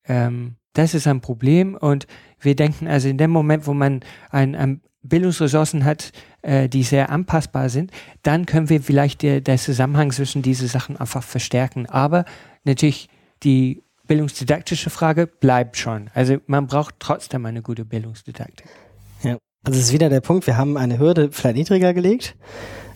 ähm, 0.05 0.55
das 0.73 0.93
ist 0.93 1.07
ein 1.07 1.21
Problem 1.21 1.75
und 1.75 2.07
wir 2.39 2.55
denken 2.55 2.87
also 2.87 3.07
in 3.07 3.17
dem 3.17 3.31
Moment, 3.31 3.67
wo 3.67 3.73
man 3.73 4.01
ein, 4.29 4.55
ein 4.55 4.81
Bildungsressourcen 5.01 5.85
hat, 5.85 6.11
äh, 6.41 6.69
die 6.69 6.83
sehr 6.83 7.09
anpassbar 7.09 7.69
sind, 7.69 7.91
dann 8.23 8.45
können 8.45 8.69
wir 8.69 8.81
vielleicht 8.81 9.21
der, 9.21 9.41
der 9.41 9.57
Zusammenhang 9.57 10.11
zwischen 10.11 10.41
diese 10.41 10.67
Sachen 10.67 10.97
einfach 10.97 11.23
verstärken. 11.23 11.85
Aber 11.87 12.25
natürlich 12.63 13.09
die 13.43 13.83
bildungsdidaktische 14.07 14.89
Frage 14.89 15.27
bleibt 15.27 15.77
schon. 15.77 16.09
Also 16.13 16.37
man 16.47 16.67
braucht 16.67 16.95
trotzdem 16.99 17.45
eine 17.45 17.61
gute 17.61 17.85
Bildungsdidaktik. 17.85 18.67
Ja, 19.23 19.37
also 19.63 19.79
es 19.79 19.87
ist 19.87 19.93
wieder 19.93 20.09
der 20.09 20.21
Punkt, 20.21 20.47
wir 20.47 20.57
haben 20.57 20.77
eine 20.77 20.97
Hürde 20.97 21.29
vielleicht 21.31 21.57
niedriger 21.57 21.93
gelegt, 21.93 22.35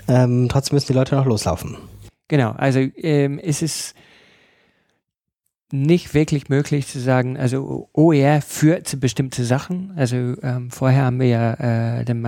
ähm, 0.07 0.47
trotzdem 0.49 0.75
müssen 0.75 0.87
die 0.87 0.93
Leute 0.93 1.15
noch 1.15 1.25
loslaufen. 1.25 1.77
Genau, 2.27 2.51
also 2.51 2.79
ähm, 2.79 3.39
es 3.39 3.61
ist 3.61 3.95
nicht 5.73 6.13
wirklich 6.13 6.49
möglich 6.49 6.87
zu 6.87 6.99
sagen, 6.99 7.35
also 7.35 7.89
OER 7.93 8.41
führt 8.41 8.87
zu 8.87 8.97
bestimmten 8.97 9.43
Sachen. 9.43 9.91
Also 9.95 10.15
ähm, 10.43 10.69
vorher 10.69 11.05
haben 11.05 11.19
wir 11.19 11.27
ja 11.27 11.99
äh, 11.99 12.05
den 12.05 12.23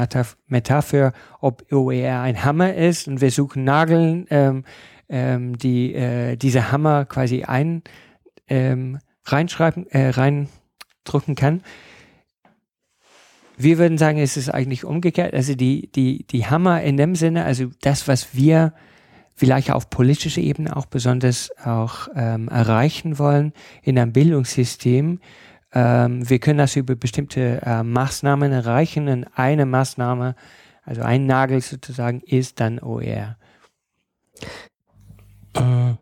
Metapher, 0.48 1.14
ob 1.42 1.72
OER 1.72 2.22
ein 2.22 2.44
Hammer 2.44 2.74
ist 2.74 3.08
und 3.08 3.22
wir 3.22 3.30
suchen 3.30 3.64
Nageln, 3.64 4.26
ähm, 4.32 4.64
ähm, 5.10 5.58
die 5.60 5.94
äh, 5.94 6.38
diese 6.38 6.72
Hammer 6.72 7.06
quasi 7.06 7.44
ein 7.44 7.84
ähm, 8.48 8.98
reinschreiben, 9.26 9.86
äh, 9.92 10.10
reindrücken 10.10 11.36
kann. 11.36 11.62
Wir 13.58 13.78
würden 13.78 14.00
sagen, 14.00 14.18
es 14.18 14.38
ist 14.38 14.50
eigentlich 14.50 14.86
umgekehrt. 14.86 15.36
Also 15.36 15.54
die, 15.54 15.92
die, 15.92 16.26
die 16.26 16.48
Hammer 16.48 16.82
in 16.82 16.98
dem 16.98 17.14
Sinne, 17.14 17.46
also 17.46 17.70
das, 17.82 18.08
was 18.08 18.36
wir 18.36 18.74
vielleicht 19.36 19.72
auf 19.72 19.90
politischer 19.90 20.42
Ebene 20.42 20.76
auch 20.76 20.86
besonders 20.86 21.52
auch 21.64 22.08
ähm, 22.16 22.48
erreichen 22.48 23.20
wollen 23.20 23.54
in 23.84 24.00
einem 24.00 24.14
Bildungssystem. 24.14 25.20
Ähm, 25.74 26.30
wir 26.30 26.40
können 26.40 26.58
das 26.58 26.76
über 26.76 26.96
bestimmte 26.96 27.62
äh, 27.64 27.84
Maßnahmen 27.84 28.52
erreichen 28.52 29.10
und 29.10 29.26
eine 29.36 29.66
Maßnahme, 29.66 30.36
also 30.84 31.02
ein 31.02 31.26
Nagel 31.26 31.62
sozusagen, 31.62 32.22
ist 32.22 32.62
dann 32.62 32.80
OER. 32.80 33.38
Äh, 35.54 35.94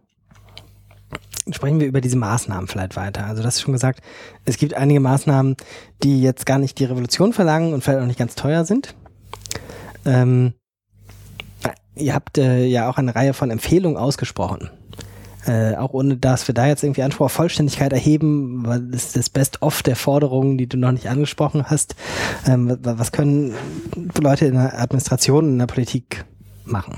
sprechen 1.51 1.79
wir 1.79 1.87
über 1.87 2.01
diese 2.01 2.17
Maßnahmen 2.17 2.67
vielleicht 2.67 2.95
weiter. 2.95 3.25
Also 3.25 3.41
das 3.41 3.55
ist 3.55 3.61
schon 3.61 3.73
gesagt, 3.73 4.01
es 4.45 4.57
gibt 4.57 4.75
einige 4.75 4.99
Maßnahmen, 4.99 5.57
die 6.03 6.21
jetzt 6.21 6.45
gar 6.45 6.59
nicht 6.59 6.77
die 6.79 6.85
Revolution 6.85 7.33
verlangen 7.33 7.73
und 7.73 7.83
vielleicht 7.83 8.01
auch 8.01 8.07
nicht 8.07 8.19
ganz 8.19 8.35
teuer 8.35 8.65
sind. 8.65 8.95
Ähm, 10.05 10.53
Ihr 11.95 12.13
habt 12.13 12.37
äh, 12.37 12.65
ja 12.65 12.89
auch 12.89 12.97
eine 12.97 13.15
Reihe 13.15 13.33
von 13.33 13.51
Empfehlungen 13.51 13.97
ausgesprochen. 13.97 14.69
Äh, 15.45 15.75
auch 15.75 15.93
ohne 15.93 16.15
dass 16.15 16.47
wir 16.47 16.55
da 16.55 16.67
jetzt 16.67 16.83
irgendwie 16.83 17.03
Anspruch 17.03 17.25
auf 17.25 17.33
Vollständigkeit 17.33 17.91
erheben, 17.91 18.65
weil 18.65 18.79
das 18.79 19.07
ist 19.07 19.17
das 19.17 19.29
Best-of 19.29 19.83
der 19.83 19.97
Forderungen, 19.97 20.57
die 20.57 20.67
du 20.67 20.77
noch 20.77 20.93
nicht 20.93 21.09
angesprochen 21.09 21.69
hast. 21.69 21.95
Ähm, 22.47 22.77
was 22.81 23.11
können 23.11 23.53
Leute 24.21 24.45
in 24.45 24.53
der 24.53 24.79
Administration, 24.79 25.49
in 25.49 25.59
der 25.59 25.67
Politik 25.67 26.23
machen? 26.63 26.97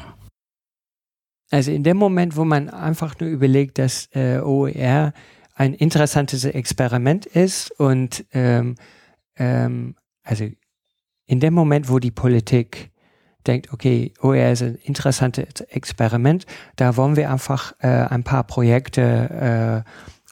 Also 1.49 1.71
in 1.71 1.83
dem 1.83 1.97
Moment, 1.97 2.37
wo 2.37 2.45
man 2.45 2.69
einfach 2.69 3.19
nur 3.19 3.29
überlegt, 3.29 3.79
dass 3.79 4.09
äh, 4.13 4.39
OER 4.39 5.13
ein 5.55 5.73
interessantes 5.73 6.45
Experiment 6.45 7.25
ist 7.25 7.71
und 7.79 8.25
ähm, 8.31 8.75
ähm, 9.37 9.95
also 10.23 10.45
in 11.25 11.39
dem 11.39 11.53
Moment, 11.53 11.89
wo 11.89 11.99
die 11.99 12.11
Politik 12.11 12.91
denkt, 13.47 13.71
okay, 13.73 14.13
OER 14.21 14.51
ist 14.51 14.63
ein 14.63 14.75
interessantes 14.83 15.61
Experiment, 15.69 16.45
da 16.75 16.97
wollen 16.97 17.15
wir 17.15 17.31
einfach 17.31 17.73
äh, 17.79 17.87
ein 17.87 18.23
paar 18.23 18.43
Projekte 18.43 19.83
äh, 19.85 19.89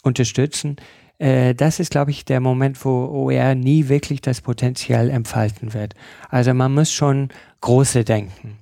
unterstützen. 0.08 0.78
Äh, 1.18 1.56
das 1.56 1.80
ist, 1.80 1.92
glaube 1.92 2.12
ich, 2.12 2.26
der 2.26 2.40
Moment, 2.40 2.84
wo 2.84 3.06
OER 3.06 3.56
nie 3.56 3.88
wirklich 3.88 4.22
das 4.22 4.42
Potenzial 4.42 5.10
entfalten 5.10 5.74
wird. 5.74 5.96
Also 6.30 6.54
man 6.54 6.74
muss 6.74 6.92
schon 6.92 7.30
große 7.62 8.04
denken. 8.04 8.60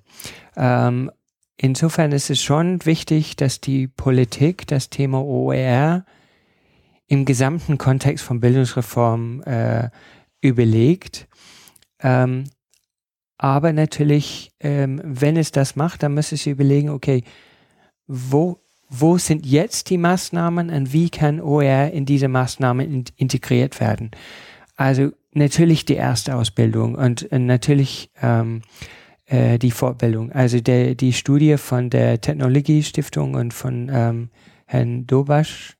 Ähm, 0.55 1.11
insofern 1.57 2.11
ist 2.11 2.29
es 2.29 2.41
schon 2.41 2.85
wichtig, 2.85 3.35
dass 3.35 3.61
die 3.61 3.87
Politik 3.87 4.67
das 4.67 4.89
Thema 4.89 5.23
OER 5.23 6.05
im 7.07 7.25
gesamten 7.25 7.77
Kontext 7.77 8.23
von 8.23 8.39
Bildungsreform 8.39 9.41
äh, 9.43 9.89
überlegt. 10.39 11.27
Ähm, 12.01 12.45
aber 13.41 13.73
natürlich, 13.73 14.51
ähm, 14.59 15.01
wenn 15.03 15.35
es 15.35 15.51
das 15.51 15.75
macht, 15.75 16.03
dann 16.03 16.13
muss 16.13 16.31
es 16.31 16.45
überlegen, 16.45 16.91
okay, 16.91 17.23
wo, 18.05 18.59
wo 18.87 19.17
sind 19.17 19.47
jetzt 19.47 19.89
die 19.89 19.97
Maßnahmen 19.97 20.69
und 20.69 20.93
wie 20.93 21.09
kann 21.09 21.41
OER 21.41 21.89
in 21.89 22.05
diese 22.05 22.27
Maßnahmen 22.27 22.85
in, 22.85 23.05
integriert 23.15 23.79
werden? 23.79 24.11
Also 24.75 25.09
natürlich 25.33 25.85
die 25.85 25.95
erste 25.95 26.35
Ausbildung 26.35 26.93
und, 26.93 27.23
und 27.23 27.47
natürlich 27.47 28.11
ähm, 28.21 28.61
äh, 29.25 29.57
die 29.57 29.71
Fortbildung. 29.71 30.31
Also 30.31 30.59
der, 30.59 30.93
die 30.93 31.11
Studie 31.11 31.57
von 31.57 31.89
der 31.89 32.21
Technologiestiftung 32.21 33.33
und 33.33 33.55
von 33.55 33.89
ähm, 33.91 34.29
Herrn 34.67 35.07
Dobasch 35.07 35.77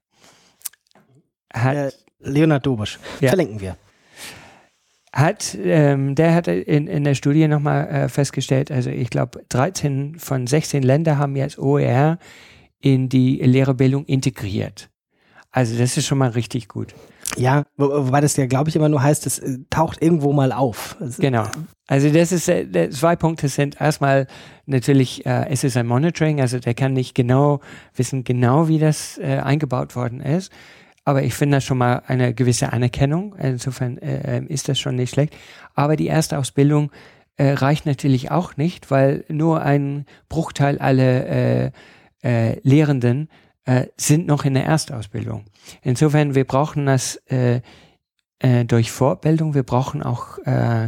hat. 1.54 1.76
Äh, 1.76 1.92
Leonard 2.18 2.66
Dobasch. 2.66 2.98
Ja. 3.20 3.28
Verlinken 3.28 3.60
wir 3.60 3.76
hat, 5.12 5.56
ähm, 5.62 6.14
der 6.14 6.34
hat 6.34 6.48
in, 6.48 6.86
in 6.86 7.04
der 7.04 7.14
Studie 7.14 7.46
nochmal 7.46 7.86
äh, 7.88 8.08
festgestellt, 8.08 8.70
also 8.70 8.90
ich 8.90 9.10
glaube 9.10 9.44
13 9.50 10.18
von 10.18 10.46
16 10.46 10.82
Ländern 10.82 11.18
haben 11.18 11.36
jetzt 11.36 11.58
OER 11.58 12.18
in 12.80 13.08
die 13.08 13.36
Lehrerbildung 13.36 14.04
integriert. 14.06 14.88
Also 15.50 15.78
das 15.78 15.98
ist 15.98 16.06
schon 16.06 16.16
mal 16.16 16.30
richtig 16.30 16.66
gut. 16.68 16.94
Ja, 17.36 17.64
wo, 17.76 17.88
wobei 18.06 18.22
das 18.22 18.36
ja, 18.36 18.46
glaube 18.46 18.70
ich, 18.70 18.76
immer 18.76 18.88
nur 18.88 19.02
heißt, 19.02 19.26
es 19.26 19.38
äh, 19.38 19.58
taucht 19.68 20.02
irgendwo 20.02 20.32
mal 20.32 20.50
auf. 20.50 20.96
Genau. 21.18 21.44
Also 21.86 22.10
das 22.10 22.32
ist 22.32 22.48
äh, 22.48 22.90
zwei 22.90 23.16
Punkte 23.16 23.48
sind 23.48 23.80
erstmal 23.80 24.26
natürlich, 24.64 25.26
äh, 25.26 25.46
es 25.50 25.62
ist 25.62 25.76
ein 25.76 25.86
Monitoring, 25.86 26.40
also 26.40 26.58
der 26.58 26.74
kann 26.74 26.94
nicht 26.94 27.14
genau 27.14 27.60
wissen, 27.94 28.24
genau 28.24 28.68
wie 28.68 28.78
das 28.78 29.18
äh, 29.18 29.40
eingebaut 29.42 29.94
worden 29.94 30.20
ist. 30.20 30.50
Aber 31.04 31.22
ich 31.22 31.34
finde 31.34 31.56
das 31.56 31.64
schon 31.64 31.78
mal 31.78 32.02
eine 32.06 32.32
gewisse 32.32 32.72
Anerkennung. 32.72 33.34
Insofern 33.36 33.98
äh, 33.98 34.36
ähm, 34.36 34.46
ist 34.48 34.68
das 34.68 34.78
schon 34.78 34.96
nicht 34.96 35.10
schlecht. 35.10 35.34
Aber 35.74 35.96
die 35.96 36.08
Erstausbildung 36.08 36.92
äh, 37.36 37.52
reicht 37.52 37.86
natürlich 37.86 38.30
auch 38.30 38.56
nicht, 38.56 38.90
weil 38.90 39.24
nur 39.28 39.62
ein 39.62 40.06
Bruchteil 40.28 40.78
aller 40.78 41.26
äh, 41.26 41.70
äh, 42.22 42.60
Lehrenden 42.62 43.28
äh, 43.64 43.86
sind 43.96 44.26
noch 44.26 44.44
in 44.44 44.54
der 44.54 44.64
Erstausbildung. 44.64 45.44
Insofern, 45.82 46.34
wir 46.34 46.44
brauchen 46.44 46.86
das 46.86 47.16
äh, 47.26 47.60
durch 48.66 48.90
Fortbildung. 48.90 49.54
Wir 49.54 49.62
brauchen 49.62 50.02
auch 50.02 50.38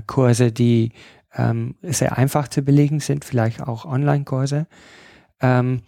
Kurse, 0.09 0.51
die 0.51 0.91
ähm, 1.37 1.77
sehr 1.83 2.19
einfach 2.19 2.49
zu 2.49 2.63
belegen 2.63 2.99
sind, 2.99 3.25
vielleicht 3.25 3.63
auch 3.63 3.85
Online-Kurse. 3.85 4.67
Ähm, 5.41 5.83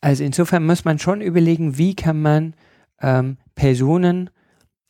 also 0.00 0.24
insofern 0.24 0.64
muss 0.64 0.84
man 0.84 0.98
schon 0.98 1.20
überlegen, 1.20 1.76
wie 1.76 1.94
kann 1.94 2.22
man 2.22 2.54
ähm, 3.00 3.38
Personen 3.54 4.30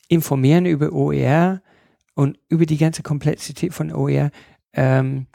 informieren 0.08 0.66
über 0.66 0.92
OER 0.92 1.62
und 2.14 2.38
über 2.48 2.66
die 2.66 2.78
ganze 2.78 3.02
Komplexität 3.02 3.74
von 3.74 3.92
OER, 3.92 4.30
ähm, 4.72 5.26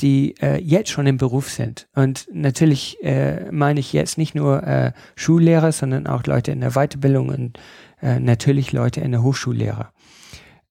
die 0.00 0.34
äh, 0.40 0.60
jetzt 0.60 0.90
schon 0.90 1.06
im 1.06 1.16
Beruf 1.16 1.50
sind. 1.50 1.88
Und 1.94 2.28
natürlich 2.32 3.02
äh, 3.02 3.50
meine 3.50 3.80
ich 3.80 3.92
jetzt 3.92 4.18
nicht 4.18 4.34
nur 4.34 4.62
äh, 4.62 4.92
Schullehrer, 5.14 5.72
sondern 5.72 6.06
auch 6.06 6.24
Leute 6.24 6.52
in 6.52 6.60
der 6.60 6.72
Weiterbildung 6.72 7.28
und 7.28 7.58
äh, 8.02 8.18
natürlich 8.18 8.72
Leute 8.72 9.00
in 9.00 9.12
der 9.12 9.22
Hochschullehre. 9.22 9.88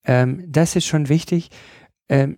Ähm, 0.05 0.43
das 0.47 0.75
ist 0.75 0.85
schon 0.85 1.09
wichtig. 1.09 1.49
Ähm, 2.09 2.37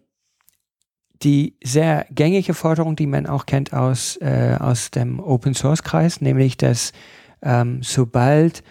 die 1.23 1.57
sehr 1.63 2.05
gängige 2.11 2.53
Forderung, 2.53 2.95
die 2.95 3.07
man 3.07 3.25
auch 3.25 3.45
kennt 3.45 3.73
aus, 3.73 4.17
äh, 4.17 4.55
aus 4.59 4.91
dem 4.91 5.19
Open 5.19 5.55
Source 5.55 5.83
Kreis, 5.83 6.21
nämlich 6.21 6.57
dass 6.57 6.93
ähm, 7.41 7.81
sobald 7.81 8.63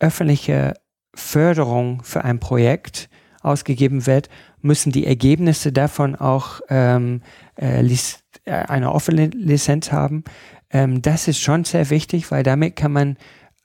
öffentliche 0.00 0.74
Förderung 1.14 2.02
für 2.02 2.24
ein 2.24 2.40
Projekt 2.40 3.08
ausgegeben 3.42 4.06
wird, 4.06 4.28
müssen 4.60 4.92
die 4.92 5.06
Ergebnisse 5.06 5.72
davon 5.72 6.14
auch 6.14 6.60
ähm, 6.68 7.22
äh, 7.56 7.82
äh, 7.82 8.52
eine 8.52 8.92
offene 8.92 9.26
Lizenz 9.28 9.92
haben. 9.92 10.24
Ähm, 10.70 11.02
das 11.02 11.28
ist 11.28 11.40
schon 11.40 11.64
sehr 11.64 11.90
wichtig, 11.90 12.30
weil 12.30 12.42
damit 12.42 12.76
kann 12.76 12.92
man 12.92 13.16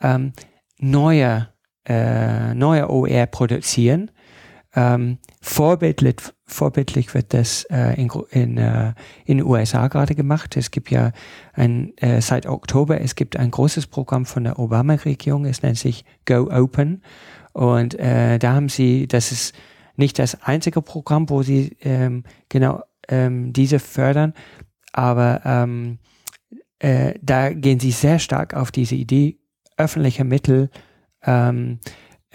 ähm, 0.01 0.33
neue, 0.79 1.49
äh, 1.87 2.53
neue 2.53 2.89
OER 2.89 3.25
produzieren. 3.27 4.11
Ähm, 4.75 5.19
vorbildlich, 5.41 6.17
vorbildlich 6.45 7.13
wird 7.13 7.33
das 7.33 7.63
äh, 7.71 7.99
in, 7.99 8.09
in, 8.31 8.57
äh, 8.57 8.93
in 9.25 9.37
den 9.37 9.45
USA 9.45 9.87
gerade 9.87 10.15
gemacht. 10.15 10.57
Es 10.57 10.69
gibt 10.69 10.91
ja 10.91 11.11
ein, 11.53 11.97
äh, 11.97 12.21
seit 12.21 12.45
Oktober, 12.45 12.99
es 12.99 13.15
gibt 13.15 13.37
ein 13.37 13.51
großes 13.51 13.87
Programm 13.87 14.25
von 14.25 14.43
der 14.43 14.59
Obama-Regierung, 14.59 15.45
es 15.45 15.61
nennt 15.61 15.77
sich 15.77 16.03
Go 16.25 16.49
Open. 16.51 17.03
Und 17.53 17.97
äh, 17.97 18.37
da 18.37 18.53
haben 18.53 18.67
sie, 18.67 19.07
das 19.07 19.31
ist 19.31 19.55
nicht 19.95 20.19
das 20.19 20.41
einzige 20.43 20.81
Programm, 20.81 21.29
wo 21.29 21.41
sie 21.41 21.77
ähm, 21.81 22.23
genau 22.49 22.83
ähm, 23.07 23.53
diese 23.53 23.79
fördern, 23.79 24.33
aber 24.91 25.41
ähm, 25.45 25.99
äh, 26.79 27.13
da 27.21 27.53
gehen 27.53 27.79
sie 27.79 27.91
sehr 27.91 28.19
stark 28.19 28.53
auf 28.53 28.71
diese 28.71 28.95
Idee, 28.95 29.37
öffentliche 29.77 30.23
Mittel 30.23 30.69
ähm, 31.23 31.79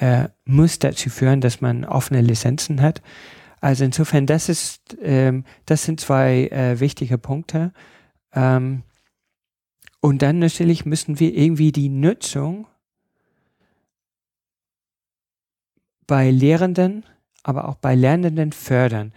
äh, 0.00 0.28
muss 0.46 0.78
dazu 0.78 1.10
führen, 1.10 1.40
dass 1.40 1.60
man 1.60 1.84
offene 1.84 2.22
Lizenzen 2.22 2.80
hat. 2.80 3.02
Also 3.60 3.84
insofern, 3.84 4.26
das 4.26 4.48
ist, 4.48 4.96
ähm, 5.02 5.44
das 5.66 5.84
sind 5.84 6.00
zwei 6.00 6.46
äh, 6.46 6.80
wichtige 6.80 7.18
Punkte. 7.18 7.72
Ähm, 8.32 8.82
und 10.00 10.22
dann 10.22 10.38
natürlich 10.38 10.86
müssen 10.86 11.20
wir 11.20 11.36
irgendwie 11.36 11.70
die 11.70 11.90
Nutzung 11.90 12.66
bei 16.06 16.30
Lehrenden, 16.30 17.04
aber 17.42 17.68
auch 17.68 17.76
bei 17.76 17.94
Lernenden 17.94 18.52
fördern. 18.52 19.12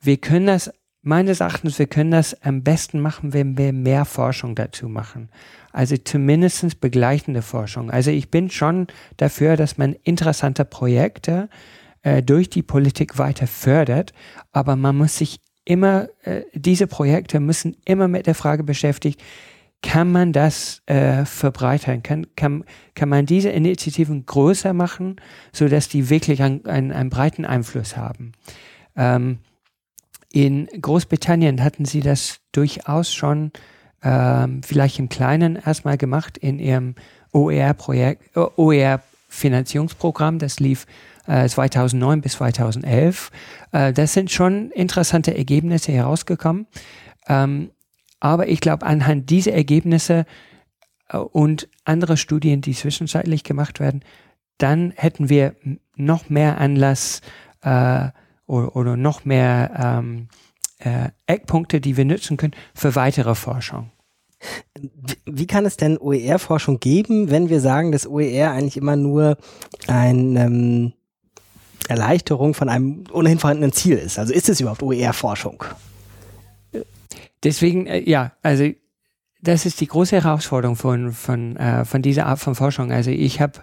Wir 0.00 0.16
können 0.16 0.46
das, 0.46 0.72
meines 1.02 1.40
Erachtens, 1.40 1.78
wir 1.78 1.86
können 1.86 2.10
das 2.10 2.40
am 2.42 2.62
besten 2.62 3.00
machen, 3.00 3.32
wenn 3.32 3.56
wir 3.56 3.72
mehr 3.72 4.04
Forschung 4.04 4.54
dazu 4.54 4.88
machen. 4.88 5.30
Also 5.72 5.96
zumindestens 5.96 6.74
begleitende 6.74 7.42
Forschung. 7.42 7.90
Also 7.90 8.10
ich 8.10 8.30
bin 8.30 8.50
schon 8.50 8.86
dafür, 9.16 9.56
dass 9.56 9.78
man 9.78 9.94
interessante 10.02 10.64
Projekte 10.64 11.48
äh, 12.02 12.22
durch 12.22 12.50
die 12.50 12.62
Politik 12.62 13.18
weiter 13.18 13.46
fördert, 13.46 14.12
aber 14.52 14.76
man 14.76 14.96
muss 14.96 15.16
sich 15.16 15.40
immer, 15.64 16.08
äh, 16.22 16.42
diese 16.52 16.86
Projekte 16.86 17.40
müssen 17.40 17.76
immer 17.84 18.08
mit 18.08 18.26
der 18.26 18.34
Frage 18.34 18.64
beschäftigt, 18.64 19.22
kann 19.82 20.12
man 20.12 20.32
das 20.34 20.82
äh, 20.86 21.24
verbreitern? 21.24 22.02
Kann, 22.02 22.26
kann, 22.36 22.64
kann 22.94 23.08
man 23.08 23.24
diese 23.24 23.48
Initiativen 23.48 24.26
größer 24.26 24.74
machen, 24.74 25.16
so 25.52 25.68
dass 25.68 25.88
die 25.88 26.10
wirklich 26.10 26.42
einen, 26.42 26.66
einen, 26.66 26.92
einen 26.92 27.08
breiten 27.08 27.46
Einfluss 27.46 27.96
haben? 27.96 28.32
Ähm, 28.94 29.38
in 30.32 30.68
Großbritannien 30.80 31.62
hatten 31.62 31.84
sie 31.84 32.00
das 32.00 32.40
durchaus 32.52 33.12
schon 33.12 33.52
ähm, 34.02 34.62
vielleicht 34.62 34.98
im 34.98 35.08
Kleinen 35.08 35.56
erstmal 35.56 35.98
gemacht 35.98 36.38
in 36.38 36.58
ihrem 36.58 36.94
OER-Projekt, 37.32 38.36
äh, 38.36 38.46
OER-Finanzierungsprogramm. 38.56 40.38
Das 40.38 40.60
lief 40.60 40.86
äh, 41.26 41.48
2009 41.48 42.20
bis 42.20 42.32
2011. 42.34 43.30
Äh, 43.72 43.92
das 43.92 44.12
sind 44.12 44.30
schon 44.30 44.70
interessante 44.70 45.36
Ergebnisse 45.36 45.92
herausgekommen. 45.92 46.66
Ähm, 47.28 47.70
aber 48.20 48.48
ich 48.48 48.60
glaube, 48.60 48.86
anhand 48.86 49.30
dieser 49.30 49.52
Ergebnisse 49.52 50.26
äh, 51.08 51.18
und 51.18 51.68
andere 51.84 52.16
Studien, 52.16 52.60
die 52.60 52.74
zwischenzeitlich 52.74 53.44
gemacht 53.44 53.80
werden, 53.80 54.02
dann 54.58 54.92
hätten 54.96 55.28
wir 55.28 55.54
noch 55.96 56.28
mehr 56.30 56.58
Anlass 56.58 57.20
äh, 57.62 58.08
oder, 58.50 58.76
oder, 58.76 58.96
noch 58.96 59.24
mehr 59.24 60.00
ähm, 60.02 60.28
äh, 60.78 61.10
Eckpunkte, 61.26 61.80
die 61.80 61.96
wir 61.96 62.04
nutzen 62.04 62.36
können 62.36 62.54
für 62.74 62.94
weitere 62.94 63.34
Forschung. 63.34 63.90
Wie 65.26 65.46
kann 65.46 65.66
es 65.66 65.76
denn 65.76 65.98
OER-Forschung 65.98 66.80
geben, 66.80 67.30
wenn 67.30 67.48
wir 67.48 67.60
sagen, 67.60 67.92
dass 67.92 68.06
OER 68.06 68.50
eigentlich 68.52 68.76
immer 68.78 68.96
nur 68.96 69.36
eine 69.86 70.44
ähm, 70.44 70.92
Erleichterung 71.88 72.54
von 72.54 72.68
einem 72.68 73.04
ohnehin 73.12 73.38
vorhandenen 73.38 73.72
Ziel 73.72 73.98
ist? 73.98 74.18
Also 74.18 74.32
ist 74.32 74.48
es 74.48 74.60
überhaupt 74.60 74.82
OER-Forschung? 74.82 75.62
Deswegen, 77.42 77.86
äh, 77.86 78.00
ja, 78.08 78.32
also 78.42 78.70
das 79.42 79.66
ist 79.66 79.80
die 79.80 79.86
große 79.86 80.16
Herausforderung 80.16 80.76
von, 80.76 81.12
von, 81.12 81.56
äh, 81.56 81.84
von 81.84 82.02
dieser 82.02 82.26
Art 82.26 82.40
von 82.40 82.54
Forschung. 82.54 82.92
Also 82.92 83.10
ich 83.10 83.40
habe, 83.40 83.60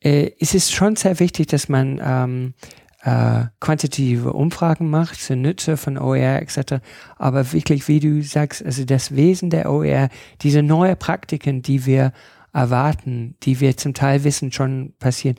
äh, 0.00 0.30
es 0.38 0.54
ist 0.54 0.72
schon 0.72 0.96
sehr 0.96 1.18
wichtig, 1.18 1.46
dass 1.48 1.68
man 1.68 2.00
ähm, 2.02 2.54
äh, 3.02 3.46
quantitative 3.60 4.32
Umfragen 4.32 4.90
macht 4.90 5.20
zur 5.20 5.36
Nütze 5.36 5.76
von 5.76 5.98
OER 5.98 6.42
etc. 6.42 6.82
Aber 7.16 7.52
wirklich, 7.52 7.86
wie 7.88 8.00
du 8.00 8.22
sagst, 8.22 8.64
also 8.64 8.84
das 8.84 9.14
Wesen 9.14 9.50
der 9.50 9.70
OER, 9.70 10.08
diese 10.42 10.62
neue 10.62 10.96
Praktiken, 10.96 11.62
die 11.62 11.86
wir 11.86 12.12
erwarten, 12.52 13.36
die 13.42 13.60
wir 13.60 13.76
zum 13.76 13.94
Teil 13.94 14.24
wissen 14.24 14.52
schon 14.52 14.94
passieren, 14.98 15.36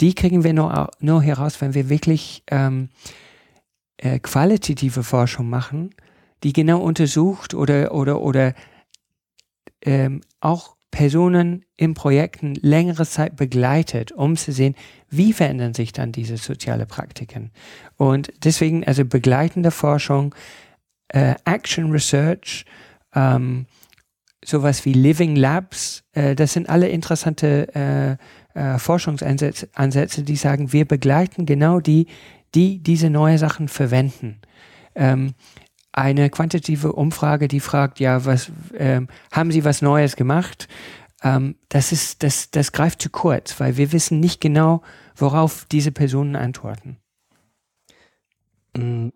die 0.00 0.14
kriegen 0.14 0.44
wir 0.44 0.52
nur, 0.52 0.90
nur 1.00 1.22
heraus, 1.22 1.60
wenn 1.60 1.74
wir 1.74 1.88
wirklich 1.88 2.44
ähm, 2.50 2.90
äh, 3.96 4.18
qualitative 4.18 5.02
Forschung 5.02 5.48
machen 5.48 5.90
die 6.42 6.52
genau 6.52 6.80
untersucht 6.80 7.54
oder, 7.54 7.92
oder, 7.92 8.20
oder 8.20 8.54
ähm, 9.82 10.20
auch 10.40 10.75
Personen 10.96 11.62
in 11.76 11.92
Projekten 11.92 12.54
längere 12.54 13.04
Zeit 13.04 13.36
begleitet, 13.36 14.12
um 14.12 14.34
zu 14.34 14.50
sehen, 14.50 14.74
wie 15.10 15.34
verändern 15.34 15.74
sich 15.74 15.92
dann 15.92 16.10
diese 16.10 16.38
soziale 16.38 16.86
Praktiken. 16.86 17.50
Und 17.98 18.32
deswegen 18.44 18.82
also 18.82 19.04
begleitende 19.04 19.70
Forschung, 19.70 20.34
äh, 21.08 21.34
Action 21.44 21.90
Research, 21.90 22.64
ähm, 23.14 23.66
sowas 24.42 24.86
wie 24.86 24.94
Living 24.94 25.36
Labs, 25.36 26.02
äh, 26.14 26.34
das 26.34 26.54
sind 26.54 26.70
alle 26.70 26.88
interessante 26.88 28.18
äh, 28.54 28.58
äh, 28.58 28.78
Forschungsansätze, 28.78 29.68
Ansätze, 29.74 30.22
die 30.22 30.36
sagen, 30.36 30.72
wir 30.72 30.86
begleiten 30.86 31.44
genau 31.44 31.78
die, 31.78 32.06
die 32.54 32.82
diese 32.82 33.10
neue 33.10 33.36
Sachen 33.36 33.68
verwenden. 33.68 34.40
Ähm, 34.94 35.34
eine 35.96 36.28
quantitative 36.30 36.92
Umfrage, 36.92 37.48
die 37.48 37.60
fragt, 37.60 37.98
ja, 38.00 38.24
was 38.24 38.52
ähm, 38.76 39.08
haben 39.32 39.50
Sie 39.50 39.64
was 39.64 39.82
Neues 39.82 40.14
gemacht? 40.14 40.68
Ähm, 41.22 41.56
das 41.70 41.90
ist, 41.90 42.22
das, 42.22 42.50
das 42.50 42.72
greift 42.72 43.00
zu 43.00 43.08
kurz, 43.08 43.58
weil 43.58 43.78
wir 43.78 43.92
wissen 43.92 44.20
nicht 44.20 44.40
genau, 44.40 44.82
worauf 45.16 45.64
diese 45.64 45.92
Personen 45.92 46.36
antworten. 46.36 46.98
Mm, 48.76 49.08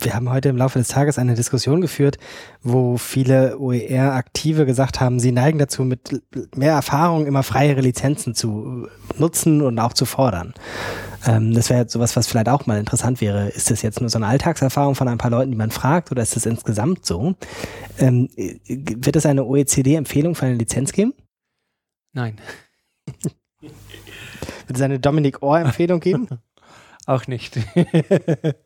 wir 0.00 0.14
haben 0.14 0.30
heute 0.30 0.48
im 0.48 0.56
Laufe 0.56 0.78
des 0.78 0.88
Tages 0.88 1.18
eine 1.18 1.34
Diskussion 1.34 1.82
geführt, 1.82 2.16
wo 2.62 2.96
viele 2.96 3.58
OER-Aktive 3.58 4.64
gesagt 4.66 5.00
haben, 5.00 5.20
sie 5.20 5.30
neigen 5.30 5.58
dazu, 5.58 5.84
mit 5.84 6.22
mehr 6.56 6.72
Erfahrung 6.72 7.26
immer 7.26 7.42
freiere 7.42 7.82
Lizenzen 7.82 8.34
zu 8.34 8.88
nutzen 9.18 9.60
und 9.62 9.78
auch 9.78 9.92
zu 9.92 10.06
fordern. 10.06 10.54
Ähm, 11.26 11.52
das 11.54 11.70
wäre 11.70 11.88
sowas, 11.88 12.16
was 12.16 12.26
vielleicht 12.26 12.48
auch 12.48 12.66
mal 12.66 12.78
interessant 12.78 13.20
wäre. 13.20 13.48
Ist 13.48 13.70
das 13.70 13.82
jetzt 13.82 14.00
nur 14.00 14.08
so 14.08 14.18
eine 14.18 14.26
Alltagserfahrung 14.26 14.94
von 14.94 15.08
ein 15.08 15.18
paar 15.18 15.30
Leuten, 15.30 15.50
die 15.50 15.56
man 15.56 15.70
fragt, 15.70 16.10
oder 16.10 16.22
ist 16.22 16.36
das 16.36 16.46
insgesamt 16.46 17.04
so? 17.04 17.34
Ähm, 17.98 18.28
wird 18.36 19.16
es 19.16 19.26
eine 19.26 19.44
OECD-Empfehlung 19.44 20.34
für 20.34 20.46
eine 20.46 20.56
Lizenz 20.56 20.92
geben? 20.92 21.14
Nein. 22.12 22.38
wird 23.60 24.76
es 24.76 24.80
eine 24.80 24.98
Dominic 24.98 25.42
Orr-Empfehlung 25.42 26.00
geben? 26.00 26.28
auch 27.06 27.26
nicht. 27.26 27.58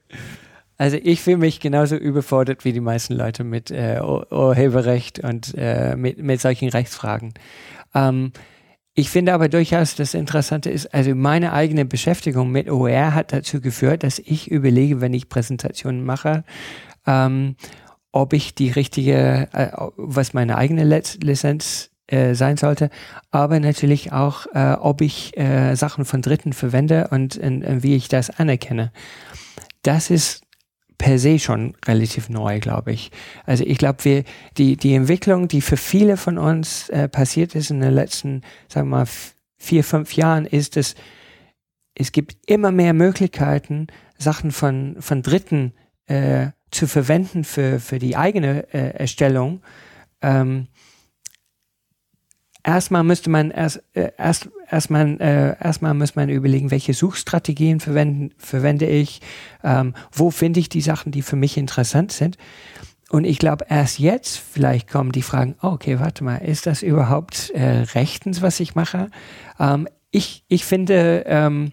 Also 0.76 0.96
ich 1.00 1.22
fühle 1.22 1.36
mich 1.36 1.60
genauso 1.60 1.94
überfordert 1.96 2.64
wie 2.64 2.72
die 2.72 2.80
meisten 2.80 3.14
Leute 3.14 3.44
mit 3.44 3.70
äh, 3.70 4.00
Urheberrecht 4.02 5.20
und 5.20 5.54
äh, 5.56 5.94
mit, 5.94 6.18
mit 6.18 6.40
solchen 6.40 6.68
Rechtsfragen. 6.68 7.34
Ähm, 7.94 8.32
ich 8.94 9.10
finde 9.10 9.34
aber 9.34 9.48
durchaus, 9.48 9.96
das 9.96 10.14
Interessante 10.14 10.70
ist, 10.70 10.94
also 10.94 11.14
meine 11.16 11.52
eigene 11.52 11.84
Beschäftigung 11.84 12.50
mit 12.52 12.70
OER 12.70 13.12
hat 13.12 13.32
dazu 13.32 13.60
geführt, 13.60 14.04
dass 14.04 14.20
ich 14.20 14.50
überlege, 14.50 15.00
wenn 15.00 15.12
ich 15.12 15.28
Präsentationen 15.28 16.04
mache, 16.04 16.44
ähm, 17.04 17.56
ob 18.12 18.32
ich 18.32 18.54
die 18.54 18.70
richtige, 18.70 19.48
äh, 19.52 19.70
was 19.96 20.32
meine 20.32 20.56
eigene 20.56 20.84
Lizenz 20.84 21.90
äh, 22.06 22.34
sein 22.34 22.56
sollte, 22.56 22.88
aber 23.32 23.58
natürlich 23.58 24.12
auch, 24.12 24.46
äh, 24.54 24.74
ob 24.74 25.00
ich 25.00 25.36
äh, 25.36 25.74
Sachen 25.74 26.04
von 26.04 26.22
Dritten 26.22 26.52
verwende 26.52 27.08
und, 27.10 27.36
und, 27.36 27.64
und 27.64 27.82
wie 27.82 27.96
ich 27.96 28.06
das 28.06 28.30
anerkenne. 28.30 28.92
Das 29.82 30.08
ist 30.08 30.43
per 30.98 31.18
se 31.18 31.38
schon 31.38 31.76
relativ 31.86 32.28
neu, 32.28 32.60
glaube 32.60 32.92
ich. 32.92 33.10
Also 33.44 33.64
ich 33.64 33.78
glaube, 33.78 34.04
wir 34.04 34.24
die 34.56 34.76
die 34.76 34.94
Entwicklung, 34.94 35.48
die 35.48 35.60
für 35.60 35.76
viele 35.76 36.16
von 36.16 36.38
uns 36.38 36.88
äh, 36.88 37.08
passiert 37.08 37.54
ist 37.54 37.70
in 37.70 37.80
den 37.80 37.92
letzten, 37.92 38.42
sagen 38.68 38.88
wir 38.88 38.98
mal, 38.98 39.08
vier 39.56 39.84
fünf 39.84 40.14
Jahren, 40.14 40.46
ist 40.46 40.76
es 40.76 40.94
es 41.96 42.10
gibt 42.10 42.36
immer 42.46 42.72
mehr 42.72 42.92
Möglichkeiten, 42.92 43.86
Sachen 44.18 44.50
von 44.50 44.96
von 45.00 45.22
Dritten 45.22 45.72
äh, 46.06 46.48
zu 46.70 46.86
verwenden 46.86 47.44
für, 47.44 47.78
für 47.78 47.98
die 47.98 48.16
eigene 48.16 48.72
äh, 48.74 48.98
Erstellung, 48.98 49.62
ähm, 50.22 50.66
erstmal 52.64 53.04
müsste 53.04 53.30
man 53.30 53.50
erst, 53.50 53.82
äh, 53.92 54.10
erst, 54.18 54.48
erstmal, 54.70 55.20
äh, 55.20 55.62
erstmal 55.62 55.94
muss 55.94 56.16
man 56.16 56.28
überlegen, 56.28 56.70
welche 56.70 56.94
Suchstrategien 56.94 57.80
verwenden, 57.80 58.30
verwende 58.38 58.86
ich, 58.86 59.20
ähm, 59.62 59.94
wo 60.10 60.30
finde 60.30 60.60
ich 60.60 60.68
die 60.68 60.80
Sachen, 60.80 61.12
die 61.12 61.22
für 61.22 61.36
mich 61.36 61.56
interessant 61.56 62.10
sind. 62.10 62.38
Und 63.10 63.24
ich 63.24 63.38
glaube, 63.38 63.66
erst 63.68 64.00
jetzt 64.00 64.38
vielleicht 64.38 64.90
kommen 64.90 65.12
die 65.12 65.22
Fragen, 65.22 65.54
oh, 65.62 65.68
okay, 65.68 66.00
warte 66.00 66.24
mal, 66.24 66.38
ist 66.38 66.66
das 66.66 66.82
überhaupt 66.82 67.50
äh, 67.50 67.84
rechtens, 67.94 68.42
was 68.42 68.58
ich 68.58 68.74
mache? 68.74 69.10
Ähm, 69.60 69.86
ich, 70.10 70.44
ich 70.48 70.64
finde, 70.64 71.24
ähm, 71.26 71.72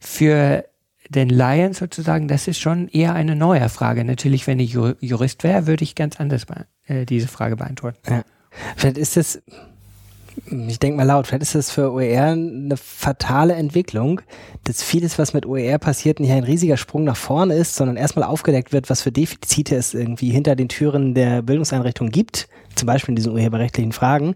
für 0.00 0.64
den 1.08 1.28
Laien 1.28 1.74
sozusagen, 1.74 2.28
das 2.28 2.48
ist 2.48 2.60
schon 2.60 2.88
eher 2.88 3.14
eine 3.14 3.36
neue 3.36 3.68
Frage. 3.68 4.04
Natürlich, 4.04 4.46
wenn 4.46 4.60
ich 4.60 4.72
Jurist 4.72 5.44
wäre, 5.44 5.66
würde 5.66 5.82
ich 5.82 5.96
ganz 5.96 6.18
anders 6.18 6.46
äh, 6.86 7.04
diese 7.04 7.28
Frage 7.28 7.56
beantworten. 7.56 7.98
Ja. 8.08 8.22
Vielleicht 8.76 8.98
ist 8.98 9.16
es, 9.16 9.42
ich 10.50 10.78
denke 10.78 10.96
mal 10.96 11.04
laut, 11.04 11.26
vielleicht 11.26 11.42
ist 11.42 11.54
das 11.54 11.70
für 11.70 11.92
OER 11.92 12.32
eine 12.32 12.76
fatale 12.76 13.54
Entwicklung, 13.54 14.20
dass 14.64 14.82
vieles, 14.82 15.18
was 15.18 15.32
mit 15.32 15.46
OER 15.46 15.78
passiert, 15.78 16.20
nicht 16.20 16.32
ein 16.32 16.44
riesiger 16.44 16.76
Sprung 16.76 17.04
nach 17.04 17.16
vorne 17.16 17.54
ist, 17.54 17.76
sondern 17.76 17.96
erstmal 17.96 18.24
aufgedeckt 18.24 18.72
wird, 18.72 18.90
was 18.90 19.02
für 19.02 19.12
Defizite 19.12 19.76
es 19.76 19.94
irgendwie 19.94 20.30
hinter 20.30 20.56
den 20.56 20.68
Türen 20.68 21.14
der 21.14 21.42
Bildungseinrichtung 21.42 22.10
gibt, 22.10 22.48
zum 22.74 22.86
Beispiel 22.86 23.12
in 23.12 23.16
diesen 23.16 23.32
urheberrechtlichen 23.32 23.92
Fragen. 23.92 24.34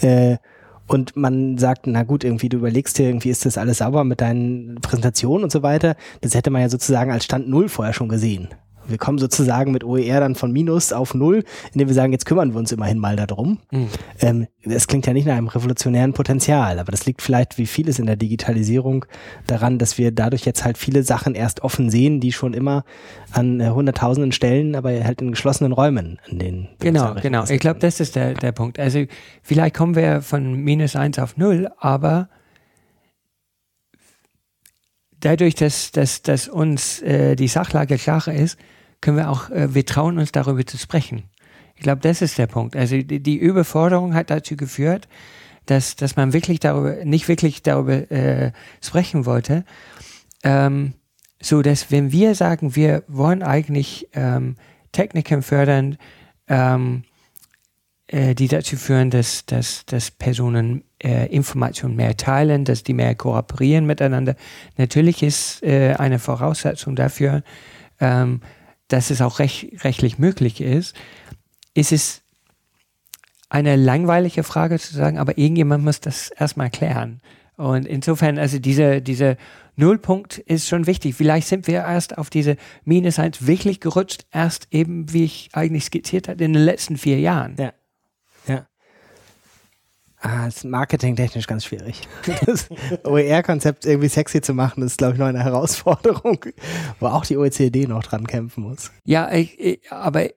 Äh, 0.00 0.38
und 0.86 1.14
man 1.16 1.56
sagt, 1.56 1.86
na 1.86 2.02
gut, 2.02 2.24
irgendwie 2.24 2.48
du 2.48 2.56
überlegst 2.56 2.98
dir, 2.98 3.06
irgendwie 3.06 3.30
ist 3.30 3.46
das 3.46 3.58
alles 3.58 3.78
sauber 3.78 4.02
mit 4.02 4.20
deinen 4.20 4.76
Präsentationen 4.80 5.44
und 5.44 5.52
so 5.52 5.62
weiter. 5.62 5.94
Das 6.20 6.34
hätte 6.34 6.50
man 6.50 6.62
ja 6.62 6.68
sozusagen 6.68 7.12
als 7.12 7.24
Stand 7.24 7.48
Null 7.48 7.68
vorher 7.68 7.94
schon 7.94 8.08
gesehen. 8.08 8.48
Wir 8.86 8.98
kommen 8.98 9.18
sozusagen 9.18 9.72
mit 9.72 9.84
OER 9.84 10.20
dann 10.20 10.34
von 10.34 10.52
Minus 10.52 10.92
auf 10.92 11.14
Null, 11.14 11.44
indem 11.72 11.88
wir 11.88 11.94
sagen, 11.94 12.12
jetzt 12.12 12.26
kümmern 12.26 12.52
wir 12.52 12.58
uns 12.58 12.72
immerhin 12.72 12.98
mal 12.98 13.16
darum. 13.16 13.58
Mhm. 13.70 13.88
Ähm, 14.20 14.46
das 14.64 14.86
klingt 14.86 15.06
ja 15.06 15.12
nicht 15.12 15.26
nach 15.26 15.36
einem 15.36 15.48
revolutionären 15.48 16.12
Potenzial, 16.12 16.78
aber 16.78 16.90
das 16.90 17.06
liegt 17.06 17.22
vielleicht 17.22 17.58
wie 17.58 17.66
vieles 17.66 17.98
in 17.98 18.06
der 18.06 18.16
Digitalisierung 18.16 19.06
daran, 19.46 19.78
dass 19.78 19.96
wir 19.96 20.12
dadurch 20.12 20.44
jetzt 20.44 20.64
halt 20.64 20.76
viele 20.76 21.02
Sachen 21.02 21.34
erst 21.34 21.62
offen 21.62 21.90
sehen, 21.90 22.20
die 22.20 22.32
schon 22.32 22.54
immer 22.54 22.84
an 23.32 23.60
äh, 23.60 23.68
hunderttausenden 23.68 24.32
Stellen, 24.32 24.74
aber 24.74 24.90
halt 25.04 25.22
in 25.22 25.30
geschlossenen 25.30 25.72
Räumen 25.72 26.18
in 26.28 26.38
den 26.38 26.68
Genau, 26.80 27.14
genau. 27.20 27.44
Ich 27.48 27.60
glaube, 27.60 27.80
das 27.80 28.00
ist 28.00 28.16
der, 28.16 28.34
der 28.34 28.52
Punkt. 28.52 28.78
Also 28.78 29.04
vielleicht 29.42 29.76
kommen 29.76 29.94
wir 29.94 30.20
von 30.22 30.54
minus 30.54 30.96
eins 30.96 31.18
auf 31.18 31.36
null, 31.36 31.68
aber 31.78 32.28
dadurch, 35.20 35.54
dass, 35.54 35.92
dass, 35.92 36.22
dass 36.22 36.48
uns 36.48 37.00
äh, 37.02 37.36
die 37.36 37.48
Sachlage 37.48 37.96
klarer 37.96 38.34
ist, 38.34 38.58
können 39.00 39.16
wir 39.16 39.30
auch, 39.30 39.50
äh, 39.50 39.74
wir 39.74 39.86
trauen 39.86 40.18
uns 40.18 40.32
darüber 40.32 40.64
zu 40.66 40.78
sprechen. 40.78 41.24
Ich 41.76 41.82
glaube, 41.82 42.00
das 42.02 42.20
ist 42.20 42.38
der 42.38 42.46
Punkt. 42.46 42.76
Also 42.76 42.96
die, 43.00 43.20
die, 43.20 43.38
Überforderung 43.38 44.14
hat 44.14 44.30
dazu 44.30 44.56
geführt, 44.56 45.08
dass, 45.66 45.96
dass 45.96 46.16
man 46.16 46.32
wirklich 46.32 46.60
darüber, 46.60 47.04
nicht 47.04 47.28
wirklich 47.28 47.62
darüber 47.62 48.10
äh, 48.10 48.52
sprechen 48.82 49.24
wollte. 49.24 49.64
Ähm, 50.42 50.94
so 51.42 51.62
dass 51.62 51.90
wenn 51.90 52.12
wir 52.12 52.34
sagen, 52.34 52.76
wir 52.76 53.02
wollen 53.08 53.42
eigentlich 53.42 54.08
ähm, 54.12 54.56
Techniken 54.92 55.42
fördern, 55.42 55.96
ähm, 56.48 57.04
äh, 58.08 58.34
die 58.34 58.48
dazu 58.48 58.76
führen, 58.76 59.10
dass, 59.10 59.46
dass, 59.46 59.86
dass 59.86 60.10
Personen 60.10 60.84
äh, 61.02 61.26
Informationen 61.26 61.96
mehr 61.96 62.16
teilen, 62.16 62.64
dass 62.64 62.82
die 62.82 62.94
mehr 62.94 63.14
kooperieren 63.14 63.86
miteinander. 63.86 64.36
Natürlich 64.76 65.22
ist 65.22 65.62
äh, 65.62 65.94
eine 65.94 66.18
Voraussetzung 66.18 66.96
dafür, 66.96 67.42
ähm, 68.00 68.40
dass 68.88 69.10
es 69.10 69.22
auch 69.22 69.38
recht, 69.38 69.84
rechtlich 69.84 70.18
möglich 70.18 70.60
ist, 70.60 70.94
ist 71.74 71.92
es 71.92 72.22
eine 73.48 73.76
langweilige 73.76 74.42
Frage 74.42 74.78
zu 74.78 74.94
sagen, 74.94 75.18
aber 75.18 75.38
irgendjemand 75.38 75.84
muss 75.84 76.00
das 76.00 76.30
erstmal 76.30 76.70
klären. 76.70 77.20
Und 77.56 77.86
insofern, 77.86 78.38
also 78.38 78.58
diese, 78.58 79.02
diese 79.02 79.36
Nullpunkt 79.76 80.38
ist 80.38 80.68
schon 80.68 80.86
wichtig. 80.86 81.14
Vielleicht 81.14 81.48
sind 81.48 81.66
wir 81.66 81.80
erst 81.80 82.16
auf 82.16 82.30
diese 82.30 82.56
Minus 82.84 83.18
1 83.18 83.46
wirklich 83.46 83.80
gerutscht, 83.80 84.24
erst 84.32 84.68
eben, 84.70 85.12
wie 85.12 85.24
ich 85.24 85.50
eigentlich 85.52 85.84
skizziert 85.84 86.28
habe, 86.28 86.42
in 86.44 86.52
den 86.52 86.62
letzten 86.62 86.96
vier 86.96 87.18
Jahren. 87.18 87.56
Ja. 87.58 87.64
Ja. 87.66 87.72
Ah, 90.22 90.46
ist 90.46 90.64
marketingtechnisch 90.64 91.46
ganz 91.46 91.64
schwierig. 91.64 92.02
Das 92.46 92.68
OER-Konzept 93.04 93.86
irgendwie 93.86 94.08
sexy 94.08 94.42
zu 94.42 94.52
machen, 94.52 94.82
ist, 94.82 94.98
glaube 94.98 95.14
ich, 95.14 95.18
noch 95.18 95.26
eine 95.26 95.42
Herausforderung, 95.42 96.44
wo 96.98 97.06
auch 97.06 97.24
die 97.24 97.38
OECD 97.38 97.86
noch 97.86 98.02
dran 98.02 98.26
kämpfen 98.26 98.64
muss. 98.64 98.92
Ja, 99.04 99.32
ich, 99.32 99.58
ich, 99.58 99.90
aber 99.90 100.28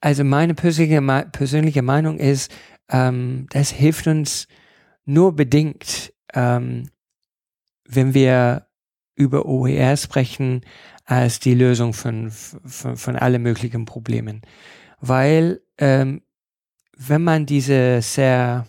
also 0.00 0.24
meine 0.24 0.54
persönliche, 0.54 1.02
persönliche 1.30 1.82
Meinung 1.82 2.18
ist, 2.18 2.50
ähm, 2.88 3.46
das 3.50 3.70
hilft 3.70 4.06
uns 4.06 4.48
nur 5.04 5.36
bedingt, 5.36 6.12
ähm, 6.32 6.88
wenn 7.86 8.14
wir 8.14 8.66
über 9.14 9.44
OER 9.44 9.96
sprechen, 9.96 10.62
als 11.04 11.40
die 11.40 11.54
Lösung 11.54 11.92
von, 11.92 12.30
von, 12.30 12.96
von 12.96 13.16
alle 13.16 13.38
möglichen 13.38 13.84
Problemen. 13.84 14.42
Weil 15.00 15.60
ähm, 15.78 16.22
wenn 16.96 17.22
man 17.22 17.46
diese 17.46 18.02
sehr 18.02 18.66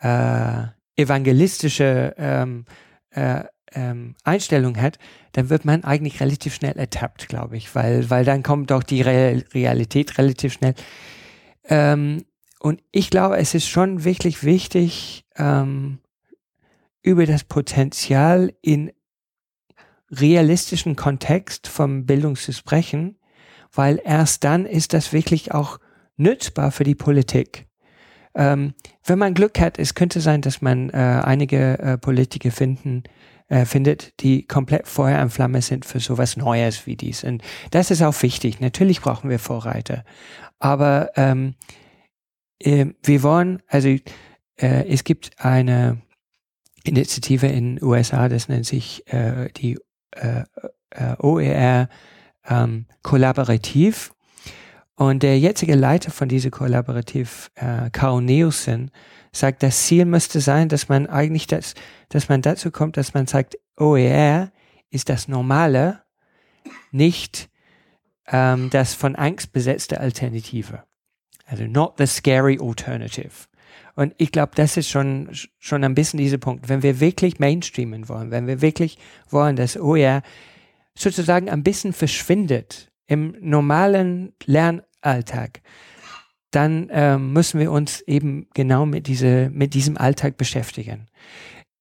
äh, 0.00 0.64
evangelistische 0.96 2.14
ähm, 2.18 2.64
äh, 3.10 3.44
ähm, 3.72 4.14
Einstellung 4.24 4.80
hat, 4.80 4.98
dann 5.32 5.50
wird 5.50 5.64
man 5.64 5.84
eigentlich 5.84 6.20
relativ 6.20 6.54
schnell 6.54 6.76
ertappt, 6.76 7.28
glaube 7.28 7.56
ich, 7.56 7.74
weil, 7.74 8.08
weil 8.10 8.24
dann 8.24 8.42
kommt 8.42 8.70
doch 8.70 8.82
die 8.82 9.02
Re 9.02 9.44
Realität 9.52 10.18
relativ 10.18 10.54
schnell. 10.54 10.74
Ähm, 11.64 12.24
und 12.58 12.82
ich 12.90 13.10
glaube, 13.10 13.36
es 13.36 13.54
ist 13.54 13.68
schon 13.68 14.04
wirklich 14.04 14.44
wichtig, 14.44 15.24
ähm, 15.36 15.98
über 17.02 17.26
das 17.26 17.44
Potenzial 17.44 18.52
in 18.62 18.92
realistischen 20.10 20.96
Kontext 20.96 21.68
vom 21.68 22.06
Bildung 22.06 22.36
zu 22.36 22.52
sprechen, 22.52 23.18
weil 23.72 24.00
erst 24.04 24.44
dann 24.44 24.66
ist 24.66 24.92
das 24.92 25.12
wirklich 25.12 25.52
auch 25.52 25.78
nützbar 26.16 26.72
für 26.72 26.84
die 26.84 26.94
Politik. 26.94 27.66
Ähm, 28.34 28.74
wenn 29.04 29.18
man 29.18 29.34
Glück 29.34 29.58
hat, 29.58 29.78
es 29.78 29.94
könnte 29.94 30.20
sein, 30.20 30.42
dass 30.42 30.60
man 30.60 30.90
äh, 30.90 31.22
einige 31.24 31.78
äh, 31.78 31.98
Politiker 31.98 32.50
finden, 32.50 33.04
äh, 33.48 33.64
findet, 33.64 34.20
die 34.20 34.46
komplett 34.46 34.86
Feuer 34.88 35.22
und 35.22 35.30
Flamme 35.30 35.62
sind 35.62 35.84
für 35.84 36.00
sowas 36.00 36.36
Neues 36.36 36.86
wie 36.86 36.96
dies. 36.96 37.24
Und 37.24 37.42
das 37.70 37.90
ist 37.90 38.02
auch 38.02 38.20
wichtig. 38.22 38.60
Natürlich 38.60 39.00
brauchen 39.00 39.30
wir 39.30 39.38
Vorreiter. 39.38 40.04
Aber 40.58 41.12
ähm, 41.16 41.54
äh, 42.58 42.86
wir 43.02 43.22
wollen, 43.22 43.62
also 43.68 43.88
äh, 43.88 44.00
es 44.56 45.04
gibt 45.04 45.30
eine 45.38 46.02
Initiative 46.84 47.46
in 47.46 47.76
den 47.76 47.84
USA, 47.84 48.28
das 48.28 48.48
nennt 48.48 48.66
sich 48.66 49.06
äh, 49.12 49.48
die 49.56 49.78
OER 51.18 51.88
ähm, 52.48 52.86
Kollaborativ. 53.02 54.14
Und 54.96 55.22
der 55.22 55.38
jetzige 55.38 55.74
Leiter 55.74 56.10
von 56.10 56.28
dieser 56.28 56.50
Kollaborativ, 56.50 57.50
äh, 57.54 57.90
Carl 57.90 58.22
Nielsen, 58.22 58.90
sagt, 59.30 59.62
das 59.62 59.84
Ziel 59.84 60.06
müsste 60.06 60.40
sein, 60.40 60.70
dass 60.70 60.88
man 60.88 61.06
eigentlich 61.06 61.46
das, 61.46 61.74
dass 62.08 62.30
man 62.30 62.40
dazu 62.40 62.70
kommt, 62.70 62.96
dass 62.96 63.12
man 63.12 63.26
sagt, 63.26 63.58
OER 63.76 64.50
ist 64.90 65.10
das 65.10 65.28
Normale, 65.28 66.02
nicht 66.90 67.50
ähm, 68.26 68.70
das 68.70 68.94
von 68.94 69.16
Angst 69.16 69.52
besetzte 69.52 70.00
Alternative. 70.00 70.84
Also 71.44 71.64
not 71.64 71.94
the 71.98 72.06
scary 72.06 72.58
alternative. 72.60 73.46
Und 73.94 74.14
ich 74.16 74.32
glaube, 74.32 74.52
das 74.54 74.78
ist 74.78 74.88
schon, 74.88 75.28
schon 75.58 75.84
ein 75.84 75.94
bisschen 75.94 76.18
dieser 76.18 76.38
Punkt. 76.38 76.70
Wenn 76.70 76.82
wir 76.82 77.00
wirklich 77.00 77.38
mainstreamen 77.38 78.08
wollen, 78.08 78.30
wenn 78.30 78.46
wir 78.46 78.62
wirklich 78.62 78.98
wollen, 79.28 79.56
dass 79.56 79.78
OER 79.78 80.22
sozusagen 80.94 81.50
ein 81.50 81.62
bisschen 81.62 81.92
verschwindet 81.92 82.90
im 83.06 83.36
normalen 83.40 84.32
Lernalltag, 85.06 85.60
dann 86.50 86.88
ähm, 86.90 87.32
müssen 87.32 87.60
wir 87.60 87.70
uns 87.70 88.00
eben 88.02 88.48
genau 88.54 88.86
mit, 88.86 89.06
diese, 89.06 89.50
mit 89.52 89.74
diesem 89.74 89.96
Alltag 89.96 90.36
beschäftigen. 90.36 91.06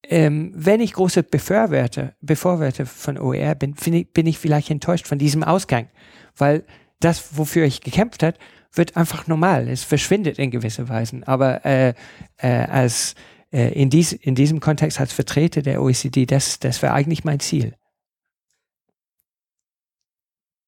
Ähm, 0.04 0.52
wenn 0.56 0.82
ich 0.82 0.94
große 0.94 1.24
Bevorwerte, 1.24 2.16
Bevorwerte 2.22 2.86
von 2.86 3.18
OER 3.18 3.56
bin, 3.56 3.76
ich, 3.86 4.12
bin 4.12 4.28
ich 4.28 4.38
vielleicht 4.38 4.70
enttäuscht 4.70 5.08
von 5.08 5.18
diesem 5.18 5.44
Ausgang, 5.44 5.90
weil 6.38 6.64
das, 7.00 7.38
wofür 7.38 7.66
ich 7.66 7.82
gekämpft 7.82 8.22
hat, 8.22 8.38
wird 8.74 8.98
einfach 8.98 9.28
normal. 9.28 9.68
Es 9.70 9.84
verschwindet 9.84 10.38
in 10.38 10.52
gewisser 10.52 10.90
Weise. 10.90 11.22
Aber 11.26 11.66
äh, 11.66 11.94
äh, 12.38 12.48
als 12.48 13.16
äh, 13.52 13.70
in, 13.70 13.90
dies, 13.90 14.12
in 14.12 14.36
diesem 14.36 14.60
Kontext 14.60 15.00
als 15.00 15.14
Vertreter 15.14 15.62
der 15.62 15.82
OECD, 15.82 16.26
das, 16.26 16.60
das 16.60 16.82
wäre 16.82 16.94
eigentlich 16.94 17.24
mein 17.24 17.40
Ziel. 17.40 17.74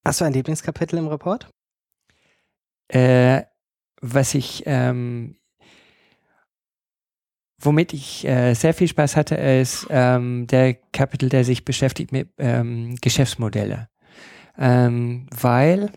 Hast 0.05 0.21
du 0.21 0.25
ein 0.25 0.33
Lieblingskapitel 0.33 0.97
im 0.97 1.07
Report? 1.07 1.49
Äh, 2.89 3.43
was 4.01 4.33
ich, 4.35 4.63
ähm, 4.65 5.37
womit 7.61 7.93
ich 7.93 8.25
äh, 8.25 8.53
sehr 8.53 8.73
viel 8.73 8.87
Spaß 8.87 9.15
hatte, 9.15 9.35
ist 9.35 9.87
ähm, 9.89 10.47
der 10.47 10.75
Kapitel, 10.93 11.29
der 11.29 11.43
sich 11.43 11.65
beschäftigt 11.65 12.11
mit 12.11 12.29
ähm, 12.37 12.95
Geschäftsmodelle. 13.01 13.89
ähm, 14.57 15.27
weil 15.35 15.91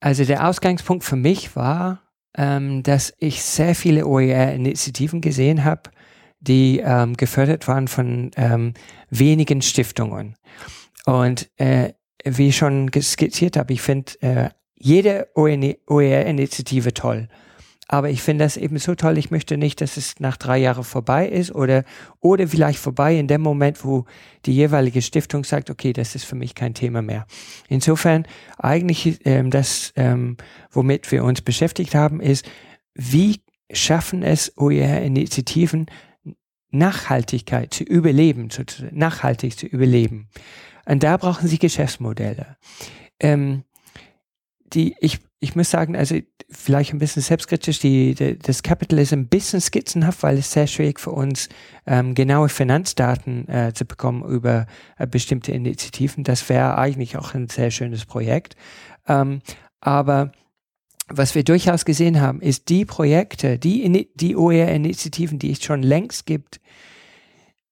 also 0.00 0.24
der 0.24 0.46
Ausgangspunkt 0.46 1.02
für 1.04 1.16
mich 1.16 1.56
war, 1.56 2.02
ähm, 2.36 2.82
dass 2.82 3.14
ich 3.18 3.42
sehr 3.42 3.74
viele 3.74 4.06
OER-Initiativen 4.06 5.22
gesehen 5.22 5.64
habe, 5.64 5.90
die 6.40 6.80
ähm, 6.84 7.16
gefördert 7.16 7.66
waren 7.68 7.88
von 7.88 8.30
wenigen 9.08 9.62
Stiftungen. 9.62 10.36
Und 11.06 11.50
äh, 11.56 11.94
wie 12.24 12.48
ich 12.48 12.56
schon 12.56 12.90
skizziert 13.00 13.56
habe, 13.56 13.72
ich 13.72 13.82
finde 13.82 14.12
äh, 14.20 14.48
jede 14.76 15.28
OER-Initiative 15.34 16.94
toll. 16.94 17.28
Aber 17.86 18.08
ich 18.08 18.22
finde 18.22 18.44
das 18.44 18.56
eben 18.56 18.78
so 18.78 18.94
toll. 18.94 19.18
Ich 19.18 19.30
möchte 19.30 19.58
nicht, 19.58 19.80
dass 19.80 19.98
es 19.98 20.18
nach 20.18 20.38
drei 20.38 20.58
Jahren 20.58 20.84
vorbei 20.84 21.28
ist 21.28 21.54
oder, 21.54 21.84
oder 22.18 22.48
vielleicht 22.48 22.78
vorbei 22.78 23.18
in 23.18 23.28
dem 23.28 23.42
Moment, 23.42 23.84
wo 23.84 24.06
die 24.46 24.54
jeweilige 24.54 25.02
Stiftung 25.02 25.44
sagt, 25.44 25.68
okay, 25.68 25.92
das 25.92 26.14
ist 26.14 26.24
für 26.24 26.34
mich 26.34 26.54
kein 26.54 26.72
Thema 26.72 27.02
mehr. 27.02 27.26
Insofern 27.68 28.26
eigentlich 28.56 29.20
ähm, 29.26 29.50
das, 29.50 29.92
ähm, 29.96 30.38
womit 30.70 31.12
wir 31.12 31.24
uns 31.24 31.42
beschäftigt 31.42 31.94
haben, 31.94 32.20
ist, 32.20 32.46
wie 32.94 33.40
schaffen 33.70 34.22
es 34.22 34.56
OER-Initiativen 34.56 35.86
Nachhaltigkeit 36.70 37.72
zu 37.72 37.84
überleben, 37.84 38.48
nachhaltig 38.90 39.58
zu 39.58 39.66
überleben. 39.66 40.28
Und 40.86 41.02
da 41.02 41.16
brauchen 41.16 41.48
sie 41.48 41.58
Geschäftsmodelle. 41.58 42.56
Ähm, 43.20 43.64
die, 44.74 44.94
ich, 45.00 45.20
ich 45.40 45.54
muss 45.56 45.70
sagen, 45.70 45.96
also 45.96 46.18
vielleicht 46.50 46.92
ein 46.92 46.98
bisschen 46.98 47.22
selbstkritisch, 47.22 47.78
die, 47.78 48.14
die, 48.14 48.38
das 48.38 48.62
Capital 48.62 48.98
ist 48.98 49.12
ein 49.12 49.28
bisschen 49.28 49.60
skizzenhaft, 49.60 50.22
weil 50.22 50.38
es 50.38 50.52
sehr 50.52 50.66
schwierig 50.66 51.00
für 51.00 51.10
uns 51.10 51.48
ähm, 51.86 52.14
genaue 52.14 52.48
Finanzdaten 52.48 53.48
äh, 53.48 53.72
zu 53.74 53.84
bekommen 53.84 54.24
über 54.24 54.66
äh, 54.98 55.06
bestimmte 55.06 55.52
Initiativen. 55.52 56.24
Das 56.24 56.48
wäre 56.48 56.78
eigentlich 56.78 57.16
auch 57.16 57.34
ein 57.34 57.48
sehr 57.48 57.70
schönes 57.70 58.04
Projekt. 58.04 58.56
Ähm, 59.06 59.40
aber 59.80 60.32
was 61.08 61.34
wir 61.34 61.44
durchaus 61.44 61.84
gesehen 61.84 62.20
haben, 62.20 62.40
ist 62.40 62.68
die 62.68 62.84
Projekte, 62.84 63.58
die, 63.58 64.10
die 64.14 64.36
OER-Initiativen, 64.36 65.38
die 65.38 65.52
es 65.52 65.62
schon 65.62 65.82
längst 65.82 66.24
gibt, 66.24 66.60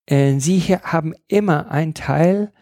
äh, 0.06 0.38
sie 0.38 0.60
haben 0.60 1.14
immer 1.28 1.70
einen 1.70 1.94
Teil 1.94 2.52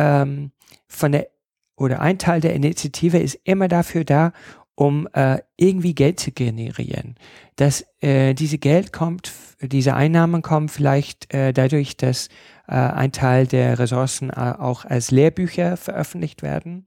ähm, 0.00 0.52
von 0.88 1.12
der 1.12 1.28
oder 1.76 2.00
ein 2.00 2.18
Teil 2.18 2.40
der 2.40 2.54
Initiative 2.54 3.18
ist 3.18 3.38
immer 3.44 3.66
dafür 3.66 4.04
da, 4.04 4.32
um 4.74 5.08
äh, 5.14 5.38
irgendwie 5.56 5.94
Geld 5.94 6.20
zu 6.20 6.30
generieren. 6.30 7.16
Dass 7.56 7.86
äh, 8.00 8.34
diese 8.34 8.58
Geld 8.58 8.92
kommt, 8.92 9.32
diese 9.62 9.94
Einnahmen 9.94 10.42
kommen 10.42 10.68
vielleicht 10.68 11.32
äh, 11.32 11.52
dadurch, 11.52 11.96
dass 11.96 12.28
äh, 12.68 12.74
ein 12.74 13.12
Teil 13.12 13.46
der 13.46 13.78
Ressourcen 13.78 14.30
äh, 14.30 14.54
auch 14.58 14.84
als 14.84 15.10
Lehrbücher 15.10 15.76
veröffentlicht 15.76 16.42
werden. 16.42 16.86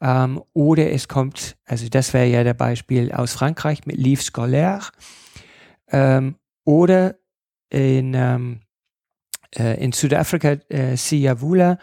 Ähm, 0.00 0.42
oder 0.52 0.90
es 0.92 1.08
kommt, 1.08 1.56
also 1.64 1.88
das 1.88 2.12
wäre 2.12 2.26
ja 2.26 2.44
der 2.44 2.54
Beispiel 2.54 3.12
aus 3.12 3.32
Frankreich 3.32 3.86
mit 3.86 3.96
Livre 3.96 4.22
Scolaire. 4.22 4.90
Ähm, 5.90 6.36
oder 6.64 7.16
in, 7.70 8.14
ähm, 8.14 8.60
äh, 9.56 9.82
in 9.82 9.92
Südafrika 9.92 10.56
äh, 10.68 10.96
Siyavula 10.96 11.78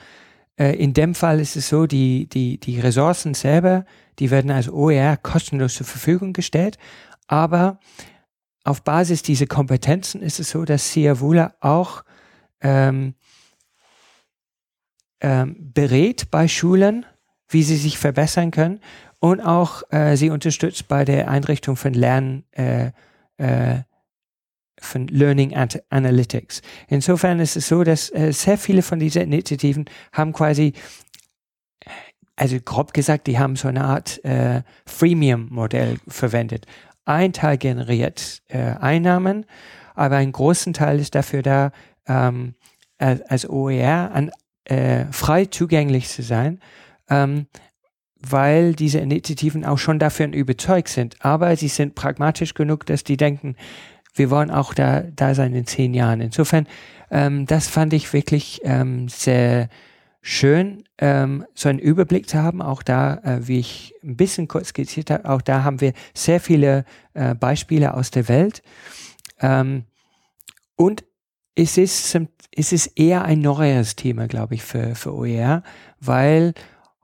äh, 0.57 0.75
in 0.75 0.93
dem 0.93 1.15
Fall 1.15 1.39
ist 1.39 1.55
es 1.55 1.69
so, 1.69 1.87
die, 1.87 2.27
die, 2.27 2.59
die 2.59 2.79
Ressourcen 2.79 3.33
selber, 3.33 3.85
die 4.19 4.31
werden 4.31 4.51
als 4.51 4.69
OER 4.69 5.17
kostenlos 5.17 5.75
zur 5.75 5.85
Verfügung 5.85 6.33
gestellt, 6.33 6.77
aber 7.27 7.79
auf 8.63 8.83
Basis 8.83 9.23
dieser 9.23 9.47
Kompetenzen 9.47 10.21
ist 10.21 10.39
es 10.39 10.51
so, 10.51 10.63
dass 10.63 10.93
Siavula 10.93 11.53
auch 11.59 12.03
ähm, 12.61 13.15
ähm, 15.19 15.55
berät 15.73 16.31
bei 16.31 16.47
Schulen, 16.47 17.05
wie 17.49 17.63
sie 17.63 17.77
sich 17.77 17.97
verbessern 17.97 18.51
können 18.51 18.79
und 19.19 19.41
auch 19.41 19.83
äh, 19.91 20.15
sie 20.15 20.29
unterstützt 20.29 20.87
bei 20.87 21.05
der 21.05 21.29
Einrichtung 21.29 21.75
von 21.75 21.93
Lern, 21.93 22.43
äh, 22.51 22.91
äh, 23.37 23.83
von 24.83 25.07
Learning 25.07 25.55
Analytics. 25.89 26.61
Insofern 26.87 27.39
ist 27.39 27.55
es 27.55 27.67
so, 27.67 27.83
dass 27.83 28.09
äh, 28.11 28.31
sehr 28.31 28.57
viele 28.57 28.81
von 28.81 28.99
diesen 28.99 29.23
Initiativen 29.23 29.85
haben 30.11 30.33
quasi, 30.33 30.73
also 32.35 32.57
grob 32.63 32.93
gesagt, 32.93 33.27
die 33.27 33.39
haben 33.39 33.55
so 33.55 33.67
eine 33.67 33.83
Art 33.83 34.23
äh, 34.23 34.63
Freemium-Modell 34.85 35.97
verwendet. 36.07 36.65
Ein 37.05 37.33
Teil 37.33 37.57
generiert 37.57 38.41
äh, 38.47 38.59
Einnahmen, 38.59 39.45
aber 39.95 40.17
ein 40.17 40.31
großen 40.31 40.73
Teil 40.73 40.99
ist 40.99 41.15
dafür 41.15 41.41
da, 41.41 41.71
ähm, 42.07 42.55
als 42.97 43.49
OER 43.49 44.11
an, 44.13 44.31
äh, 44.65 45.05
frei 45.11 45.45
zugänglich 45.45 46.07
zu 46.07 46.21
sein, 46.21 46.59
ähm, 47.09 47.47
weil 48.17 48.73
diese 48.73 48.99
Initiativen 48.99 49.65
auch 49.65 49.77
schon 49.77 49.99
dafür 49.99 50.27
überzeugt 50.27 50.87
sind. 50.87 51.17
Aber 51.19 51.55
sie 51.57 51.67
sind 51.67 51.95
pragmatisch 51.95 52.53
genug, 52.53 52.85
dass 52.85 53.03
die 53.03 53.17
denken, 53.17 53.55
wir 54.13 54.29
wollen 54.29 54.51
auch 54.51 54.73
da, 54.73 55.01
da 55.01 55.35
sein 55.35 55.53
in 55.53 55.65
zehn 55.65 55.93
Jahren. 55.93 56.21
Insofern, 56.21 56.67
ähm, 57.11 57.45
das 57.45 57.67
fand 57.67 57.93
ich 57.93 58.13
wirklich 58.13 58.61
ähm, 58.63 59.07
sehr 59.09 59.69
schön, 60.21 60.83
ähm, 60.99 61.45
so 61.53 61.69
einen 61.69 61.79
Überblick 61.79 62.29
zu 62.29 62.41
haben. 62.41 62.61
Auch 62.61 62.81
da, 62.83 63.15
äh, 63.23 63.47
wie 63.47 63.59
ich 63.59 63.93
ein 64.03 64.15
bisschen 64.15 64.47
kurz 64.47 64.69
skizziert 64.69 65.09
habe, 65.11 65.29
auch 65.29 65.41
da 65.41 65.63
haben 65.63 65.81
wir 65.81 65.93
sehr 66.13 66.39
viele 66.39 66.85
äh, 67.13 67.35
Beispiele 67.35 67.93
aus 67.93 68.11
der 68.11 68.27
Welt. 68.29 68.63
Ähm, 69.39 69.83
und 70.75 71.03
es 71.55 71.77
ist, 71.77 72.17
es 72.55 72.71
ist 72.71 72.87
eher 72.97 73.25
ein 73.25 73.41
neueres 73.41 73.95
Thema, 73.95 74.27
glaube 74.27 74.55
ich, 74.55 74.63
für, 74.63 74.95
für 74.95 75.13
OER, 75.13 75.63
weil 75.99 76.53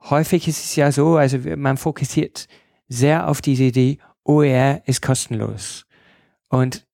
häufig 0.08 0.48
ist 0.48 0.64
es 0.64 0.76
ja 0.76 0.90
so, 0.90 1.16
also 1.16 1.38
man 1.56 1.76
fokussiert 1.76 2.48
sehr 2.88 3.28
auf 3.28 3.40
diese 3.42 3.64
Idee, 3.64 3.98
OER 4.24 4.82
ist 4.86 5.02
kostenlos. 5.02 5.86
Und 6.48 6.86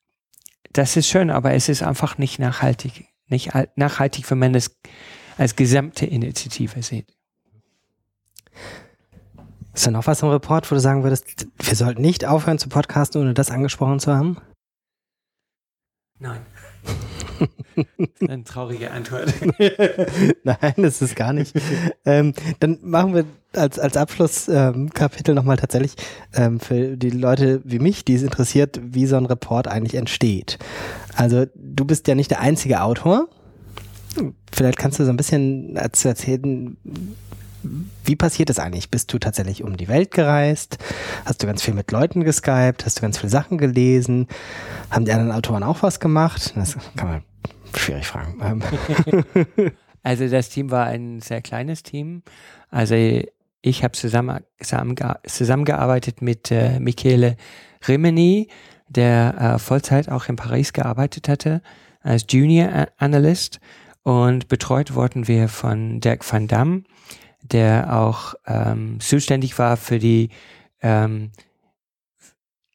das 0.76 0.96
ist 0.96 1.08
schön, 1.08 1.30
aber 1.30 1.52
es 1.54 1.68
ist 1.68 1.82
einfach 1.82 2.18
nicht 2.18 2.38
nachhaltig. 2.38 3.08
Nicht 3.28 3.52
nachhaltig, 3.76 4.30
wenn 4.30 4.38
man 4.38 4.52
das 4.52 4.76
als 5.38 5.56
gesamte 5.56 6.06
Initiative 6.06 6.82
sieht. 6.82 7.12
Ist 9.74 9.86
da 9.86 9.90
noch 9.90 10.06
was 10.06 10.22
im 10.22 10.28
Report, 10.28 10.70
wo 10.70 10.74
du 10.74 10.80
sagen 10.80 11.02
würdest, 11.02 11.46
wir 11.58 11.76
sollten 11.76 12.00
nicht 12.00 12.24
aufhören 12.24 12.58
zu 12.58 12.68
podcasten, 12.68 13.20
ohne 13.20 13.34
das 13.34 13.50
angesprochen 13.50 14.00
zu 14.00 14.14
haben? 14.14 14.38
Nein. 16.18 16.40
Eine 18.26 18.44
traurige 18.44 18.90
Antwort. 18.90 19.32
Nein, 20.44 20.74
das 20.76 21.02
ist 21.02 21.14
gar 21.14 21.32
nicht. 21.32 21.54
Ähm, 22.04 22.32
dann 22.60 22.78
machen 22.82 23.14
wir 23.14 23.24
als, 23.54 23.78
als 23.78 23.96
Abschlusskapitel 23.96 25.32
ähm, 25.32 25.34
nochmal 25.34 25.56
tatsächlich 25.56 25.94
ähm, 26.34 26.60
für 26.60 26.96
die 26.96 27.10
Leute 27.10 27.60
wie 27.64 27.78
mich, 27.78 28.04
die 28.04 28.14
es 28.14 28.22
interessiert, 28.22 28.80
wie 28.82 29.06
so 29.06 29.16
ein 29.16 29.26
Report 29.26 29.68
eigentlich 29.68 29.94
entsteht. 29.94 30.58
Also 31.14 31.46
du 31.54 31.84
bist 31.84 32.08
ja 32.08 32.14
nicht 32.14 32.30
der 32.30 32.40
einzige 32.40 32.82
Autor. 32.82 33.28
Vielleicht 34.52 34.78
kannst 34.78 34.98
du 34.98 35.04
so 35.04 35.10
ein 35.10 35.16
bisschen 35.16 35.76
erzählen, 35.76 36.76
wie 38.04 38.16
passiert 38.16 38.48
das 38.48 38.58
eigentlich? 38.58 38.90
Bist 38.90 39.12
du 39.12 39.18
tatsächlich 39.18 39.62
um 39.62 39.76
die 39.76 39.88
Welt 39.88 40.10
gereist? 40.10 40.78
Hast 41.24 41.42
du 41.42 41.46
ganz 41.46 41.62
viel 41.62 41.74
mit 41.74 41.90
Leuten 41.90 42.24
geskypt? 42.24 42.84
Hast 42.84 42.98
du 42.98 43.02
ganz 43.02 43.18
viele 43.18 43.30
Sachen 43.30 43.58
gelesen? 43.58 44.26
Haben 44.90 45.04
die 45.04 45.12
anderen 45.12 45.32
Autoren 45.32 45.62
auch 45.62 45.82
was 45.82 46.00
gemacht? 46.00 46.52
Das 46.56 46.76
kann 46.96 47.08
man 47.08 47.22
schwierig 47.74 48.06
fragen. 48.06 48.36
Ähm. 48.42 49.72
also 50.02 50.28
das 50.28 50.48
Team 50.48 50.70
war 50.70 50.86
ein 50.86 51.20
sehr 51.20 51.42
kleines 51.42 51.82
Team. 51.82 52.22
Also 52.70 52.94
ich 53.62 53.84
habe 53.84 53.92
zusammen, 53.92 54.40
zusammengearbeitet 55.26 56.22
mit 56.22 56.50
äh, 56.50 56.78
Michele 56.80 57.36
Rimini, 57.86 58.48
der 58.88 59.54
äh, 59.54 59.58
Vollzeit 59.58 60.08
auch 60.08 60.28
in 60.28 60.36
Paris 60.36 60.72
gearbeitet 60.72 61.28
hatte 61.28 61.62
als 62.06 62.24
Junior 62.28 62.86
Analyst 62.98 63.60
und 64.02 64.46
betreut 64.46 64.94
wurden 64.94 65.26
wir 65.26 65.48
von 65.48 66.00
Dirk 66.00 66.30
van 66.30 66.46
Dam, 66.46 66.84
der 67.52 67.96
auch 67.96 68.34
ähm, 68.46 68.98
zuständig 69.00 69.58
war 69.58 69.76
für 69.76 69.98
die 69.98 70.30
ähm, 70.80 71.30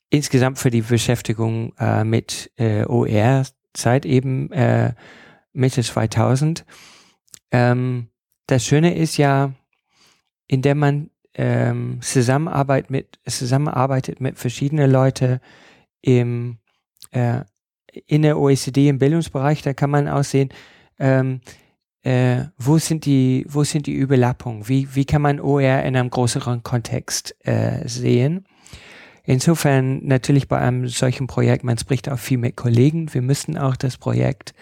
insgesamt 0.09 0.59
für 0.59 0.69
die 0.69 0.81
Beschäftigung 0.81 1.73
äh, 1.79 2.03
mit 2.03 2.51
äh, 2.57 2.85
OER 2.85 3.45
seit 3.75 4.05
eben 4.05 4.51
äh, 4.51 4.93
Mitte 5.53 5.81
2000. 5.81 6.65
Ähm, 7.51 8.09
das 8.47 8.65
Schöne 8.65 8.95
ist 8.95 9.17
ja, 9.17 9.53
indem 10.47 10.79
man 10.79 11.09
ähm, 11.33 11.99
zusammenarbeitet 12.01 12.89
mit 12.89 13.19
zusammenarbeitet 13.25 14.19
mit 14.19 14.37
verschiedenen 14.37 14.91
Leuten 14.91 15.39
im 16.01 16.57
äh, 17.11 17.41
in 18.07 18.21
der 18.21 18.39
OECD 18.39 18.89
im 18.89 18.99
Bildungsbereich, 18.99 19.61
da 19.61 19.73
kann 19.73 19.89
man 19.89 20.07
auch 20.07 20.23
sehen, 20.23 20.49
ähm, 20.99 21.41
äh, 22.03 22.45
wo 22.57 22.77
sind 22.77 23.05
die, 23.05 23.45
wo 23.47 23.63
sind 23.63 23.87
die 23.87 23.93
Überlappungen? 23.93 24.67
Wie, 24.67 24.95
wie 24.95 25.05
kann 25.05 25.21
man 25.21 25.39
OER 25.39 25.83
in 25.83 25.95
einem 25.95 26.09
größeren 26.09 26.63
Kontext 26.63 27.35
äh, 27.45 27.87
sehen? 27.87 28.45
Insofern 29.23 30.05
natürlich 30.05 30.47
bei 30.47 30.57
einem 30.57 30.87
solchen 30.87 31.27
Projekt, 31.27 31.63
man 31.63 31.77
spricht 31.77 32.09
auch 32.09 32.17
viel 32.17 32.39
mit 32.39 32.55
Kollegen. 32.55 33.13
Wir 33.13 33.21
müssen 33.21 33.57
auch 33.57 33.75
das 33.75 33.97
Projekt 33.97 34.53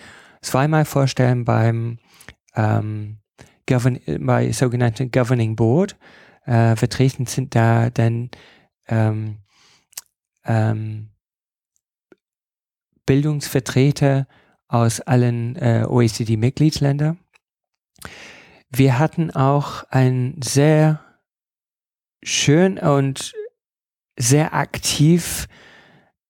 zweimal 0.42 0.84
vorstellen 0.84 1.46
beim 1.46 2.00
ähm, 2.56 3.20
Govern 3.68 4.00
bei 4.20 4.52
sogenannten 4.52 5.12
Governing 5.12 5.56
Board. 5.56 5.98
Äh, 6.46 6.76
vertreten 6.76 7.26
sind 7.26 7.56
da 7.56 7.90
dann 7.90 8.32
ähm, 8.88 9.38
ähm, 10.46 11.10
Bildungsvertreter 13.06 14.28
aus 14.68 15.00
allen 15.02 15.56
äh, 15.56 15.86
OECD-Mitgliedsländern. 15.88 17.18
Wir 18.70 19.00
hatten 19.00 19.32
auch 19.32 19.84
ein 19.90 20.36
sehr 20.44 21.02
schön 22.24 22.78
und 22.78 23.34
sehr 24.18 24.54
aktiv 24.54 25.48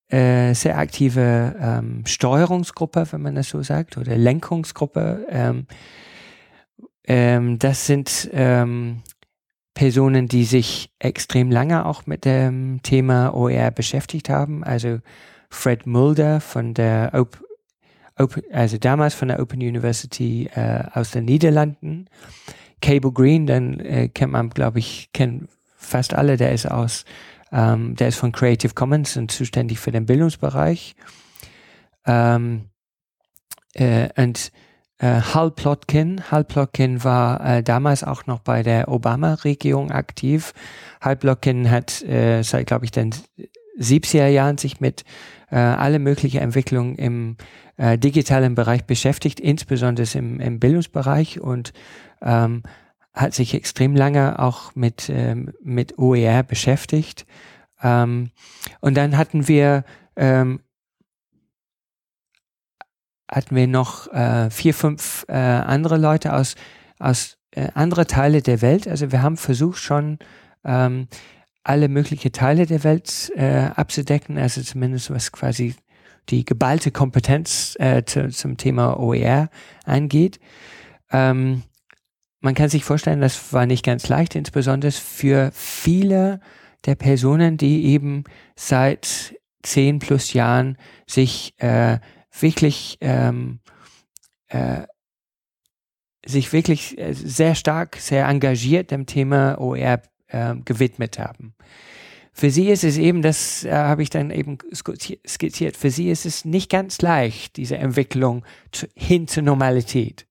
äh, 0.10 0.56
sehr 0.56 0.80
aktive 0.80 1.56
ähm, 1.60 2.04
Steuerungsgruppe, 2.06 3.08
wenn 3.12 3.22
man 3.22 3.36
das 3.36 3.50
so 3.50 3.62
sagt, 3.62 3.96
oder 3.96 4.18
Lenkungsgruppe. 4.18 5.28
Ähm, 5.30 5.68
ähm, 7.06 7.60
das 7.60 7.86
sind 7.86 8.28
ähm, 8.34 9.04
Personen, 9.76 10.28
die 10.28 10.46
sich 10.46 10.92
extrem 10.98 11.52
lange 11.52 11.86
auch 11.86 12.08
mit 12.08 12.26
dem 12.26 12.82
Thema 12.82 13.36
OER 13.36 13.70
beschäftigt 13.70 14.30
haben. 14.30 14.64
Also 14.64 15.00
Fred 15.52 15.86
Mulder 15.86 16.42
von 16.42 16.74
der 16.74 17.12
Open, 17.14 17.42
Open 18.20 18.44
also 18.52 18.78
damals 18.78 19.16
von 19.16 19.30
der 19.30 19.40
Open 19.40 19.60
University 19.60 20.50
äh, 20.54 20.84
aus 20.94 21.12
den 21.12 21.26
Niederlanden. 21.26 22.08
Cable 22.82 23.12
Green, 23.12 23.46
dann 23.46 23.80
äh, 23.80 24.10
kennt 24.10 24.32
man, 24.32 24.50
glaube 24.50 24.80
ich, 24.80 25.10
kennen 25.14 25.50
fast 25.76 26.14
alle, 26.14 26.38
der 26.38 26.54
ist 26.54 26.70
aus 26.70 27.06
ähm, 27.52 27.96
der 27.96 28.10
ist 28.10 28.18
von 28.18 28.32
Creative 28.32 28.74
Commons 28.74 29.18
und 29.18 29.32
zuständig 29.32 29.80
für 29.80 29.92
den 29.92 30.06
Bildungsbereich. 30.06 30.96
Ähm, 32.06 32.70
äh, 33.74 34.10
und 34.22 34.52
äh, 35.00 35.22
Hal 35.22 35.52
Plotkin, 35.52 36.32
Hal 36.32 36.44
Plotkin 36.44 37.04
war 37.04 37.44
äh, 37.46 37.64
damals 37.64 38.04
auch 38.04 38.26
noch 38.26 38.40
bei 38.40 38.64
der 38.64 38.90
Obama-Regierung 38.90 39.92
aktiv. 39.92 40.54
Hal 41.02 41.16
Plotkin 41.16 41.70
hat 41.70 42.02
äh, 42.04 42.44
seit, 42.44 42.68
glaube 42.68 42.86
ich, 42.86 42.92
den 42.92 43.14
70er 43.80 44.28
Jahren 44.28 44.58
sich 44.58 44.80
mit 44.80 45.06
äh, 45.52 45.58
alle 45.58 46.00
möglichen 46.00 46.42
Entwicklungen 46.42 46.96
im 46.96 47.38
äh, 47.78 47.98
digitalen 47.98 48.56
Bereich 48.56 48.86
beschäftigt, 48.86 49.40
insbesondere 49.40 50.08
im, 50.18 50.40
im 50.40 50.60
Bildungsbereich 50.60 51.40
und 51.40 51.74
ähm, 52.22 52.64
hat 53.14 53.34
sich 53.34 53.54
extrem 53.54 53.96
lange 53.96 54.40
auch 54.40 54.76
mit, 54.76 55.10
ähm, 55.10 55.52
mit 55.62 55.98
OER 55.98 56.44
beschäftigt. 56.44 57.26
Ähm, 57.82 58.32
und 58.82 58.96
dann 58.96 59.18
hatten 59.18 59.48
wir, 59.48 59.84
ähm, 60.16 60.62
hatten 63.30 63.56
wir 63.56 63.68
noch 63.68 64.12
äh, 64.14 64.50
vier, 64.50 64.74
fünf 64.74 65.26
äh, 65.28 65.34
andere 65.34 65.98
Leute 65.98 66.34
aus, 66.34 66.56
aus 67.00 67.38
äh, 67.52 67.70
andere 67.74 68.08
Teile 68.08 68.42
der 68.42 68.62
Welt. 68.62 68.88
Also 68.88 69.12
wir 69.12 69.22
haben 69.22 69.38
versucht 69.38 69.80
schon 69.80 70.20
ähm, 70.64 71.08
alle 71.64 71.90
möglichen 71.90 72.32
Teile 72.32 72.66
der 72.66 72.84
Welt 72.84 73.32
äh, 73.36 73.70
abzudecken, 73.76 74.38
also 74.38 74.62
zumindest 74.62 75.12
was 75.12 75.32
quasi 75.32 75.76
die 76.30 76.46
geballte 76.46 76.92
Kompetenz 76.92 77.76
äh, 77.80 78.04
zu, 78.06 78.30
zum 78.30 78.58
Thema 78.58 79.00
OER 79.00 79.50
angeht. 79.86 80.40
Ähm, 81.12 81.64
man 82.40 82.54
kann 82.54 82.70
sich 82.70 82.84
vorstellen, 82.84 83.22
das 83.22 83.52
war 83.52 83.66
nicht 83.66 83.86
ganz 83.86 84.08
leicht, 84.08 84.36
insbesondere 84.36 84.92
für 84.92 85.52
viele 85.54 86.40
der 86.86 86.96
Personen, 86.96 87.58
die 87.58 87.86
eben 87.86 88.24
seit 88.56 89.36
zehn 89.64 90.00
plus 90.00 90.34
Jahren 90.34 90.78
sich 91.06 91.54
äh, 91.58 92.00
wirklich 92.40 92.98
ähm, 93.02 93.60
äh, 94.48 94.84
sich 96.26 96.54
wirklich 96.54 96.98
äh, 96.98 97.14
sehr 97.14 97.56
stark, 97.56 97.98
sehr 97.98 98.28
engagiert 98.28 98.92
dem 98.92 99.06
Thema 99.06 99.60
OER 99.60 100.02
äh, 100.30 100.56
gewidmet 100.66 101.20
haben. 101.20 101.54
Für 102.34 102.52
sie 102.52 102.70
ist 102.70 102.84
es 102.84 102.98
eben, 102.98 103.22
das 103.22 103.66
äh, 103.66 103.72
habe 103.72 104.02
ich 104.02 104.10
dann 104.10 104.32
eben 104.32 104.58
skizziert, 104.78 105.76
für 105.76 105.92
sie 105.92 106.10
ist 106.10 106.26
es 106.26 106.46
nicht 106.46 106.70
ganz 106.70 107.02
leicht, 107.02 107.58
diese 107.58 107.78
Entwicklung 107.78 108.46
zu, 108.72 108.88
hin 108.96 109.28
zur 109.28 109.44
Normalität 109.44 110.26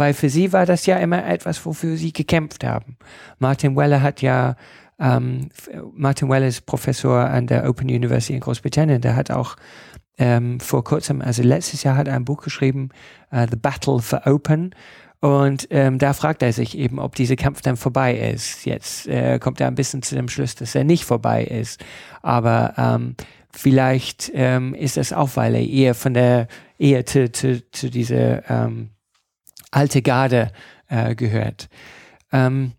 weil 0.00 0.14
für 0.14 0.30
sie 0.30 0.52
war 0.54 0.64
das 0.64 0.86
ja 0.86 0.96
immer 0.96 1.26
etwas, 1.26 1.66
wofür 1.66 1.98
sie 1.98 2.14
gekämpft 2.14 2.64
haben. 2.64 2.96
Martin 3.38 3.76
Weller 3.76 4.00
hat 4.00 4.22
ja, 4.22 4.56
ähm, 4.98 5.50
Martin 5.92 6.30
Weller 6.30 6.46
ist 6.46 6.64
Professor 6.64 7.20
an 7.20 7.46
der 7.46 7.68
Open 7.68 7.88
University 7.90 8.32
in 8.32 8.40
Großbritannien, 8.40 9.02
der 9.02 9.14
hat 9.14 9.30
auch 9.30 9.56
ähm, 10.16 10.58
vor 10.58 10.84
kurzem, 10.84 11.20
also 11.20 11.42
letztes 11.42 11.82
Jahr 11.82 11.96
hat 11.96 12.08
er 12.08 12.14
ein 12.14 12.24
Buch 12.24 12.42
geschrieben, 12.42 12.88
uh, 13.30 13.46
The 13.50 13.56
Battle 13.56 14.00
for 14.00 14.26
Open. 14.26 14.74
Und 15.20 15.68
ähm, 15.70 15.98
da 15.98 16.14
fragt 16.14 16.42
er 16.42 16.52
sich 16.52 16.76
eben, 16.78 16.98
ob 16.98 17.14
dieser 17.14 17.36
Kampf 17.36 17.60
dann 17.60 17.76
vorbei 17.76 18.16
ist. 18.16 18.64
Jetzt 18.64 19.06
äh, 19.06 19.38
kommt 19.38 19.60
er 19.60 19.66
ein 19.66 19.74
bisschen 19.74 20.02
zu 20.02 20.14
dem 20.14 20.28
Schluss, 20.28 20.54
dass 20.54 20.74
er 20.74 20.84
nicht 20.84 21.04
vorbei 21.04 21.44
ist. 21.44 21.84
Aber 22.22 22.72
ähm, 22.78 23.16
vielleicht 23.50 24.30
ähm, 24.34 24.74
ist 24.74 24.96
das 24.96 25.12
auch, 25.12 25.30
weil 25.34 25.54
er 25.54 25.66
eher 25.66 25.94
von 25.94 26.14
der 26.14 26.48
eher 26.78 27.04
zu, 27.04 27.30
zu, 27.30 27.62
zu 27.70 27.90
dieser 27.90 28.48
ähm, 28.48 28.90
alte 29.70 30.00
Garde 30.00 30.52
äh, 30.88 31.14
gehört. 31.14 31.68
Ähm, 32.32 32.72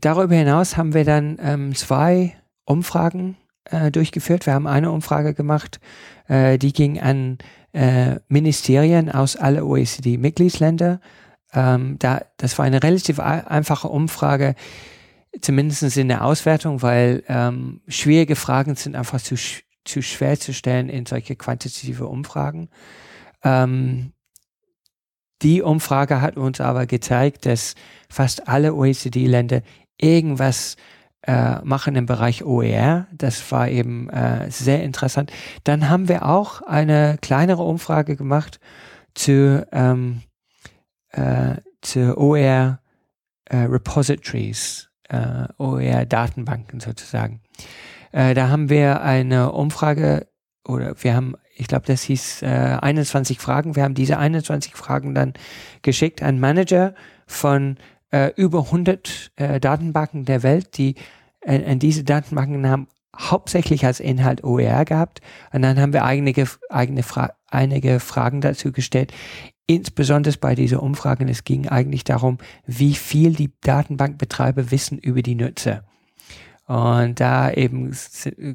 darüber 0.00 0.36
hinaus 0.36 0.76
haben 0.76 0.94
wir 0.94 1.04
dann 1.04 1.38
ähm, 1.40 1.74
zwei 1.74 2.36
Umfragen 2.64 3.36
äh, 3.64 3.90
durchgeführt. 3.90 4.46
Wir 4.46 4.54
haben 4.54 4.68
eine 4.68 4.92
Umfrage 4.92 5.34
gemacht, 5.34 5.80
äh, 6.28 6.58
die 6.58 6.72
ging 6.72 7.00
an 7.00 7.38
äh, 7.76 8.20
Ministerien 8.28 9.10
aus 9.10 9.36
alle 9.36 9.66
OECD-Mitgliedsländer. 9.66 10.98
Ähm, 11.52 11.98
da, 11.98 12.22
das 12.38 12.58
war 12.58 12.64
eine 12.64 12.82
relativ 12.82 13.20
einfache 13.20 13.88
Umfrage, 13.88 14.54
zumindest 15.42 15.96
in 15.98 16.08
der 16.08 16.24
Auswertung, 16.24 16.80
weil 16.80 17.22
ähm, 17.28 17.82
schwierige 17.86 18.34
Fragen 18.34 18.76
sind 18.76 18.96
einfach 18.96 19.20
zu, 19.20 19.36
zu 19.84 20.02
schwer 20.02 20.40
zu 20.40 20.54
stellen 20.54 20.88
in 20.88 21.04
solche 21.04 21.36
quantitative 21.36 22.06
Umfragen. 22.06 22.70
Ähm, 23.44 24.12
die 25.42 25.60
Umfrage 25.60 26.22
hat 26.22 26.38
uns 26.38 26.62
aber 26.62 26.86
gezeigt, 26.86 27.44
dass 27.44 27.74
fast 28.08 28.48
alle 28.48 28.74
OECD-Länder 28.74 29.60
irgendwas 29.98 30.76
äh, 31.26 31.60
machen 31.62 31.96
im 31.96 32.06
Bereich 32.06 32.44
OER. 32.44 33.06
Das 33.12 33.50
war 33.50 33.68
eben 33.68 34.08
äh, 34.10 34.50
sehr 34.50 34.82
interessant. 34.82 35.32
Dann 35.64 35.88
haben 35.88 36.08
wir 36.08 36.24
auch 36.26 36.62
eine 36.62 37.18
kleinere 37.20 37.62
Umfrage 37.62 38.16
gemacht 38.16 38.60
zu, 39.14 39.66
ähm, 39.72 40.22
äh, 41.10 41.56
zu 41.80 42.16
OER 42.16 42.80
äh, 43.46 43.56
Repositories, 43.56 44.88
äh, 45.08 45.46
OER 45.58 46.06
Datenbanken 46.06 46.80
sozusagen. 46.80 47.40
Äh, 48.12 48.34
da 48.34 48.48
haben 48.48 48.68
wir 48.68 49.02
eine 49.02 49.52
Umfrage 49.52 50.28
oder 50.64 50.94
wir 51.02 51.14
haben 51.14 51.36
ich 51.58 51.68
glaube, 51.68 51.86
das 51.86 52.02
hieß 52.02 52.42
äh, 52.42 52.46
21 52.46 53.40
Fragen. 53.40 53.76
Wir 53.76 53.82
haben 53.82 53.94
diese 53.94 54.18
21 54.18 54.76
Fragen 54.76 55.14
dann 55.14 55.32
geschickt 55.80 56.22
an 56.22 56.38
Manager 56.38 56.94
von 57.26 57.78
äh, 58.16 58.32
über 58.36 58.60
100 58.60 59.32
äh, 59.36 59.60
Datenbanken 59.60 60.24
der 60.24 60.42
Welt, 60.42 60.78
die 60.78 60.94
äh, 61.42 61.76
diese 61.76 62.02
Datenbanken 62.02 62.66
haben 62.68 62.88
hauptsächlich 63.14 63.84
als 63.84 64.00
Inhalt 64.00 64.44
OER 64.44 64.84
gehabt. 64.84 65.20
Und 65.52 65.62
dann 65.62 65.78
haben 65.78 65.92
wir 65.92 66.04
einige, 66.04 66.46
eigene 66.70 67.02
Fra 67.02 67.32
einige 67.48 68.00
Fragen 68.00 68.40
dazu 68.40 68.72
gestellt. 68.72 69.12
Insbesondere 69.66 70.36
bei 70.38 70.54
dieser 70.54 70.82
Umfrage, 70.82 71.24
es 71.28 71.44
ging 71.44 71.68
eigentlich 71.68 72.04
darum, 72.04 72.38
wie 72.66 72.94
viel 72.94 73.34
die 73.34 73.52
Datenbankbetreiber 73.62 74.70
wissen 74.70 74.98
über 74.98 75.22
die 75.22 75.34
Nutzer. 75.34 75.84
Und 76.66 77.20
da 77.20 77.50
eben 77.52 77.94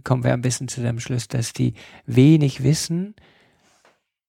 kommen 0.03 0.24
wir 0.24 0.34
ein 0.34 0.41
bisschen 0.41 0.68
zu 0.68 0.82
dem 0.82 0.99
Schluss, 0.99 1.28
dass 1.28 1.53
die 1.53 1.74
wenig 2.05 2.64
wissen, 2.64 3.16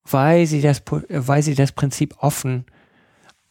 weil 0.05 0.47
sie 0.47 0.61
das, 0.61 0.83
weil 1.09 1.43
sie 1.43 1.55
das 1.55 1.72
Prinzip 1.72 2.16
offen 2.18 2.64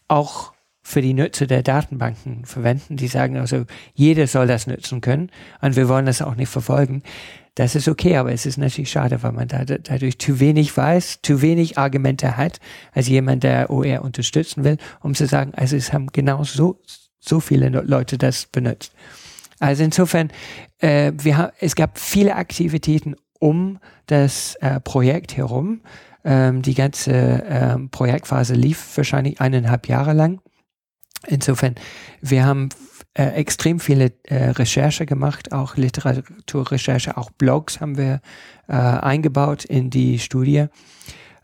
auch 0.07 0.53
für 0.81 1.01
die 1.01 1.13
Nutzer 1.13 1.47
der 1.47 1.63
Datenbanken 1.63 2.45
verwenden. 2.45 2.97
Die 2.97 3.07
sagen 3.07 3.37
also, 3.37 3.65
jeder 3.93 4.27
soll 4.27 4.47
das 4.47 4.67
nutzen 4.67 5.01
können 5.01 5.29
und 5.61 5.75
wir 5.75 5.87
wollen 5.87 6.05
das 6.05 6.21
auch 6.21 6.35
nicht 6.35 6.49
verfolgen. 6.49 7.03
Das 7.55 7.75
ist 7.75 7.87
okay, 7.87 8.15
aber 8.15 8.31
es 8.31 8.45
ist 8.45 8.57
natürlich 8.57 8.91
schade, 8.91 9.21
weil 9.23 9.33
man 9.33 9.47
da, 9.47 9.65
dadurch 9.65 10.17
zu 10.19 10.39
wenig 10.39 10.75
weiß, 10.75 11.19
zu 11.21 11.41
wenig 11.41 11.77
Argumente 11.77 12.37
hat, 12.37 12.59
als 12.93 13.09
jemand, 13.09 13.43
der 13.43 13.69
OR 13.69 14.03
unterstützen 14.03 14.63
will, 14.63 14.77
um 15.01 15.13
zu 15.13 15.27
sagen, 15.27 15.53
also 15.55 15.75
es 15.75 15.91
haben 15.91 16.07
genau 16.07 16.43
so, 16.43 16.79
so 17.19 17.39
viele 17.39 17.69
Leute 17.69 18.17
das 18.17 18.45
benutzt. 18.45 18.93
Also 19.59 19.83
insofern, 19.83 20.31
äh, 20.79 21.11
wir 21.15 21.53
es 21.59 21.75
gab 21.75 21.99
viele 21.99 22.35
Aktivitäten 22.35 23.15
um 23.37 23.79
das 24.07 24.55
äh, 24.61 24.79
Projekt 24.79 25.35
herum. 25.35 25.81
Ähm, 26.23 26.61
die 26.61 26.73
ganze 26.73 27.11
äh, 27.11 27.77
Projektphase 27.91 28.53
lief 28.53 28.95
wahrscheinlich 28.95 29.41
eineinhalb 29.41 29.87
Jahre 29.87 30.13
lang. 30.13 30.39
Insofern, 31.27 31.75
wir 32.21 32.45
haben 32.45 32.69
äh, 33.13 33.27
extrem 33.31 33.79
viele 33.79 34.13
äh, 34.23 34.51
Recherche 34.51 35.05
gemacht, 35.05 35.51
auch 35.51 35.75
Literaturrecherche, 35.75 37.17
auch 37.17 37.29
Blogs 37.31 37.81
haben 37.81 37.97
wir 37.97 38.21
äh, 38.67 38.73
eingebaut 38.73 39.65
in 39.65 39.89
die 39.89 40.19
Studie. 40.19 40.67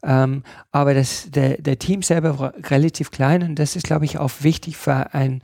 Ähm, 0.04 0.44
aber 0.72 0.94
das, 0.94 1.30
der, 1.30 1.62
der 1.62 1.80
Team 1.80 2.02
selber 2.02 2.40
war 2.40 2.54
relativ 2.70 3.12
klein 3.12 3.44
und 3.44 3.56
das 3.56 3.76
ist, 3.76 3.86
glaube 3.86 4.06
ich, 4.06 4.18
auch 4.18 4.32
wichtig 4.42 4.78
für 4.78 5.14
ein, 5.14 5.42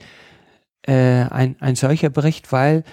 äh, 0.83 1.23
ein, 1.25 1.57
ein 1.59 1.75
solcher 1.75 2.09
Bericht, 2.09 2.51
weil 2.51 2.83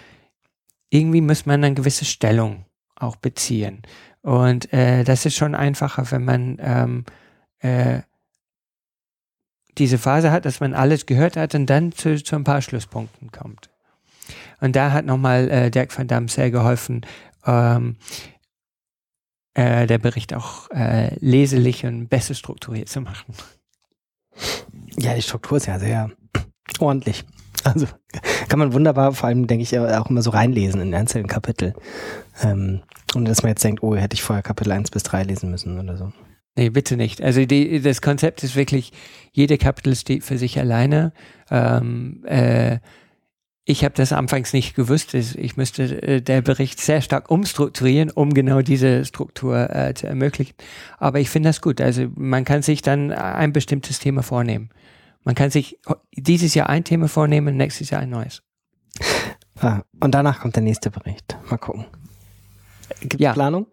irgendwie 0.89 1.21
muss 1.21 1.47
man 1.47 1.63
eine 1.63 1.75
gewisse 1.75 2.05
Stellung 2.05 2.65
auch 2.97 3.17
beziehen. 3.17 3.83
Und 4.23 4.73
äh, 4.73 5.05
das 5.05 5.25
ist 5.25 5.37
schon 5.37 5.55
einfacher, 5.55 6.11
wenn 6.11 6.25
man 6.25 6.59
ähm, 6.61 7.05
äh, 7.61 8.01
diese 9.79 9.99
Phase 9.99 10.31
hat, 10.31 10.45
dass 10.45 10.61
man 10.61 10.75
alles 10.75 11.07
gehört 11.07 11.37
hat 11.37 11.55
und 11.55 11.67
dann 11.67 11.93
zu, 11.93 12.23
zu 12.23 12.37
ein 12.37 12.45
paar 12.45 12.63
Schlusspunkten 12.63 13.31
kommt. 13.31 13.71
Und 14.61 14.77
da 14.77 14.93
hat 14.93 15.07
nochmal 15.07 15.51
äh, 15.51 15.71
Dirk 15.71 15.97
van 15.97 16.07
Damme 16.07 16.29
sehr 16.29 16.51
geholfen, 16.51 17.07
ähm, 17.47 17.97
äh, 19.55 19.87
der 19.87 19.99
Bericht 19.99 20.35
auch 20.35 20.71
äh, 20.71 21.15
leselig 21.17 21.85
und 21.85 22.09
besser 22.09 22.35
strukturiert 22.35 22.89
zu 22.89 23.01
machen. 23.01 23.35
Ja, 24.99 25.15
die 25.15 25.23
Struktur 25.23 25.57
ist 25.57 25.67
ja 25.67 25.79
sehr 25.79 26.11
ordentlich. 26.79 27.25
Also 27.65 27.87
kann 28.49 28.59
man 28.59 28.73
wunderbar, 28.73 29.13
vor 29.13 29.29
allem 29.29 29.47
denke 29.47 29.63
ich 29.63 29.79
auch 29.79 30.09
immer 30.09 30.23
so 30.23 30.31
reinlesen 30.31 30.81
in 30.81 30.95
einzelnen 30.95 31.27
Kapitel. 31.27 31.75
Ähm, 32.43 32.81
und 33.15 33.27
dass 33.27 33.43
man 33.43 33.51
jetzt 33.51 33.65
denkt, 33.65 33.83
oh, 33.83 33.97
hätte 33.97 34.15
ich 34.15 34.23
vorher 34.23 34.43
Kapitel 34.43 34.73
1 34.73 34.91
bis 34.91 35.03
3 35.03 35.25
lesen 35.25 35.51
müssen 35.51 35.79
oder 35.79 35.97
so. 35.97 36.13
Nee, 36.57 36.71
bitte 36.71 36.97
nicht. 36.97 37.23
Also 37.23 37.45
die, 37.47 37.81
das 37.81 38.03
Konzept 38.03 38.43
ist 38.43 38.57
wirklich, 38.57 38.93
jede 39.33 39.57
Kapitel 39.57 39.95
steht 39.95 40.25
für 40.25 40.37
sich 40.37 40.59
alleine. 40.59 41.13
Ähm, 41.51 42.25
äh, 42.27 42.79
ich 43.65 43.85
habe 43.85 43.95
das 43.95 44.13
anfangs 44.13 44.53
nicht 44.53 44.75
gewusst. 44.75 45.15
Ich 45.15 45.57
müsste 45.57 46.03
äh, 46.03 46.21
der 46.21 46.43
Bericht 46.43 46.81
sehr 46.81 47.03
stark 47.03 47.31
umstrukturieren, 47.31 48.11
um 48.11 48.35
genau 48.35 48.63
diese 48.63 49.05
Struktur 49.05 49.71
äh, 49.75 49.95
zu 49.95 50.09
ermöglichen. 50.09 50.55
Aber 50.99 51.21
ich 51.21 51.31
finde 51.31 51.51
das 51.51 51.61
gut. 51.61 51.81
Also 51.81 52.09
man 52.17 52.45
kann 52.45 52.63
sich 52.63 52.83
dann 52.83 53.13
ein 53.13 53.53
bestimmtes 53.53 54.01
Thema 54.01 54.23
vornehmen. 54.23 54.71
Man 55.23 55.35
kann 55.35 55.51
sich 55.51 55.79
dieses 56.13 56.55
Jahr 56.55 56.69
ein 56.69 56.83
Thema 56.83 57.07
vornehmen, 57.07 57.57
nächstes 57.57 57.91
Jahr 57.91 58.01
ein 58.01 58.11
neues. 58.11 58.43
Ah, 59.61 59.83
und 60.01 60.15
danach 60.15 60.41
kommt 60.41 60.57
der 60.57 60.63
nächste 60.63 60.91
Bericht. 60.91 61.37
Mal 61.49 61.59
gucken. 61.59 61.85
Gibt 63.01 63.15
es 63.15 63.21
Ja. 63.21 63.35
Planung? 63.35 63.67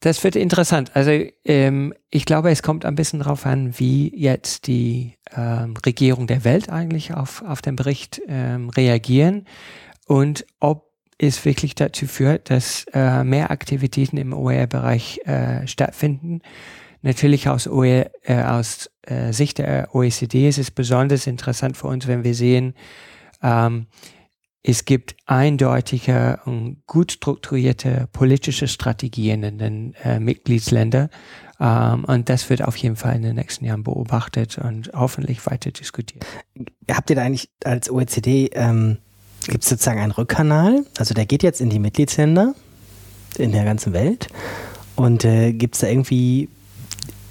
Das 0.00 0.24
wird 0.24 0.34
interessant. 0.34 0.92
Also 0.94 1.10
ähm, 1.44 1.92
ich 2.10 2.24
glaube, 2.24 2.50
es 2.50 2.62
kommt 2.62 2.86
ein 2.86 2.94
bisschen 2.94 3.20
darauf 3.20 3.44
an, 3.44 3.78
wie 3.78 4.10
jetzt 4.16 4.66
die 4.66 5.18
ähm, 5.36 5.74
Regierung 5.84 6.26
der 6.26 6.44
Welt 6.44 6.70
eigentlich 6.70 7.12
auf, 7.12 7.42
auf 7.46 7.60
den 7.60 7.76
Bericht 7.76 8.20
ähm, 8.26 8.70
reagieren 8.70 9.46
und 10.06 10.46
ob 10.58 10.90
es 11.18 11.44
wirklich 11.44 11.74
dazu 11.74 12.06
führt, 12.06 12.48
dass 12.48 12.86
äh, 12.94 13.24
mehr 13.24 13.50
Aktivitäten 13.50 14.16
im 14.16 14.32
OER-Bereich 14.32 15.20
äh, 15.26 15.66
stattfinden. 15.66 16.40
Natürlich 17.02 17.48
aus, 17.50 17.68
OER, 17.68 18.10
äh, 18.22 18.42
aus 18.42 18.90
äh, 19.02 19.34
Sicht 19.34 19.58
der 19.58 19.94
OECD 19.94 20.48
ist 20.48 20.58
es 20.58 20.70
besonders 20.70 21.26
interessant 21.26 21.76
für 21.76 21.88
uns, 21.88 22.06
wenn 22.06 22.24
wir 22.24 22.34
sehen, 22.34 22.74
ähm, 23.42 23.86
es 24.62 24.84
gibt 24.84 25.16
eindeutige 25.26 26.40
und 26.44 26.82
gut 26.86 27.12
strukturierte 27.12 28.08
politische 28.12 28.68
Strategien 28.68 29.42
in 29.42 29.58
den 29.58 29.94
äh, 30.04 30.20
Mitgliedsländern. 30.20 31.08
Ähm, 31.58 32.04
und 32.04 32.28
das 32.28 32.50
wird 32.50 32.62
auf 32.62 32.76
jeden 32.76 32.96
Fall 32.96 33.16
in 33.16 33.22
den 33.22 33.36
nächsten 33.36 33.64
Jahren 33.64 33.84
beobachtet 33.84 34.58
und 34.58 34.90
hoffentlich 34.94 35.46
weiter 35.46 35.70
diskutiert. 35.70 36.26
Habt 36.90 37.08
ihr 37.08 37.16
da 37.16 37.22
eigentlich 37.22 37.48
als 37.64 37.90
OECD, 37.90 38.50
ähm, 38.52 38.98
gibt 39.46 39.64
es 39.64 39.70
sozusagen 39.70 40.00
einen 40.00 40.12
Rückkanal? 40.12 40.84
Also 40.98 41.14
der 41.14 41.24
geht 41.24 41.42
jetzt 41.42 41.62
in 41.62 41.70
die 41.70 41.78
Mitgliedsländer 41.78 42.54
in 43.38 43.52
der 43.52 43.64
ganzen 43.64 43.94
Welt. 43.94 44.28
Und 44.94 45.24
äh, 45.24 45.54
gibt 45.54 45.76
es 45.76 45.80
da 45.80 45.86
irgendwie 45.86 46.50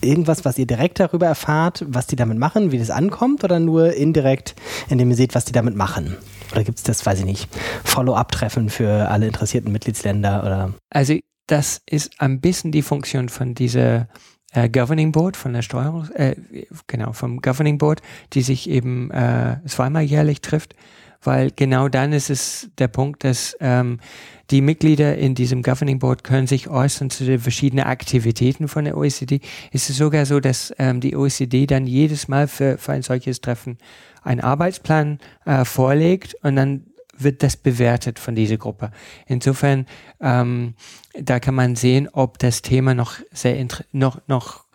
irgendwas, 0.02 0.46
was 0.46 0.58
ihr 0.58 0.66
direkt 0.66 1.00
darüber 1.00 1.28
erfahrt, 1.28 1.86
was 1.88 2.08
die 2.08 2.16
damit 2.16 2.40
machen, 2.40 2.72
wie 2.72 2.80
das 2.80 2.90
ankommt, 2.90 3.44
oder 3.44 3.60
nur 3.60 3.94
indirekt, 3.94 4.56
indem 4.90 5.12
ihr 5.12 5.16
seht, 5.16 5.36
was 5.36 5.46
die 5.46 5.52
damit 5.52 5.76
machen? 5.76 6.18
Oder 6.52 6.64
gibt 6.64 6.78
es 6.78 6.84
das, 6.84 7.06
weiß 7.06 7.20
ich 7.20 7.26
nicht, 7.26 7.50
Follow-up-Treffen 7.84 8.70
für 8.70 9.10
alle 9.10 9.28
interessierten 9.28 9.72
Mitgliedsländer 9.72 10.44
oder? 10.44 10.74
Also 10.90 11.16
das 11.48 11.82
ist 11.90 12.20
ein 12.20 12.42
bisschen 12.42 12.72
die 12.72 12.82
Funktion 12.82 13.30
von 13.30 13.56
dieser 13.56 14.08
äh, 14.54 14.70
Governing 14.70 15.12
Board, 15.12 15.38
von 15.38 15.54
der 15.54 15.62
Steuerung, 15.62 16.10
äh, 16.12 16.36
genau, 16.88 17.14
vom 17.14 17.42
Governing 17.42 17.78
Board, 17.78 18.02
die 18.34 18.42
sich 18.42 18.70
eben 18.70 19.12
äh, 19.12 19.58
zweimal 19.66 20.04
jährlich 20.04 20.42
trifft, 20.42 20.76
weil 21.22 21.52
genau 21.52 21.90
dann 21.90 22.14
ist 22.14 22.30
es 22.30 22.70
der 22.78 22.88
Punkt, 22.88 23.24
dass 23.24 23.56
ähm, 23.60 24.00
die 24.52 24.62
Mitglieder 24.62 25.18
in 25.18 25.36
diesem 25.36 25.62
Governing 25.62 26.00
Board 26.00 26.24
können 26.24 26.48
sich 26.48 26.70
äußern 26.70 27.10
zu 27.10 27.26
den 27.26 27.40
verschiedenen 27.40 27.86
Aktivitäten 27.86 28.68
von 28.68 28.86
der 28.86 28.98
OECD. 28.98 29.42
Es 29.72 29.90
ist 29.90 29.98
sogar 29.98 30.26
so, 30.26 30.40
dass 30.40 30.74
ähm, 30.80 31.02
die 31.02 31.16
OECD 31.16 31.68
dann 31.68 31.86
jedes 31.86 32.28
Mal 32.28 32.48
für, 32.48 32.78
für 32.78 32.94
ein 32.94 33.02
solches 33.02 33.42
Treffen 33.42 33.78
einen 34.24 34.42
Arbeitsplan 34.42 35.20
äh, 35.46 35.66
vorlegt 35.66 36.36
und 36.44 36.56
dann 36.56 36.86
wird 37.18 37.44
das 37.44 37.58
bewertet 37.58 38.18
von 38.18 38.36
dieser 38.36 38.58
Gruppe. 38.58 38.92
Insofern, 39.28 39.86
ähm, 40.22 40.76
da 41.14 41.40
kann 41.40 41.56
man 41.56 41.76
sehen, 41.76 42.08
ob 42.12 42.40
das 42.40 42.62
Thema 42.62 42.94
noch 42.94 43.16
sehr 43.32 43.66
noch 43.92 44.22
noch 44.28 44.66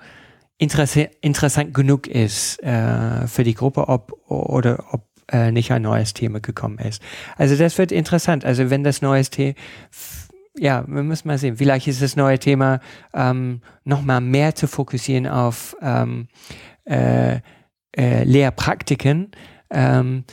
interesse 0.59 1.11
interessant 1.21 1.75
genug 1.75 2.07
ist 2.07 2.63
äh, 2.63 3.27
für 3.27 3.45
die 3.45 3.55
Gruppe, 3.55 3.89
ob 3.89 4.13
oder 4.31 4.85
ob 4.93 5.03
äh, 5.33 5.51
nicht 5.51 5.73
ein 5.73 5.83
neues 5.83 6.13
Thema 6.13 6.41
gekommen 6.41 6.79
ist. 6.79 7.03
Also 7.37 7.57
das 7.57 7.79
wird 7.79 7.93
interessant. 7.93 8.45
Also 8.45 8.71
wenn 8.71 8.85
das 8.85 9.03
neues 9.03 9.31
Thema 9.31 9.55
ja, 10.57 10.85
wir 10.87 11.03
müssen 11.03 11.29
mal 11.29 11.39
sehen. 11.39 11.57
Vielleicht 11.57 11.89
ist 11.89 12.01
das 12.01 12.15
neue 12.15 12.39
Thema 12.39 12.81
ähm, 13.13 13.61
nochmal 13.85 14.21
mehr 14.21 14.55
zu 14.55 14.69
fokussieren 14.69 15.27
auf 15.27 15.77
ähm, 15.83 16.29
äh, 16.85 17.41
äh, 17.97 18.25
Lehrpraktiken 18.25 19.33
ähm, 19.71 20.25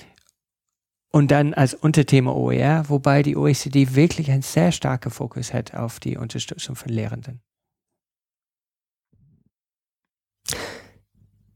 und 1.12 1.32
dann 1.32 1.54
als 1.54 1.74
Unterthema 1.74 2.32
OER, 2.32 2.86
wobei 2.88 3.22
die 3.22 3.36
OECD 3.36 3.96
wirklich 3.96 4.32
einen 4.32 4.42
sehr 4.42 4.72
starken 4.72 5.12
Fokus 5.12 5.54
hat 5.54 5.74
auf 5.74 6.00
die 6.00 6.18
Unterstützung 6.18 6.76
von 6.76 6.90
Lehrenden. 6.90 7.42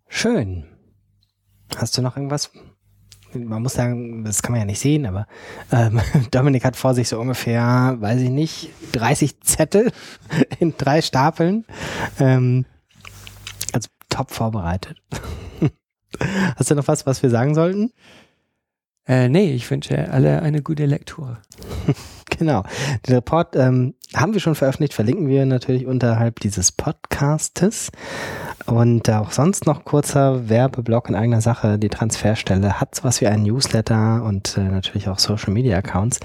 Schön. 0.07 0.65
Hast 1.75 1.97
du 1.97 2.01
noch 2.01 2.15
irgendwas? 2.15 2.51
Man 3.33 3.61
muss 3.61 3.73
sagen, 3.73 4.23
das 4.23 4.41
kann 4.41 4.53
man 4.53 4.61
ja 4.61 4.65
nicht 4.65 4.79
sehen, 4.79 5.05
aber 5.05 5.27
ähm, 5.71 5.99
Dominik 6.31 6.63
hat 6.63 6.77
vor 6.77 6.93
sich 6.93 7.09
so 7.09 7.19
ungefähr, 7.19 7.97
weiß 7.99 8.21
ich 8.21 8.29
nicht, 8.29 8.69
30 8.93 9.41
Zettel 9.41 9.91
in 10.59 10.75
drei 10.77 11.01
Stapeln. 11.01 11.65
Ähm, 12.19 12.65
also 13.73 13.89
top 14.09 14.31
vorbereitet. 14.31 15.01
Hast 16.55 16.71
du 16.71 16.75
noch 16.75 16.87
was, 16.87 17.05
was 17.05 17.23
wir 17.23 17.29
sagen 17.29 17.55
sollten? 17.55 17.91
Äh, 19.07 19.29
nee, 19.29 19.53
ich 19.53 19.69
wünsche 19.69 20.11
alle 20.11 20.41
eine 20.41 20.61
gute 20.61 20.85
Lektur. 20.85 21.37
Genau. 22.37 22.63
Den 23.07 23.15
Report 23.15 23.55
ähm, 23.55 23.93
haben 24.13 24.33
wir 24.33 24.41
schon 24.41 24.55
veröffentlicht, 24.55 24.93
verlinken 24.93 25.29
wir 25.29 25.45
natürlich 25.45 25.85
unterhalb 25.85 26.41
dieses 26.41 26.73
Podcastes. 26.73 27.91
Und 28.65 29.09
auch 29.09 29.31
sonst 29.31 29.65
noch 29.65 29.85
kurzer 29.85 30.49
Werbeblock 30.49 31.07
in 31.07 31.15
eigener 31.15 31.39
Sache. 31.39 31.77
Die 31.77 31.87
Transferstelle 31.87 32.81
hat 32.81 32.95
sowas 32.95 33.21
wie 33.21 33.27
einen 33.27 33.43
Newsletter 33.43 34.23
und 34.23 34.57
äh, 34.57 34.63
natürlich 34.63 35.07
auch 35.07 35.19
Social 35.19 35.53
Media 35.53 35.77
Accounts. 35.77 36.19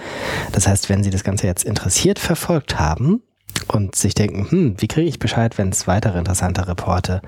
Das 0.50 0.66
heißt, 0.66 0.88
wenn 0.88 1.04
Sie 1.04 1.10
das 1.10 1.22
Ganze 1.22 1.46
jetzt 1.46 1.64
interessiert 1.64 2.18
verfolgt 2.18 2.80
haben 2.80 3.22
und 3.68 3.94
sich 3.94 4.14
denken, 4.14 4.50
hm, 4.50 4.74
wie 4.78 4.88
kriege 4.88 5.08
ich 5.08 5.18
Bescheid, 5.18 5.58
wenn 5.58 5.70
es 5.70 5.86
weitere 5.86 6.18
interessante 6.18 6.66
Reporte, 6.66 7.22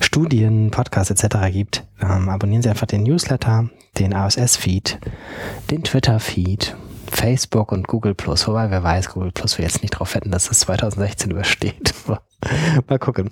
Studien, 0.00 0.70
Podcasts 0.70 1.10
etc. 1.10 1.50
gibt, 1.52 1.84
ähm, 2.00 2.28
abonnieren 2.28 2.62
Sie 2.62 2.68
einfach 2.68 2.86
den 2.86 3.02
Newsletter, 3.02 3.68
den 3.98 4.12
RSS-Feed, 4.12 4.98
den 5.70 5.84
Twitter-Feed 5.84 6.76
Facebook 7.10 7.72
und 7.72 7.86
Google 7.86 8.14
Plus, 8.14 8.46
wobei 8.48 8.70
wer 8.70 8.82
weiß, 8.82 9.10
Google 9.10 9.32
Plus 9.32 9.58
will 9.58 9.64
jetzt 9.64 9.82
nicht 9.82 9.92
drauf 9.92 10.14
wetten, 10.14 10.30
dass 10.30 10.48
das 10.48 10.60
2016 10.60 11.30
übersteht. 11.30 11.94
Mal 12.88 12.98
gucken. 12.98 13.30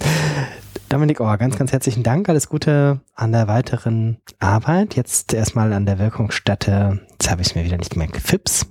Dominik 0.89 1.20
Ohr, 1.20 1.39
ganz, 1.39 1.56
ganz 1.56 1.73
herzlichen 1.73 2.02
Dank. 2.02 2.28
Alles 2.28 2.48
Gute 2.48 3.01
an 3.14 3.32
der 3.32 3.48
weiteren 3.48 4.19
Arbeit. 4.40 4.94
Jetzt 4.94 5.32
erstmal 5.32 5.73
an 5.73 5.86
der 5.86 5.98
Wirkungsstätte, 5.98 7.01
jetzt 7.12 7.31
habe 7.31 7.40
ich 7.40 7.48
es 7.48 7.55
mir 7.55 7.64
wieder 7.64 7.78
nicht 7.78 7.93
gemerkt, 7.93 8.19
FIPS. 8.19 8.66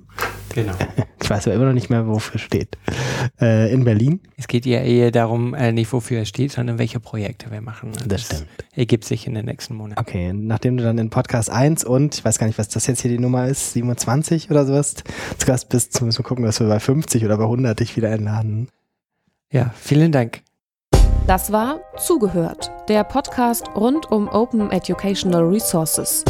Genau. 0.54 0.74
Ich 1.24 1.30
weiß 1.30 1.48
aber 1.48 1.56
immer 1.56 1.66
noch 1.66 1.74
nicht 1.74 1.90
mehr, 1.90 2.08
wofür 2.08 2.36
es 2.36 2.42
steht. 2.42 2.78
Äh, 3.40 3.72
in 3.72 3.84
Berlin. 3.84 4.20
Es 4.38 4.48
geht 4.48 4.66
ja 4.66 4.80
eher 4.82 5.12
darum, 5.12 5.54
äh, 5.54 5.72
nicht 5.72 5.94
wofür 5.94 6.22
es 6.22 6.30
steht, 6.30 6.52
sondern 6.52 6.80
welche 6.80 7.00
Projekte 7.00 7.52
wir 7.52 7.62
machen. 7.62 7.90
Und 7.90 8.12
Das 8.12 8.24
stimmt. 8.26 8.48
Ergibt 8.74 9.06
sich 9.06 9.28
in 9.28 9.36
den 9.36 9.46
nächsten 9.46 9.76
Monaten. 9.76 10.02
Okay, 10.02 10.34
nachdem 10.34 10.78
du 10.78 10.84
dann 10.84 10.98
in 10.98 11.10
Podcast 11.12 11.50
1 11.50 11.86
und, 11.86 12.16
ich 12.16 12.26
weiß 12.26 12.40
gar 12.40 12.48
nicht, 12.48 12.58
was 12.58 12.70
das 12.70 12.88
jetzt 12.88 13.02
hier 13.02 13.12
die 13.12 13.20
Nummer 13.20 13.48
ist, 13.48 13.74
27 13.74 14.50
oder 14.50 14.66
sowas, 14.66 14.96
zu 15.38 15.46
Gast 15.46 15.70
bist, 15.70 16.02
müssen 16.02 16.20
wir 16.20 16.26
gucken, 16.26 16.44
dass 16.44 16.60
wir 16.60 16.68
bei 16.68 16.80
50 16.80 17.24
oder 17.24 17.38
bei 17.38 17.44
100 17.44 17.80
dich 17.80 17.96
wieder 17.96 18.10
einladen. 18.10 18.68
Ja, 19.54 19.72
vielen 19.80 20.12
Dank. 20.12 20.42
Das 21.28 21.52
war 21.52 21.80
Zugehört, 21.98 22.72
der 22.90 23.04
Podcast 23.04 23.70
rund 23.76 24.12
um 24.12 24.28
Open 24.28 24.72
Educational 24.72 25.44
Resources. 25.44 26.26